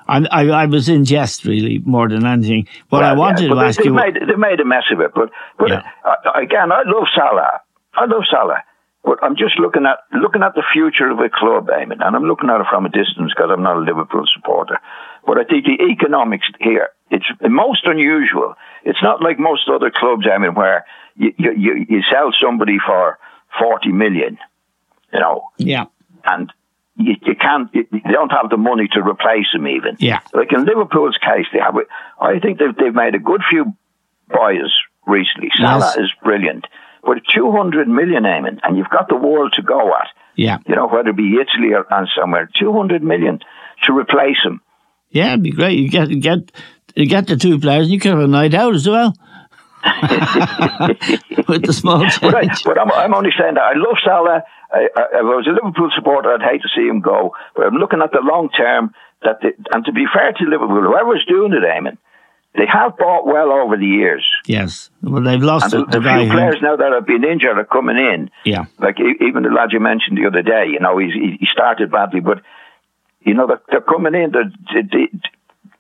I, 0.07 0.17
I, 0.29 0.41
I 0.63 0.65
was 0.65 0.89
in 0.89 1.05
jest 1.05 1.45
really 1.45 1.79
more 1.85 2.09
than 2.09 2.25
anything. 2.25 2.67
But 2.89 3.03
I 3.03 3.13
wanted 3.13 3.43
yeah, 3.43 3.47
to 3.49 3.55
but 3.55 3.61
they- 3.61 3.67
ask 3.67 3.79
they 3.79 3.85
you. 3.85 3.93
Made, 3.93 4.15
they 4.27 4.35
made 4.35 4.59
a 4.59 4.65
mess 4.65 4.83
of 4.91 4.99
it, 4.99 5.11
but 5.15 5.29
but 5.57 5.69
Yeah. 5.69 5.83
uh, 6.03 6.31
again, 6.35 6.71
I 6.71 6.81
love 6.85 7.07
Salah. 7.15 7.61
I 7.93 8.05
love 8.05 8.23
Salah. 8.29 8.63
But 9.05 9.17
I'm 9.23 9.35
just 9.37 9.57
looking 9.57 9.85
at 9.85 9.99
looking 10.13 10.43
at 10.43 10.53
the 10.53 10.63
future 10.73 11.09
of 11.09 11.19
a 11.19 11.29
club, 11.29 11.67
Eamon, 11.69 12.05
and 12.05 12.15
I'm 12.15 12.23
looking 12.25 12.49
at 12.49 12.59
it 12.61 12.67
from 12.69 12.85
a 12.85 12.89
distance 12.89 13.31
because 13.33 13.49
I'm 13.51 13.63
not 13.63 13.77
a 13.77 13.79
Liverpool 13.79 14.25
supporter. 14.35 14.79
But 15.25 15.37
I 15.37 15.43
think 15.43 15.65
the 15.65 15.83
economics 15.91 16.45
here, 16.59 16.89
it's 17.09 17.25
most 17.41 17.85
unusual. 17.85 18.55
It's 18.83 19.01
not 19.03 19.21
like 19.21 19.37
most 19.39 19.69
other 19.69 19.91
clubs, 19.91 20.25
I 20.31 20.37
mean, 20.37 20.55
where 20.55 20.85
you, 21.15 21.33
you, 21.37 21.85
you, 21.87 22.01
sell 22.11 22.31
somebody 22.41 22.77
for 22.85 23.19
40 23.59 23.91
million, 23.91 24.37
you 25.13 25.19
know, 25.19 25.49
yeah, 25.57 25.85
and 26.25 26.51
you, 26.97 27.15
you 27.21 27.35
can't, 27.35 27.69
you, 27.73 27.85
you 27.91 28.11
don't 28.11 28.31
have 28.31 28.49
the 28.49 28.57
money 28.57 28.87
to 28.93 29.01
replace 29.01 29.47
him 29.53 29.67
even. 29.67 29.97
Yeah. 29.99 30.21
Like 30.33 30.51
in 30.53 30.65
Liverpool's 30.65 31.17
case, 31.17 31.45
they 31.53 31.59
have, 31.59 31.75
I 32.19 32.39
think 32.39 32.59
they've, 32.59 32.75
they've 32.75 32.95
made 32.95 33.15
a 33.15 33.19
good 33.19 33.41
few 33.49 33.73
buys 34.29 34.71
recently. 35.05 35.51
Salah 35.57 35.93
Yes. 35.95 35.97
is 35.97 36.11
brilliant. 36.23 36.65
But 37.03 37.17
200 37.33 37.87
million, 37.87 38.23
Eamon, 38.23 38.59
and 38.63 38.77
you've 38.77 38.89
got 38.89 39.09
the 39.09 39.15
world 39.15 39.53
to 39.55 39.63
go 39.63 39.93
at, 39.95 40.07
yeah, 40.35 40.59
you 40.67 40.75
know, 40.75 40.87
whether 40.87 41.09
it 41.09 41.17
be 41.17 41.37
Italy 41.41 41.73
or 41.73 41.85
and 41.91 42.07
somewhere, 42.17 42.49
200 42.57 43.03
million 43.03 43.39
to 43.85 43.93
replace 43.93 44.37
him. 44.43 44.61
Yeah. 45.11 45.29
It'd 45.29 45.43
be 45.43 45.51
great. 45.51 45.77
You 45.79 45.89
get 45.89 46.09
you 46.09 46.19
get 46.19 46.51
you 46.95 47.05
get 47.05 47.27
the 47.27 47.35
two 47.37 47.59
players. 47.59 47.85
and 47.85 47.93
You 47.93 47.99
can 47.99 48.11
have 48.11 48.19
a 48.21 48.27
night 48.27 48.53
out 48.53 48.75
as 48.75 48.87
well. 48.87 49.13
With 51.47 51.65
the 51.65 51.73
small 51.73 51.99
But, 52.21 52.35
I, 52.35 52.41
change. 52.45 52.63
but 52.63 52.79
I'm, 52.79 52.91
I'm 52.91 53.13
only 53.13 53.31
saying 53.37 53.55
that 53.55 53.63
I 53.63 53.73
love 53.75 53.97
Salah. 54.05 54.43
I, 54.71 54.77
I, 54.95 55.01
if 55.13 55.15
I 55.15 55.21
was 55.21 55.47
a 55.47 55.51
Liverpool 55.51 55.89
supporter, 55.95 56.33
I'd 56.33 56.41
hate 56.41 56.61
to 56.61 56.69
see 56.75 56.87
him 56.87 56.99
go. 57.01 57.33
But 57.55 57.65
I'm 57.65 57.75
looking 57.75 58.01
at 58.01 58.11
the 58.11 58.19
long 58.21 58.49
term. 58.49 58.93
That 59.23 59.39
they, 59.41 59.53
and 59.73 59.85
to 59.85 59.91
be 59.91 60.05
fair 60.11 60.31
to 60.33 60.43
Liverpool, 60.45 60.81
whoever's 60.81 61.25
doing 61.25 61.53
it, 61.53 61.63
Eamon, 61.63 61.97
they 62.55 62.65
have 62.71 62.97
bought 62.97 63.25
well 63.25 63.51
over 63.51 63.77
the 63.77 63.85
years. 63.85 64.25
Yes. 64.45 64.89
Well, 65.01 65.21
they've 65.23 65.41
lost 65.41 65.73
And 65.73 65.83
the, 65.83 65.85
the, 65.85 65.99
the 65.99 65.99
the 65.99 66.19
few 66.25 66.31
players 66.31 66.55
now 66.61 66.75
that 66.75 66.91
have 66.93 67.05
been 67.05 67.23
injured 67.23 67.57
are 67.57 67.65
coming 67.65 67.97
in. 67.97 68.29
Yeah. 68.45 68.65
Like 68.79 68.97
even 68.99 69.43
the 69.43 69.49
lad 69.49 69.69
you 69.71 69.79
mentioned 69.79 70.17
the 70.17 70.27
other 70.27 70.41
day, 70.41 70.65
you 70.71 70.79
know, 70.79 70.97
he's, 70.97 71.13
he 71.13 71.37
he 71.39 71.47
started 71.51 71.91
badly, 71.91 72.19
but 72.19 72.41
you 73.23 73.33
know 73.33 73.47
they're, 73.47 73.61
they're 73.69 73.81
coming 73.81 74.13
in. 74.15 74.31
They're, 74.31 74.51
they 74.73 74.81
they- 75.09 75.19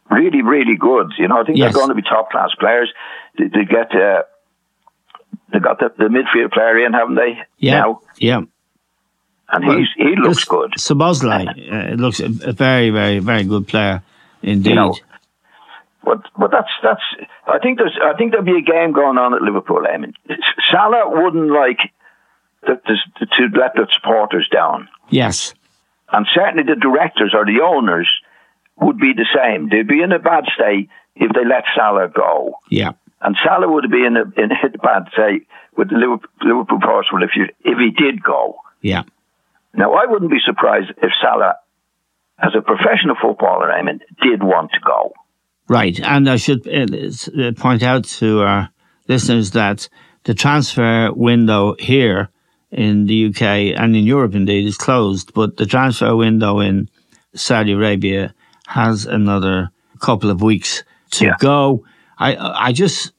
really, 0.09 0.41
really 0.41 0.75
good. 0.75 1.13
You 1.17 1.27
know, 1.29 1.39
I 1.39 1.43
think 1.45 1.57
Yes. 1.57 1.73
they're 1.73 1.79
going 1.81 1.89
to 1.89 1.95
be 1.95 2.01
top 2.01 2.31
class 2.31 2.49
players. 2.59 2.91
They, 3.37 3.45
they 3.45 3.63
get 3.65 3.95
uh, 3.95 4.23
they 5.53 5.59
got 5.59 5.79
the, 5.79 5.91
the 5.97 6.05
midfield 6.05 6.51
player 6.51 6.85
in, 6.85 6.91
haven't 6.93 7.15
they? 7.15 7.39
Yeah. 7.57 7.79
Now, 7.79 7.99
Yeah. 8.17 8.41
and 9.53 9.65
Well, 9.65 9.77
he's 9.77 9.87
he 9.95 10.15
looks 10.17 10.43
good. 10.43 10.73
Szoboszlai 10.77 11.45
uh, 11.47 11.95
looks 11.95 12.19
a, 12.19 12.25
a 12.25 12.51
very, 12.51 12.89
very, 12.89 13.19
very 13.19 13.43
good 13.45 13.67
player 13.69 14.01
indeed. 14.41 14.71
You 14.71 14.75
know, 14.75 14.95
But 16.03 16.19
but 16.37 16.51
that's 16.51 16.71
that's. 16.83 17.03
I 17.47 17.59
think 17.59 17.77
there's. 17.77 17.97
I 18.03 18.13
think 18.17 18.31
there'll 18.31 18.45
be 18.45 18.57
a 18.57 18.61
game 18.61 18.91
going 18.91 19.17
on 19.17 19.33
at 19.33 19.41
Liverpool. 19.41 19.85
I 19.87 19.97
mean, 19.97 20.13
Salah 20.71 21.09
wouldn't 21.21 21.51
like 21.51 21.79
the, 22.67 22.79
the, 23.19 23.25
to 23.25 23.43
let 23.57 23.75
the 23.75 23.87
supporters 23.95 24.47
down. 24.51 24.89
yes. 25.09 25.53
And 26.11 26.27
certainly 26.33 26.63
the 26.63 26.79
directors 26.79 27.33
or 27.33 27.45
the 27.45 27.61
owners 27.63 28.09
would 28.79 28.97
be 28.97 29.13
the 29.13 29.27
same. 29.35 29.69
They'd 29.69 29.87
be 29.87 30.01
in 30.01 30.11
a 30.11 30.19
bad 30.19 30.45
state 30.55 30.89
if 31.15 31.31
they 31.33 31.45
let 31.45 31.63
Salah 31.75 32.09
go. 32.09 32.55
Yeah. 32.69 32.91
And 33.21 33.37
Salah 33.43 33.71
would 33.71 33.89
be 33.91 34.05
in 34.05 34.17
a, 34.17 34.23
in 34.41 34.51
a 34.51 34.77
bad 34.77 35.07
state 35.13 35.47
with 35.77 35.89
the 35.89 35.95
Liverpool, 35.95 36.29
Liverpool 36.41 36.79
possible 36.79 37.23
if, 37.23 37.31
you, 37.35 37.45
if 37.63 37.77
he 37.77 37.91
did 37.91 38.21
go. 38.23 38.57
Yeah. 38.81 39.03
Now, 39.73 39.93
I 39.93 40.05
wouldn't 40.05 40.31
be 40.31 40.39
surprised 40.43 40.91
if 41.01 41.11
Salah, 41.21 41.55
as 42.39 42.51
a 42.57 42.61
professional 42.61 43.15
footballer, 43.21 43.71
I 43.71 43.83
mean, 43.83 44.01
did 44.21 44.43
want 44.43 44.71
to 44.71 44.79
go. 44.79 45.13
Right. 45.69 45.97
And 46.01 46.29
I 46.29 46.35
should 46.35 46.67
uh, 46.67 46.87
uh, 47.41 47.51
point 47.53 47.83
out 47.83 48.03
to 48.19 48.41
our 48.41 48.69
listeners 49.07 49.51
that 49.51 49.87
the 50.23 50.33
transfer 50.33 51.13
window 51.13 51.75
here 51.79 52.29
in 52.71 53.05
the 53.05 53.25
UK 53.27 53.41
and 53.77 53.95
in 53.95 54.05
Europe 54.05 54.35
indeed 54.35 54.65
is 54.65 54.77
closed, 54.77 55.33
but 55.33 55.57
the 55.57 55.65
transfer 55.65 56.15
window 56.15 56.59
in 56.59 56.89
Saudi 57.35 57.73
Arabia 57.73 58.33
has 58.67 59.05
another 59.05 59.69
couple 59.99 60.29
of 60.29 60.41
weeks 60.41 60.83
to 61.11 61.25
Yeah. 61.25 61.35
go. 61.39 61.83
I 62.17 62.35
I 62.69 62.71
just 62.71 63.11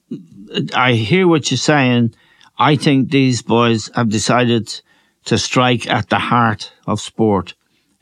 I 0.75 0.93
hear 0.95 1.27
what 1.29 1.51
you're 1.51 1.59
saying. 1.59 2.15
I 2.59 2.77
think 2.77 3.11
these 3.11 3.43
boys 3.43 3.91
have 3.95 4.09
decided 4.09 4.81
to 5.25 5.39
strike 5.39 5.87
at 5.89 6.09
the 6.09 6.19
heart 6.19 6.73
of 6.87 7.01
sport 7.01 7.55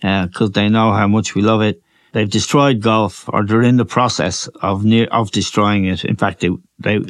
uh, 0.03 0.27
because 0.27 0.51
they 0.53 0.69
know 0.69 0.93
how 0.93 1.07
much 1.09 1.35
we 1.35 1.43
love 1.43 1.63
it. 1.63 1.83
They've 2.13 2.29
destroyed 2.31 2.81
golf, 2.81 3.29
or 3.33 3.45
they're 3.45 3.63
in 3.63 3.77
the 3.77 3.85
process 3.85 4.49
of 4.63 4.85
near 4.85 5.07
of 5.13 5.31
destroying 5.31 5.85
it. 5.85 6.05
In 6.05 6.17
fact, 6.17 6.41
they 6.41 6.51
they 6.79 7.01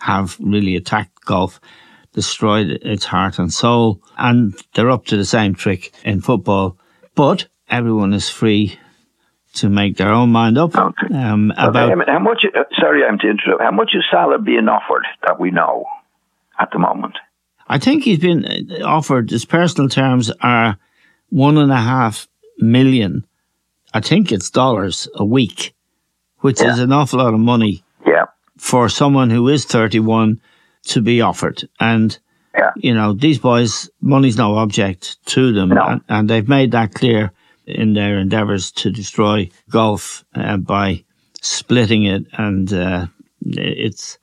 have 0.00 0.36
really 0.40 0.76
attacked 0.76 1.24
golf. 1.24 1.58
Destroyed 2.12 2.68
its 2.82 3.04
heart 3.04 3.38
and 3.38 3.52
soul. 3.52 4.00
And 4.18 4.54
they're 4.74 4.90
up 4.90 5.06
to 5.06 5.16
the 5.16 5.24
same 5.24 5.54
trick 5.54 5.92
in 6.04 6.20
football. 6.20 6.76
But 7.14 7.46
everyone 7.68 8.12
is 8.12 8.28
free 8.30 8.78
to 9.54 9.68
make 9.68 9.96
their 9.98 10.10
own 10.12 10.30
mind 10.30 10.56
up 10.56 10.74
Okay. 10.74 11.14
um, 11.14 11.50
Okay, 11.52 11.62
about 11.68 11.98
mean, 11.98 12.08
how 12.08 12.18
much? 12.18 12.44
Uh, 12.44 12.64
sorry, 12.80 13.04
I'm 13.04 13.18
to 13.18 13.28
interrupt. 13.28 13.62
How 13.62 13.70
much 13.70 13.90
is 13.94 14.02
Salah 14.10 14.38
being 14.38 14.68
offered 14.68 15.04
that 15.26 15.38
we 15.38 15.50
know 15.50 15.84
at 16.58 16.70
the 16.72 16.78
moment? 16.78 17.18
I 17.68 17.78
think 17.78 18.04
he's 18.04 18.18
been 18.18 18.44
uh, 18.46 18.84
offered, 18.86 19.30
his 19.30 19.44
personal 19.44 19.88
terms 19.90 20.30
are 20.40 20.78
one 21.28 21.58
and 21.58 21.70
a 21.70 21.76
half 21.76 22.28
million, 22.58 23.26
I 23.94 24.00
think 24.00 24.32
it's 24.32 24.48
dollars 24.50 25.06
a 25.14 25.24
week, 25.24 25.74
which 26.38 26.60
is 26.62 26.78
an 26.78 26.92
awful 26.92 27.18
lot 27.18 27.34
of 27.34 27.40
money 27.40 27.84
Yeah, 28.06 28.24
for 28.58 28.88
someone 28.88 29.28
who 29.30 29.48
is 29.48 29.64
31 29.66 30.40
to 30.86 31.00
be 31.00 31.20
offered. 31.20 31.68
And, 31.80 32.18
yeah, 32.56 32.70
you 32.76 32.94
know, 32.94 33.12
these 33.12 33.38
boys, 33.38 33.88
money's 34.00 34.36
no 34.36 34.56
object 34.56 35.24
to 35.26 35.52
them. 35.52 35.70
No. 35.70 35.82
And, 35.82 36.00
and 36.08 36.30
they've 36.30 36.48
made 36.48 36.72
that 36.72 36.94
clear 36.94 37.32
in 37.66 37.94
their 37.94 38.18
endeavours 38.18 38.70
to 38.72 38.90
destroy 38.90 39.48
golf 39.70 40.24
uh, 40.34 40.56
by 40.56 41.04
splitting 41.40 42.04
it. 42.04 42.26
And 42.32 42.72
uh, 42.72 43.06
it's, 43.46 44.18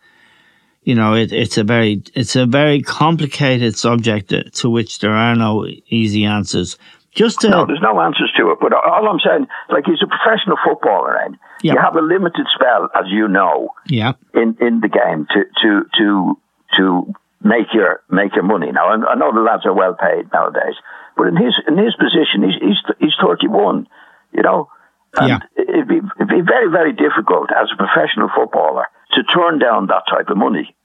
you 0.83 0.95
know, 0.95 1.13
it, 1.15 1.31
it's 1.31 1.57
a 1.57 1.63
very, 1.63 2.03
it's 2.13 2.35
a 2.35 2.45
very 2.45 2.81
complicated 2.81 3.77
subject 3.77 4.31
uh, 4.33 4.43
to 4.53 4.69
which 4.69 4.99
there 4.99 5.11
are 5.11 5.35
no 5.35 5.65
easy 5.87 6.25
answers. 6.25 6.77
Just 7.11 7.39
to, 7.41 7.49
No, 7.49 7.65
there's 7.65 7.81
no 7.81 7.99
answers 7.99 8.31
to 8.37 8.51
it. 8.51 8.59
But 8.61 8.71
all 8.73 9.07
I'm 9.09 9.19
saying, 9.19 9.47
like 9.69 9.85
he's 9.85 10.01
a 10.03 10.07
professional 10.07 10.57
footballer, 10.63 11.15
and 11.15 11.37
Yeah. 11.63 11.73
you 11.73 11.79
have 11.81 11.95
a 11.95 12.01
limited 12.01 12.45
spell, 12.53 12.87
as 12.95 13.05
you 13.07 13.27
know, 13.27 13.69
yeah, 13.87 14.13
in, 14.35 14.55
in 14.61 14.79
the 14.81 14.87
game 14.89 15.25
to 15.33 15.43
to 15.61 15.85
to 15.97 16.37
to 16.77 17.13
make 17.43 17.73
your 17.73 18.01
make 18.09 18.35
your 18.35 18.43
money. 18.43 18.71
Now, 18.71 18.87
I, 18.89 19.11
I 19.11 19.15
know 19.15 19.31
the 19.33 19.41
lads 19.41 19.65
are 19.65 19.73
well 19.73 19.95
paid 19.95 20.31
nowadays, 20.33 20.75
but 21.17 21.27
in 21.27 21.35
his 21.37 21.55
in 21.67 21.77
his 21.77 21.95
position, 21.95 22.43
he's 22.43 22.59
he's 22.61 22.81
he's 22.99 23.15
31. 23.21 23.87
You 24.33 24.43
know, 24.43 24.69
and 25.17 25.29
Yeah. 25.29 25.39
it'd 25.57 25.87
be 25.87 25.97
it'd 26.17 26.27
be 26.29 26.41
very 26.41 26.69
very 26.69 26.93
difficult 26.93 27.49
as 27.51 27.69
a 27.73 27.77
professional 27.77 28.29
footballer 28.35 28.85
to 29.13 29.23
turn 29.23 29.59
down 29.59 29.87
that 29.87 30.03
type 30.09 30.29
of 30.29 30.37
money. 30.37 30.75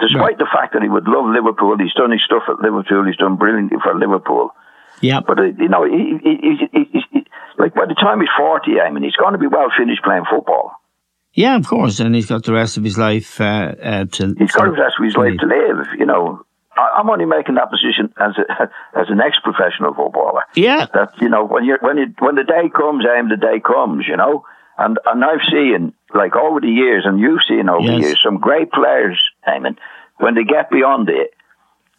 Despite 0.00 0.20
Right. 0.20 0.38
the 0.38 0.48
fact 0.52 0.72
that 0.72 0.82
he 0.82 0.88
would 0.88 1.06
love 1.08 1.26
Liverpool, 1.26 1.76
he's 1.78 1.92
done 1.92 2.10
his 2.10 2.22
stuff 2.24 2.44
at 2.48 2.60
Liverpool. 2.60 3.04
He's 3.04 3.16
done 3.16 3.36
brilliantly 3.36 3.78
for 3.82 3.94
Liverpool. 3.94 4.50
yeah, 5.02 5.20
But 5.20 5.38
uh, 5.38 5.42
you 5.60 5.68
know, 5.68 5.84
he, 5.84 6.16
he, 6.24 6.32
he, 6.40 6.52
he, 6.72 6.84
he, 6.92 7.00
he, 7.12 7.26
like 7.58 7.74
by 7.74 7.84
the 7.86 7.94
time 7.94 8.20
he's 8.20 8.32
forty, 8.36 8.80
I 8.80 8.90
mean, 8.90 9.02
he's 9.02 9.16
going 9.16 9.32
to 9.32 9.38
be 9.38 9.46
well 9.46 9.68
finished 9.76 10.02
playing 10.02 10.24
football. 10.30 10.72
Yeah, 11.34 11.56
of 11.56 11.66
course. 11.66 12.00
And 12.00 12.14
he's 12.14 12.26
got 12.26 12.44
the 12.44 12.52
rest 12.52 12.76
of 12.76 12.84
his 12.84 12.98
life 12.98 13.40
uh, 13.40 13.74
uh, 13.82 14.04
to. 14.06 14.34
He's 14.38 14.52
got 14.52 14.64
the 14.64 14.72
rest 14.72 14.96
of 14.98 15.04
his 15.04 15.16
life 15.16 15.38
to 15.38 15.46
live. 15.46 15.86
You 15.98 16.06
know, 16.06 16.44
I'm 16.76 17.08
only 17.10 17.24
making 17.26 17.54
that 17.56 17.70
position 17.70 18.12
as 18.18 18.32
a, 18.38 18.62
as 18.98 19.08
an 19.10 19.20
ex-professional 19.20 19.94
footballer. 19.94 20.42
Yeah, 20.54 20.86
That 20.94 21.12
you 21.20 21.28
know, 21.28 21.44
when 21.44 21.64
you 21.64 21.78
when 21.80 21.98
you 21.98 22.14
when 22.18 22.34
the 22.34 22.44
day 22.44 22.68
comes, 22.74 23.04
aim 23.06 23.28
the 23.28 23.36
day 23.36 23.60
comes. 23.60 24.06
You 24.08 24.16
know, 24.16 24.44
and 24.78 24.98
and 25.06 25.24
I've 25.24 25.40
seen 25.50 25.92
like 26.14 26.34
over 26.36 26.60
the 26.60 26.68
years, 26.70 27.04
and 27.06 27.20
you've 27.20 27.42
seen 27.48 27.68
over 27.68 27.86
the 27.86 27.98
years, 27.98 28.20
some 28.22 28.38
great 28.38 28.72
players, 28.72 29.20
Eamon, 29.46 29.76
when 30.18 30.34
they 30.34 30.44
get 30.44 30.70
beyond 30.70 31.08
it, 31.08 31.32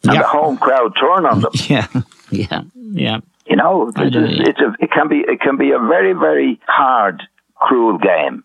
and 0.04 0.12
Yeah. 0.14 0.22
the 0.22 0.26
home 0.28 0.58
crowd 0.58 0.92
turn 1.00 1.24
on 1.26 1.40
them. 1.40 1.52
yeah, 1.68 1.86
yeah, 2.30 2.62
yeah. 2.76 3.20
You 3.46 3.56
know, 3.56 3.88
it's, 3.88 3.96
do, 3.96 4.24
it's, 4.24 4.36
yeah. 4.38 4.48
it's 4.48 4.60
a, 4.60 4.74
it 4.84 4.90
can 4.92 5.08
be 5.08 5.20
it 5.26 5.40
can 5.40 5.56
be 5.56 5.70
a 5.72 5.78
very 5.78 6.12
very 6.12 6.60
hard, 6.66 7.22
cruel 7.56 7.98
game. 7.98 8.44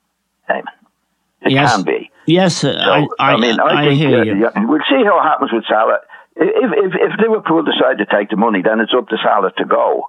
Eamon. 0.49 0.63
It 1.47 1.53
Yes. 1.53 1.75
can 1.75 1.83
be. 1.85 2.11
Yes, 2.25 2.63
uh, 2.63 2.73
So, 2.73 3.07
I, 3.19 3.33
I, 3.33 3.37
mean, 3.37 3.59
I, 3.59 3.63
I 3.65 3.85
think 3.85 3.99
hear 3.99 4.19
uh, 4.19 4.23
you. 4.23 4.35
yeah, 4.41 4.65
we'll 4.65 4.81
see 4.89 5.03
how 5.05 5.19
it 5.19 5.23
happens 5.23 5.51
with 5.53 5.63
Salah. 5.67 5.99
If, 6.35 6.71
if 6.85 6.93
if 6.95 7.19
Liverpool 7.19 7.63
decide 7.63 7.97
to 7.97 8.05
take 8.05 8.29
the 8.29 8.35
money, 8.35 8.61
then 8.61 8.79
it's 8.79 8.93
up 8.95 9.07
to 9.09 9.17
Salah 9.23 9.51
to 9.57 9.65
go. 9.65 10.07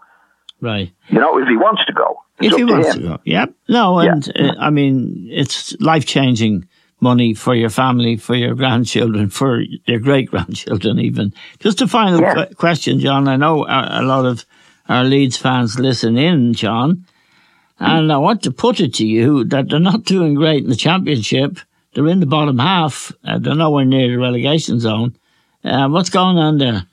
Right. 0.61 0.91
You 1.09 1.21
know, 1.21 1.39
if 1.39 1.49
he 1.49 1.57
wants 1.57 1.85
to 1.87 1.93
go, 1.93 2.21
if 2.41 2.53
he 2.53 2.59
to 2.59 2.65
wants 2.65 2.89
him. 2.95 3.03
to 3.03 3.09
go. 3.09 3.19
Yeah. 3.25 3.47
No, 3.69 4.01
Yeah. 4.03 4.13
and 4.13 4.33
uh, 4.37 4.55
I 4.61 4.71
mean, 4.71 5.29
it's 5.31 5.75
life 5.81 6.05
changing 6.05 6.67
money 7.01 7.33
for 7.35 7.55
your 7.55 7.71
family, 7.71 8.17
for 8.17 8.35
your 8.35 8.55
grandchildren, 8.63 9.31
for 9.31 9.61
your 9.87 10.01
great 10.01 10.29
grandchildren, 10.31 10.99
even. 11.09 11.33
Just 11.61 11.81
a 11.81 11.87
final 11.87 12.21
Yeah. 12.21 12.35
que- 12.35 12.55
question, 12.57 12.99
John. 12.99 13.29
I 13.29 13.37
know 13.37 13.65
a, 13.67 14.01
a 14.01 14.03
lot 14.03 14.27
of 14.27 14.45
our 14.89 15.05
Leeds 15.05 15.37
fans 15.37 15.79
listen 15.79 16.19
in, 16.19 16.53
John, 16.55 17.05
and 17.81 18.13
I 18.13 18.17
want 18.19 18.43
to 18.43 18.51
put 18.51 18.81
it 18.81 18.95
to 18.95 19.07
you 19.07 19.45
that 19.45 19.69
they're 19.69 19.81
not 19.81 20.05
doing 20.05 20.35
great 20.35 20.65
in 20.65 20.71
the 20.71 20.77
championship. 20.77 21.59
They're 21.95 22.07
in 22.09 22.21
the 22.21 22.27
bottom 22.27 22.59
half. 22.59 23.13
Uh, 23.25 23.39
they're 23.39 23.55
nowhere 23.55 23.85
near 23.85 24.09
the 24.09 24.19
relegation 24.19 24.79
zone. 24.81 25.17
Uh, 25.65 25.89
what's 25.89 26.11
going 26.11 26.39
on 26.39 26.59
there? 26.59 26.87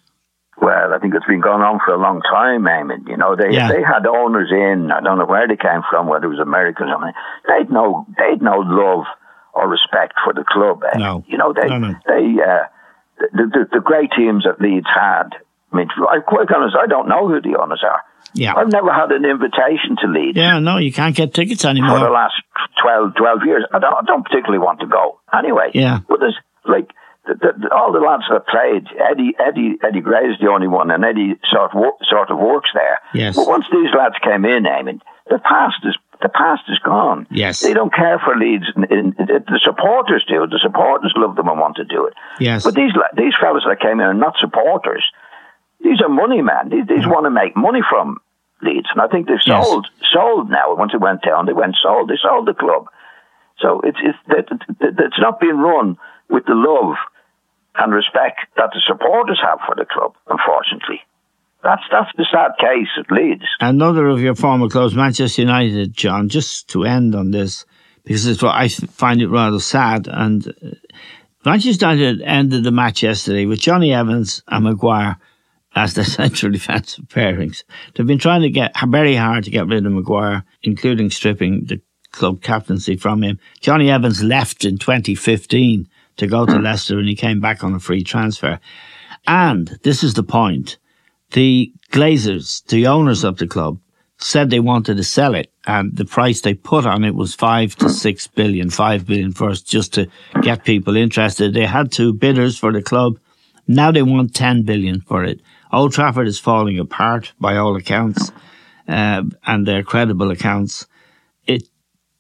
Well, 0.62 0.94
I 0.94 1.00
think 1.00 1.14
it's 1.14 1.26
been 1.26 1.42
going 1.42 1.62
on 1.62 1.80
for 1.86 1.94
a 1.94 1.98
long 2.02 2.22
time, 2.22 2.64
Eamon. 2.64 3.08
You 3.08 3.18
know, 3.18 3.36
they 3.36 3.52
Yeah. 3.52 3.68
they 3.68 3.84
had 3.84 4.08
owners 4.08 4.50
in. 4.52 4.90
I 4.92 5.02
don't 5.02 5.18
know 5.18 5.26
where 5.26 5.48
they 5.48 5.58
came 5.58 5.82
from, 5.90 6.08
whether 6.08 6.26
it 6.26 6.30
was 6.30 6.40
Americans 6.40 6.90
or 6.90 6.94
something. 6.94 7.14
They'd 7.48 7.70
no 7.70 8.06
they'd 8.18 8.42
no 8.42 8.60
love 8.60 9.04
or 9.54 9.68
respect 9.68 10.14
for 10.24 10.34
the 10.34 10.46
club. 10.46 10.82
eh? 10.94 10.98
No. 10.98 11.24
you 11.28 11.38
know 11.38 11.54
they 11.54 11.68
No, 11.68 11.78
no. 11.78 11.94
they 12.08 12.42
uh, 12.42 12.64
the, 13.34 13.44
the 13.54 13.68
the 13.74 13.80
great 13.82 14.12
teams 14.16 14.46
that 14.46 14.62
Leeds 14.62 14.88
had. 14.94 15.30
I 15.72 15.78
mean, 15.78 15.88
I'm 16.10 16.22
quite 16.24 16.48
honest. 16.52 16.76
I 16.76 16.88
don't 16.88 17.08
know 17.10 17.28
who 17.28 17.42
the 17.42 17.58
owners 17.60 17.84
are. 17.84 18.02
Yeah. 18.34 18.54
I've 18.56 18.72
never 18.72 18.92
had 18.92 19.12
an 19.12 19.24
invitation 19.26 19.96
to 20.02 20.08
Leeds. 20.08 20.38
Yeah, 20.38 20.60
no, 20.60 20.78
you 20.78 20.92
can't 20.92 21.16
get 21.16 21.34
tickets 21.34 21.64
anymore. 21.64 22.00
for 22.00 22.06
the 22.06 22.12
last 22.12 22.36
12, 22.82 23.16
12 23.16 23.40
years. 23.46 23.64
I 23.74 23.80
don't, 23.80 23.94
I 23.94 24.02
don't 24.06 24.24
particularly 24.24 24.60
want 24.60 24.82
to 24.82 24.88
go. 24.88 25.20
Anyway, 25.34 25.72
Yeah. 25.74 26.00
But 26.08 26.20
there's 26.20 26.38
like 26.66 26.92
the, 27.26 27.36
the, 27.36 27.70
all 27.74 27.92
the 27.94 28.00
lads 28.00 28.24
that 28.30 28.46
played. 28.48 28.88
Eddie, 29.00 29.34
Eddie, 29.40 29.78
Eddie 29.84 30.02
Gray 30.02 30.28
is 30.30 30.38
the 30.40 30.48
only 30.50 30.68
one, 30.68 30.92
and 30.92 31.04
Eddie 31.04 31.36
sort 31.52 31.72
of 31.74 31.82
sort 32.10 32.30
of 32.30 32.38
works 32.38 32.70
there. 32.74 33.00
Yes. 33.14 33.36
But 33.36 33.48
once 33.48 33.66
these 33.72 33.90
lads 33.98 34.16
came 34.22 34.46
in, 34.46 34.68
I 34.68 34.84
mean, 34.84 35.02
the 35.30 35.40
past 35.40 35.80
is 35.84 35.96
the 36.22 36.30
past 36.30 36.64
is 36.70 36.80
gone. 36.80 37.28
Yes. 37.32 37.62
They 37.62 37.74
don't 37.74 37.94
care 37.94 38.20
for 38.20 38.36
Leeds. 38.36 38.66
The 38.76 39.60
supporters 39.64 40.24
do. 40.28 40.46
The 40.48 40.60
supporters 40.62 41.14
love 41.18 41.36
them 41.36 41.48
and 41.48 41.60
want 41.60 41.76
to 41.78 41.84
do 41.86 42.06
it. 42.06 42.14
Yes. 42.40 42.64
But 42.64 42.76
these 42.76 42.92
these 43.18 43.34
fellas 43.40 43.64
that 43.68 43.80
came 43.80 44.00
in 44.00 44.06
are 44.06 44.14
not 44.14 44.36
supporters. 44.40 45.04
These 45.86 46.02
are 46.02 46.10
money 46.10 46.42
men. 46.42 46.70
These, 46.74 46.88
these 46.90 47.06
want 47.06 47.26
to 47.30 47.34
make 47.42 47.56
money 47.56 47.82
from 47.88 48.18
Leeds, 48.66 48.90
and 48.92 49.00
I 49.06 49.08
think 49.08 49.28
they've 49.28 49.46
Yes. 49.46 49.68
sold 49.68 49.86
sold 50.12 50.50
now. 50.50 50.74
Once 50.76 50.94
it 50.98 51.02
went 51.02 51.22
down, 51.22 51.46
they 51.46 51.54
went 51.54 51.76
sold. 51.82 52.10
They 52.10 52.18
sold 52.22 52.48
the 52.48 52.56
club. 52.56 52.88
So 53.62 53.82
it's 53.88 54.00
it's 54.02 54.50
it's 54.82 55.20
not 55.20 55.40
being 55.40 55.58
run 55.58 55.98
with 56.30 56.46
the 56.46 56.56
love 56.56 56.96
and 57.78 57.94
respect 57.94 58.40
that 58.58 58.70
the 58.74 58.82
supporters 58.88 59.40
have 59.48 59.60
for 59.68 59.76
the 59.76 59.86
club. 59.86 60.14
Unfortunately, 60.28 61.02
that's 61.64 61.84
that's 61.92 62.12
the 62.18 62.26
sad 62.32 62.52
case 62.60 62.90
at 63.00 63.12
Leeds. 63.12 63.46
another 63.60 64.08
of 64.08 64.20
your 64.22 64.36
former 64.36 64.70
clubs, 64.70 64.96
Manchester 64.96 65.42
United, 65.44 65.94
John, 65.94 66.30
just 66.30 66.70
to 66.70 66.84
end 66.86 67.14
on 67.16 67.32
this, 67.32 67.66
because 68.04 68.26
it's 68.26 68.42
what 68.42 68.56
I 68.56 68.68
find 68.70 69.22
it 69.22 69.28
rather 69.28 69.60
sad. 69.60 70.08
And 70.10 70.48
uh, 70.48 70.52
Manchester 71.46 71.86
United 71.94 72.22
ended 72.24 72.64
the 72.64 72.72
match 72.72 73.04
yesterday 73.04 73.46
with 73.46 73.60
Jonny 73.60 73.94
Evans 73.94 74.42
and 74.48 74.64
Maguire 74.64 75.18
as 75.76 75.94
their 75.94 76.06
central 76.20 76.52
defensive 76.52 77.06
pairings. 77.06 77.64
They've 77.94 78.08
been 78.08 78.20
trying 78.20 78.42
to 78.42 78.50
get 78.50 78.76
very 78.88 79.16
hard 79.16 79.44
to 79.44 79.52
get 79.52 79.68
rid 79.68 79.86
of 79.86 79.92
Maguire, 79.92 80.44
including 80.64 81.10
stripping 81.10 81.66
the 81.66 81.82
club 82.12 82.42
captaincy 82.42 82.96
from 82.96 83.24
him. 83.24 83.40
Jonny 83.60 83.92
Evans 83.92 84.24
left 84.24 84.64
in 84.64 84.78
2015 84.78 85.88
to 86.18 86.28
go 86.28 86.46
to 86.46 86.60
Leicester 86.60 86.98
and 86.98 87.08
he 87.08 87.16
came 87.16 87.42
back 87.42 87.64
on 87.64 87.74
a 87.74 87.80
free 87.80 88.04
transfer. 88.04 88.60
And 89.28 89.80
this 89.84 90.04
is 90.04 90.14
the 90.14 90.24
point 90.24 90.78
the 91.32 91.74
Glazers, 91.92 92.66
the 92.68 92.88
owners 92.88 93.24
of 93.24 93.38
the 93.38 93.48
club, 93.48 93.80
said 94.18 94.50
they 94.50 94.60
wanted 94.60 94.96
to 94.96 95.04
sell 95.04 95.36
it, 95.36 95.52
and 95.68 95.96
the 95.98 96.06
price 96.06 96.42
they 96.42 96.54
put 96.54 96.86
on 96.86 97.04
it 97.04 97.16
was 97.16 97.36
five 97.36 97.76
to 97.76 97.90
six 97.90 98.28
billion, 98.28 98.70
five 98.70 99.06
billion 99.06 99.34
first, 99.34 99.68
just 99.68 99.94
to 99.94 100.08
get 100.42 100.64
people 100.64 100.96
interested. 100.96 101.54
They 101.54 101.66
had 101.66 101.92
two 101.92 102.14
bidders 102.14 102.58
for 102.58 102.72
the 102.72 102.82
club. 102.82 103.20
Now 103.68 103.92
they 103.92 104.04
want 104.04 104.34
10 104.34 104.64
billion 104.64 105.02
for 105.02 105.24
it. 105.24 105.42
Old 105.76 105.92
Trafford 105.92 106.30
is 106.30 106.40
falling 106.40 106.80
apart 106.80 107.34
by 107.38 107.58
all 107.58 107.76
accounts, 107.76 108.32
uh, 108.88 109.24
and 109.46 109.68
their 109.68 109.84
credible 109.84 110.32
accounts. 110.32 110.88
It 111.46 111.64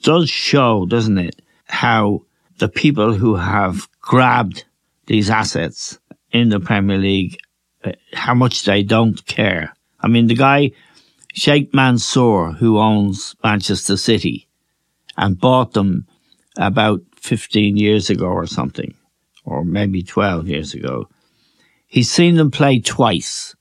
does 0.02 0.30
show, 0.30 0.86
doesn't 0.86 1.18
it, 1.18 1.42
how 1.64 2.24
the 2.58 2.68
people 2.68 3.14
who 3.14 3.36
have 3.38 3.88
grabbed 4.02 4.66
these 5.06 5.30
assets 5.30 5.98
in 6.32 6.50
the 6.50 6.60
Premier 6.60 6.98
League 6.98 7.38
uh, 7.86 7.94
how 8.14 8.34
much 8.34 8.66
they 8.66 8.84
don't 8.84 9.26
care. 9.26 9.74
I 10.02 10.10
mean, 10.10 10.28
the 10.28 10.36
guy, 10.36 10.72
Sheikh 11.34 11.74
Mansour, 11.74 12.52
who 12.52 12.78
owns 12.78 13.38
Manchester 13.42 13.96
City 13.96 14.50
and 15.16 15.40
bought 15.40 15.72
them 15.72 16.08
about 16.58 17.04
15 17.16 17.78
years 17.78 18.10
ago 18.10 18.26
or 18.26 18.48
something, 18.48 18.94
or 19.46 19.64
maybe 19.64 20.04
12 20.04 20.50
years 20.50 20.74
ago, 20.74 21.08
he's 21.88 22.12
seen 22.12 22.36
them 22.36 22.52
play 22.52 22.80
twice. 22.80 23.56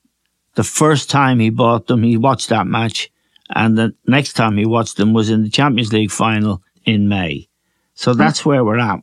The 0.54 0.64
first 0.64 1.10
time 1.10 1.40
he 1.40 1.50
bought 1.50 1.86
them, 1.86 2.02
he 2.02 2.16
watched 2.16 2.48
that 2.50 2.66
match, 2.66 3.10
and 3.50 3.76
the 3.76 3.94
next 4.06 4.34
time 4.34 4.56
he 4.56 4.66
watched 4.66 4.96
them 4.96 5.12
was 5.12 5.30
in 5.30 5.42
the 5.42 5.50
Champions 5.50 5.92
League 5.92 6.10
final 6.10 6.62
in 6.84 7.08
May. 7.08 7.48
So 7.94 8.12
hmm. 8.12 8.18
that's 8.18 8.44
where 8.44 8.64
we're 8.64 8.78
at. 8.78 9.00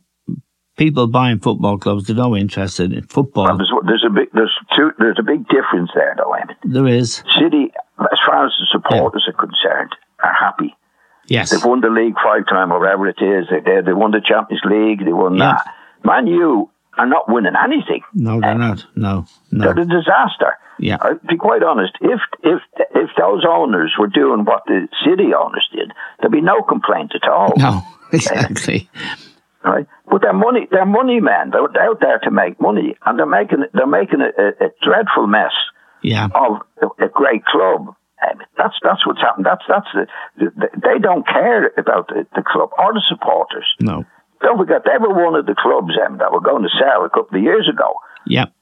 people 0.77 1.07
buying 1.07 1.39
football 1.39 1.77
clubs, 1.77 2.05
they're 2.05 2.15
no 2.15 2.35
interested 2.35 2.93
in 2.93 3.03
football. 3.03 3.45
Well, 3.45 3.57
there's, 3.57 3.71
there's 3.85 4.05
a 4.07 4.09
big 4.09 4.29
there's 4.33 4.55
two 4.75 4.91
there's 4.97 5.19
a 5.19 5.23
big 5.23 5.47
difference 5.47 5.91
there, 5.93 6.15
though. 6.17 6.31
Mean, 6.31 6.73
there 6.73 6.87
is. 6.87 7.23
City, 7.39 7.71
as 7.99 8.19
far 8.25 8.45
as 8.45 8.53
the 8.59 8.67
supporters 8.71 9.23
yeah. 9.27 9.33
are 9.33 9.47
concerned, 9.47 9.95
are 10.23 10.33
happy. 10.33 10.75
Yes, 11.27 11.51
they've 11.51 11.63
won 11.63 11.81
the 11.81 11.89
league 11.89 12.15
five 12.15 12.47
times 12.47 12.71
or 12.71 12.79
whatever 12.79 13.07
it 13.07 13.21
is. 13.21 13.47
They 13.49 13.59
they, 13.59 13.81
they 13.81 13.93
won 13.93 14.11
the 14.11 14.21
Champions 14.25 14.63
League. 14.65 15.05
They 15.05 15.13
won 15.13 15.35
yeah. 15.35 15.53
that. 15.53 15.73
Man 16.03 16.27
U 16.27 16.70
are 16.97 17.07
not 17.07 17.29
winning 17.29 17.53
anything. 17.61 18.01
No, 18.13 18.39
they're 18.41 18.57
not. 18.57 18.85
No, 18.95 19.25
no. 19.51 19.65
They're 19.73 19.83
a 19.83 19.87
disaster. 19.87 20.57
Yeah. 20.79 20.95
Uh, 20.95 21.09
I'll 21.09 21.29
be 21.29 21.37
quite 21.37 21.63
honest. 21.63 21.93
If 22.01 22.19
if 22.43 22.61
if 22.95 23.09
those 23.17 23.45
owners 23.47 23.93
were 23.97 24.07
doing 24.07 24.45
what 24.45 24.63
the 24.65 24.87
city 25.05 25.33
owners 25.33 25.67
did, 25.73 25.91
there'd 26.19 26.31
be 26.31 26.41
no 26.41 26.63
complaint 26.63 27.13
at 27.15 27.29
all. 27.29 27.53
No, 27.57 27.81
exactly. 28.11 28.89
right? 29.63 29.87
But 30.09 30.21
they're 30.21 30.33
money, 30.33 30.67
they're 30.71 30.85
money 30.85 31.19
men. 31.19 31.51
They're 31.51 31.81
out 31.81 31.99
there 32.01 32.19
to 32.19 32.31
make 32.31 32.59
money, 32.59 32.97
and 33.05 33.17
they're 33.17 33.25
making 33.25 33.65
they're 33.73 33.87
making 33.87 34.21
a, 34.21 34.29
a, 34.41 34.67
a 34.67 34.69
dreadful 34.81 35.27
mess 35.27 35.53
yeah. 36.01 36.27
of 36.33 36.61
a, 36.81 37.05
a 37.05 37.09
great 37.09 37.45
club. 37.45 37.95
that's 38.57 38.75
that's 38.83 39.05
what's 39.05 39.21
happened. 39.21 39.45
That's 39.45 39.63
that's 39.67 39.87
the, 39.93 40.51
the, 40.55 40.69
they 40.75 40.99
don't 40.99 41.27
care 41.27 41.67
about 41.77 42.07
the, 42.07 42.25
the, 42.35 42.43
club 42.43 42.69
or 42.77 42.93
the 42.93 43.03
supporters. 43.07 43.67
No, 43.79 44.05
don't 44.41 44.57
forget 44.57 44.83
they 44.83 44.97
were 44.99 45.13
one 45.13 45.35
of 45.35 45.45
the 45.45 45.55
clubs 45.55 45.93
um, 46.05 46.17
that 46.17 46.31
were 46.31 46.41
going 46.41 46.63
to 46.63 46.69
sell 46.77 47.05
a 47.05 47.09
couple 47.09 47.37
of 47.37 47.43
years 47.43 47.69
ago. 47.69 47.99
Yep. 48.27 48.53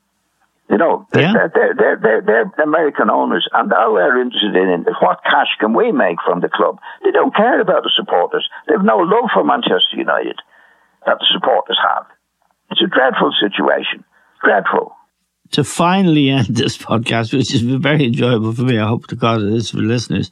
You 0.70 0.78
know, 0.78 1.08
they're, 1.12 1.24
yeah. 1.24 1.34
they're, 1.34 1.74
they're, 1.74 2.00
they're, 2.02 2.22
they're, 2.22 2.64
American 2.64 3.10
owners, 3.10 3.48
and 3.54 3.74
all 3.74 3.96
they're 3.96 4.22
interested 4.22 4.56
in 4.56 4.82
is 4.82 4.96
what 5.02 5.24
cash 5.24 5.50
can 5.60 5.74
we 5.74 5.92
make 5.92 6.18
from 6.24 6.42
the 6.42 6.50
club. 6.50 6.78
They 7.04 7.10
don't 7.10 7.36
care 7.36 7.60
about 7.60 7.84
the 7.84 7.92
supporters. 7.96 8.48
They've 8.68 8.84
no 8.84 8.98
love 8.98 9.32
for 9.34 9.44
Manchester 9.44 9.98
United 9.98 10.38
that 11.08 11.18
the 11.20 11.26
supporters 11.34 11.80
have. 11.82 12.06
It's 12.70 12.82
a 12.82 12.88
dreadful 12.88 13.34
situation. 13.42 14.04
Dreadful. 14.44 14.96
To 15.54 15.64
finally 15.64 16.30
end 16.30 16.48
this 16.50 16.78
podcast, 16.78 17.34
which 17.34 17.52
has 17.52 17.64
been 17.64 17.82
very 17.82 18.06
enjoyable 18.06 18.54
for 18.54 18.62
me, 18.62 18.78
I 18.78 18.88
hope 18.88 19.08
to 19.08 19.16
God 19.16 19.42
it 19.42 19.52
is 19.52 19.72
for 19.72 19.78
listeners, 19.78 20.30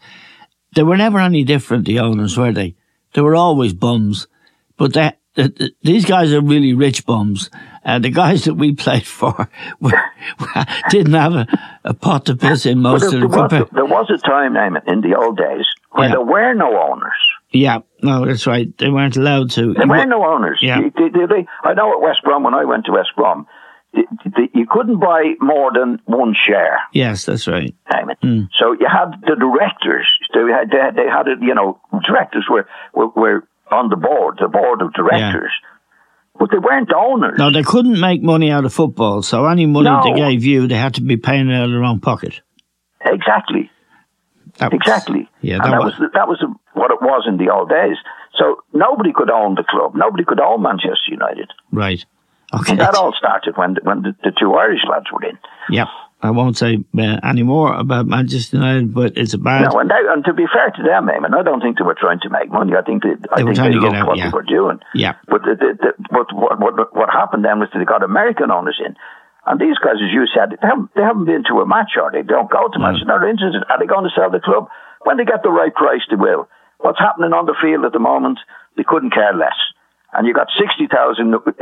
they 0.76 0.84
were 0.84 0.98
never 0.98 1.20
any 1.20 1.44
different, 1.44 1.86
the 1.86 1.98
owners, 1.98 2.38
were 2.38 2.52
they? 2.52 2.76
They 3.14 3.22
were 3.22 3.36
always 3.36 3.74
bums. 3.74 4.28
But 4.78 4.94
they, 4.94 5.14
these 5.82 6.06
guys 6.06 6.34
are 6.34 6.42
really 6.42 6.74
rich 6.74 7.06
bums. 7.06 7.50
And 7.84 8.04
the 8.04 8.10
guys 8.10 8.46
that 8.46 8.56
we 8.56 8.74
played 8.74 9.08
for 9.08 9.50
were, 9.80 9.94
didn't 10.90 11.14
have 11.14 11.34
a, 11.34 11.48
a, 11.86 11.94
pot 11.94 12.26
to 12.26 12.36
piss 12.36 12.66
in 12.66 12.80
most 12.80 13.14
of 13.14 13.20
the 13.22 13.28
was, 13.28 13.70
There 13.72 13.86
was 13.86 14.10
a 14.10 14.18
time, 14.18 14.54
Eamon, 14.54 14.88
in 14.88 15.02
the 15.02 15.16
old 15.16 15.38
days 15.38 15.66
when 15.92 16.10
yeah. 16.10 16.16
there 16.16 16.26
were 16.26 16.54
no 16.54 16.78
owners. 16.78 17.16
Yeah, 17.52 17.80
no, 18.02 18.26
that's 18.26 18.46
right. 18.46 18.76
They 18.78 18.90
weren't 18.90 19.16
allowed 19.16 19.52
to. 19.52 19.74
There 19.74 19.88
were 19.88 20.06
no 20.06 20.26
owners. 20.26 20.60
Yeah. 20.62 20.82
They, 20.82 21.10
they, 21.10 21.26
they, 21.26 21.48
I 21.64 21.74
know 21.74 21.94
at 21.94 22.02
West 22.02 22.24
Brom, 22.24 22.44
when 22.44 22.54
I 22.54 22.66
went 22.66 22.86
to 22.86 22.92
West 22.92 23.12
Brom, 23.16 23.48
you 23.94 24.68
couldn't 24.70 25.00
buy 25.00 25.34
more 25.40 25.72
than 25.74 26.02
one 26.06 26.36
share. 26.36 26.82
Yes, 26.92 27.26
that's 27.26 27.48
right. 27.48 27.74
Eamon. 27.92 28.20
Mm. 28.22 28.50
So 28.60 28.74
you 28.74 28.88
had 28.92 29.12
the 29.22 29.36
directors. 29.36 30.08
They 30.34 30.42
had, 30.52 30.70
they 30.70 30.78
had, 30.78 30.96
they 30.96 31.08
had 31.08 31.42
you 31.42 31.56
know, 31.56 31.80
directors 32.06 32.46
were, 32.50 32.68
were, 32.94 33.08
were 33.08 33.48
on 33.72 33.90
the 33.90 33.96
board, 33.96 34.38
the 34.40 34.48
board 34.48 34.82
of 34.82 34.94
directors. 34.94 35.52
Yeah. 35.52 35.70
But 36.40 36.52
they 36.52 36.60
weren't 36.60 36.92
owners. 36.94 37.38
No, 37.40 37.52
they 37.52 37.64
couldn't 37.64 38.00
make 38.00 38.22
money 38.22 38.52
out 38.52 38.64
of 38.64 38.74
football. 38.74 39.24
So 39.24 39.46
any 39.48 39.66
money 39.66 39.90
no. 39.90 40.02
they 40.04 40.20
gave 40.20 40.44
you, 40.44 40.68
they 40.68 40.76
had 40.76 40.94
to 40.96 41.02
be 41.02 41.18
paying 41.18 41.52
out 41.52 41.66
of 41.66 41.72
their 41.72 41.84
own 41.84 42.00
pocket. 42.00 42.42
Exactly. 43.04 43.72
Exactly. 44.60 45.30
Yeah, 45.42 45.58
that, 45.58 45.70
that 45.70 45.80
was, 45.80 46.00
was 46.00 46.10
that 46.14 46.28
was 46.28 46.44
what 46.74 46.92
it 46.92 47.02
was 47.02 47.26
in 47.28 47.38
the 47.38 47.52
old 47.52 47.70
days. 47.70 47.98
So 48.38 48.64
nobody 48.74 49.14
could 49.14 49.30
own 49.30 49.56
the 49.56 49.64
club. 49.64 49.94
Nobody 49.96 50.24
could 50.26 50.40
own 50.40 50.62
Manchester 50.64 51.10
United. 51.10 51.52
Right. 51.72 52.04
Okay. 52.54 52.72
And 52.72 52.82
that 52.82 52.96
all 52.96 53.14
started 53.18 53.56
when 53.56 53.78
when 53.84 54.02
the, 54.02 54.16
the 54.24 54.32
two 54.40 54.54
Irish 54.54 54.82
lads 54.90 55.06
were 55.12 55.24
in. 55.24 55.38
Yep. 55.70 55.88
I 56.22 56.32
won't 56.32 56.58
say 56.58 56.82
uh, 56.98 57.20
any 57.22 57.44
more 57.44 57.74
about 57.74 58.08
Manchester 58.08 58.58
United, 58.58 58.94
but 58.94 59.14
it's 59.18 59.36
a 59.36 59.38
bad. 59.38 59.70
No, 59.70 59.80
and, 59.80 59.90
they, 59.90 60.02
and 60.10 60.26
to 60.26 60.34
be 60.34 60.46
fair 60.50 60.74
to 60.74 60.82
them, 60.82 61.06
Eamon, 61.14 61.38
I 61.38 61.44
don't 61.44 61.62
think 61.62 61.78
they 61.78 61.86
were 61.86 61.98
trying 61.98 62.20
to 62.22 62.30
make 62.30 62.50
money. 62.50 62.74
I 62.74 62.82
think 62.82 63.04
they, 63.04 63.14
I 63.30 63.46
they 63.46 63.54
think 63.54 63.58
they 63.58 63.78
loved 63.78 63.96
out, 63.96 64.08
what 64.08 64.18
yeah. 64.18 64.30
they 64.30 64.34
were 64.34 64.42
doing. 64.42 64.80
Yeah. 64.96 65.14
But 65.30 65.46
the, 65.46 65.54
the, 65.54 65.70
the, 65.78 65.92
but 66.10 66.34
what, 66.34 66.58
what 66.58 66.74
what 66.96 67.10
happened 67.14 67.46
then 67.46 67.60
was 67.60 67.70
that 67.72 67.78
they 67.78 67.86
got 67.86 68.02
American 68.02 68.50
owners 68.50 68.82
in, 68.84 68.98
and 69.46 69.62
these 69.62 69.78
guys, 69.78 70.02
as 70.02 70.10
you 70.10 70.26
said, 70.34 70.58
they 70.58 70.68
haven't, 70.68 70.90
they 70.98 71.06
haven't 71.06 71.26
been 71.26 71.46
to 71.54 71.62
a 71.62 71.70
match 71.70 71.94
or 72.02 72.10
they 72.10 72.26
don't 72.26 72.50
go 72.50 72.66
to 72.66 72.80
matches. 72.80 73.06
They're 73.06 73.30
interested. 73.30 73.62
Are 73.70 73.78
they 73.78 73.86
going 73.86 74.10
to 74.10 74.14
sell 74.18 74.34
the 74.34 74.42
club 74.42 74.74
when 75.06 75.18
they 75.22 75.26
get 75.26 75.46
the 75.46 75.54
right 75.54 75.74
price? 75.74 76.02
They 76.10 76.18
will. 76.18 76.50
What's 76.82 77.00
happening 77.00 77.34
on 77.34 77.46
the 77.46 77.58
field 77.62 77.86
at 77.86 77.94
the 77.94 78.02
moment? 78.02 78.42
They 78.74 78.86
couldn't 78.86 79.14
care 79.14 79.38
less 79.38 79.58
and 80.14 80.26
you 80.26 80.34
got 80.34 80.48
60,000 80.58 80.90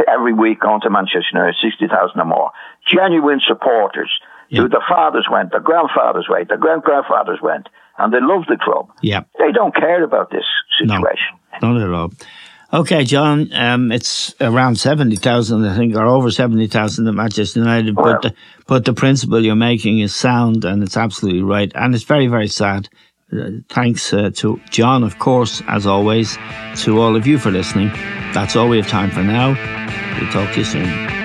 every 0.08 0.34
week 0.34 0.62
going 0.62 0.82
to 0.82 0.90
Manchester 0.90 1.34
United, 1.34 1.56
60,000 1.62 1.92
or 2.20 2.26
more. 2.26 2.52
Genuine 2.88 3.42
supporters. 3.42 4.12
Yeah. 4.50 4.64
The 4.64 4.82
fathers 4.88 5.28
went, 5.32 5.52
the 5.52 5.60
grandfathers 5.60 6.28
went, 6.30 6.50
the 6.50 6.58
grand 6.58 6.84
grandfathers 6.84 7.40
went, 7.42 7.68
and 7.98 8.14
they 8.14 8.20
love 8.22 8.46
the 8.48 8.58
club. 8.62 8.90
Yeah. 9.02 9.24
They 9.40 9.52
don't 9.52 9.76
care 9.76 10.04
about 10.04 10.30
this 10.30 10.46
situation. 10.80 11.40
No, 11.62 11.74
not 11.74 11.82
at 11.82 11.94
all. 11.94 12.12
Okay, 12.74 13.04
John, 13.06 13.50
um, 13.54 13.92
it's 13.92 14.36
around 14.42 14.78
70,000, 14.78 15.66
I 15.66 15.76
think, 15.78 15.96
or 15.96 16.06
over 16.06 16.30
70,000 16.30 17.08
at 17.08 17.14
Manchester 17.14 17.60
United, 17.60 17.96
well, 17.96 18.14
but, 18.14 18.22
the, 18.22 18.36
but 18.68 18.86
the 18.86 18.94
principle 18.94 19.44
you're 19.44 19.56
making 19.56 20.00
is 20.00 20.14
sound 20.16 20.66
and 20.66 20.84
it's 20.84 20.98
absolutely 20.98 21.44
right. 21.44 21.72
And 21.76 21.96
it's 21.96 22.04
very, 22.04 22.28
very 22.28 22.48
sad. 22.48 22.90
Uh, 23.32 23.50
thanks 23.70 24.14
uh, 24.14 24.32
to 24.36 24.60
John, 24.70 25.04
of 25.04 25.20
course, 25.20 25.62
as 25.68 25.86
always, 25.86 26.38
to 26.78 27.00
all 27.00 27.16
of 27.16 27.26
you 27.26 27.38
for 27.38 27.52
listening. 27.52 27.90
That's 28.34 28.56
all 28.56 28.68
we 28.68 28.78
have 28.78 28.88
time 28.88 29.12
for 29.12 29.24
now. 29.24 29.50
We'll 30.20 30.32
talk 30.32 30.54
to 30.54 30.60
you 30.60 30.66
soon. 30.66 31.25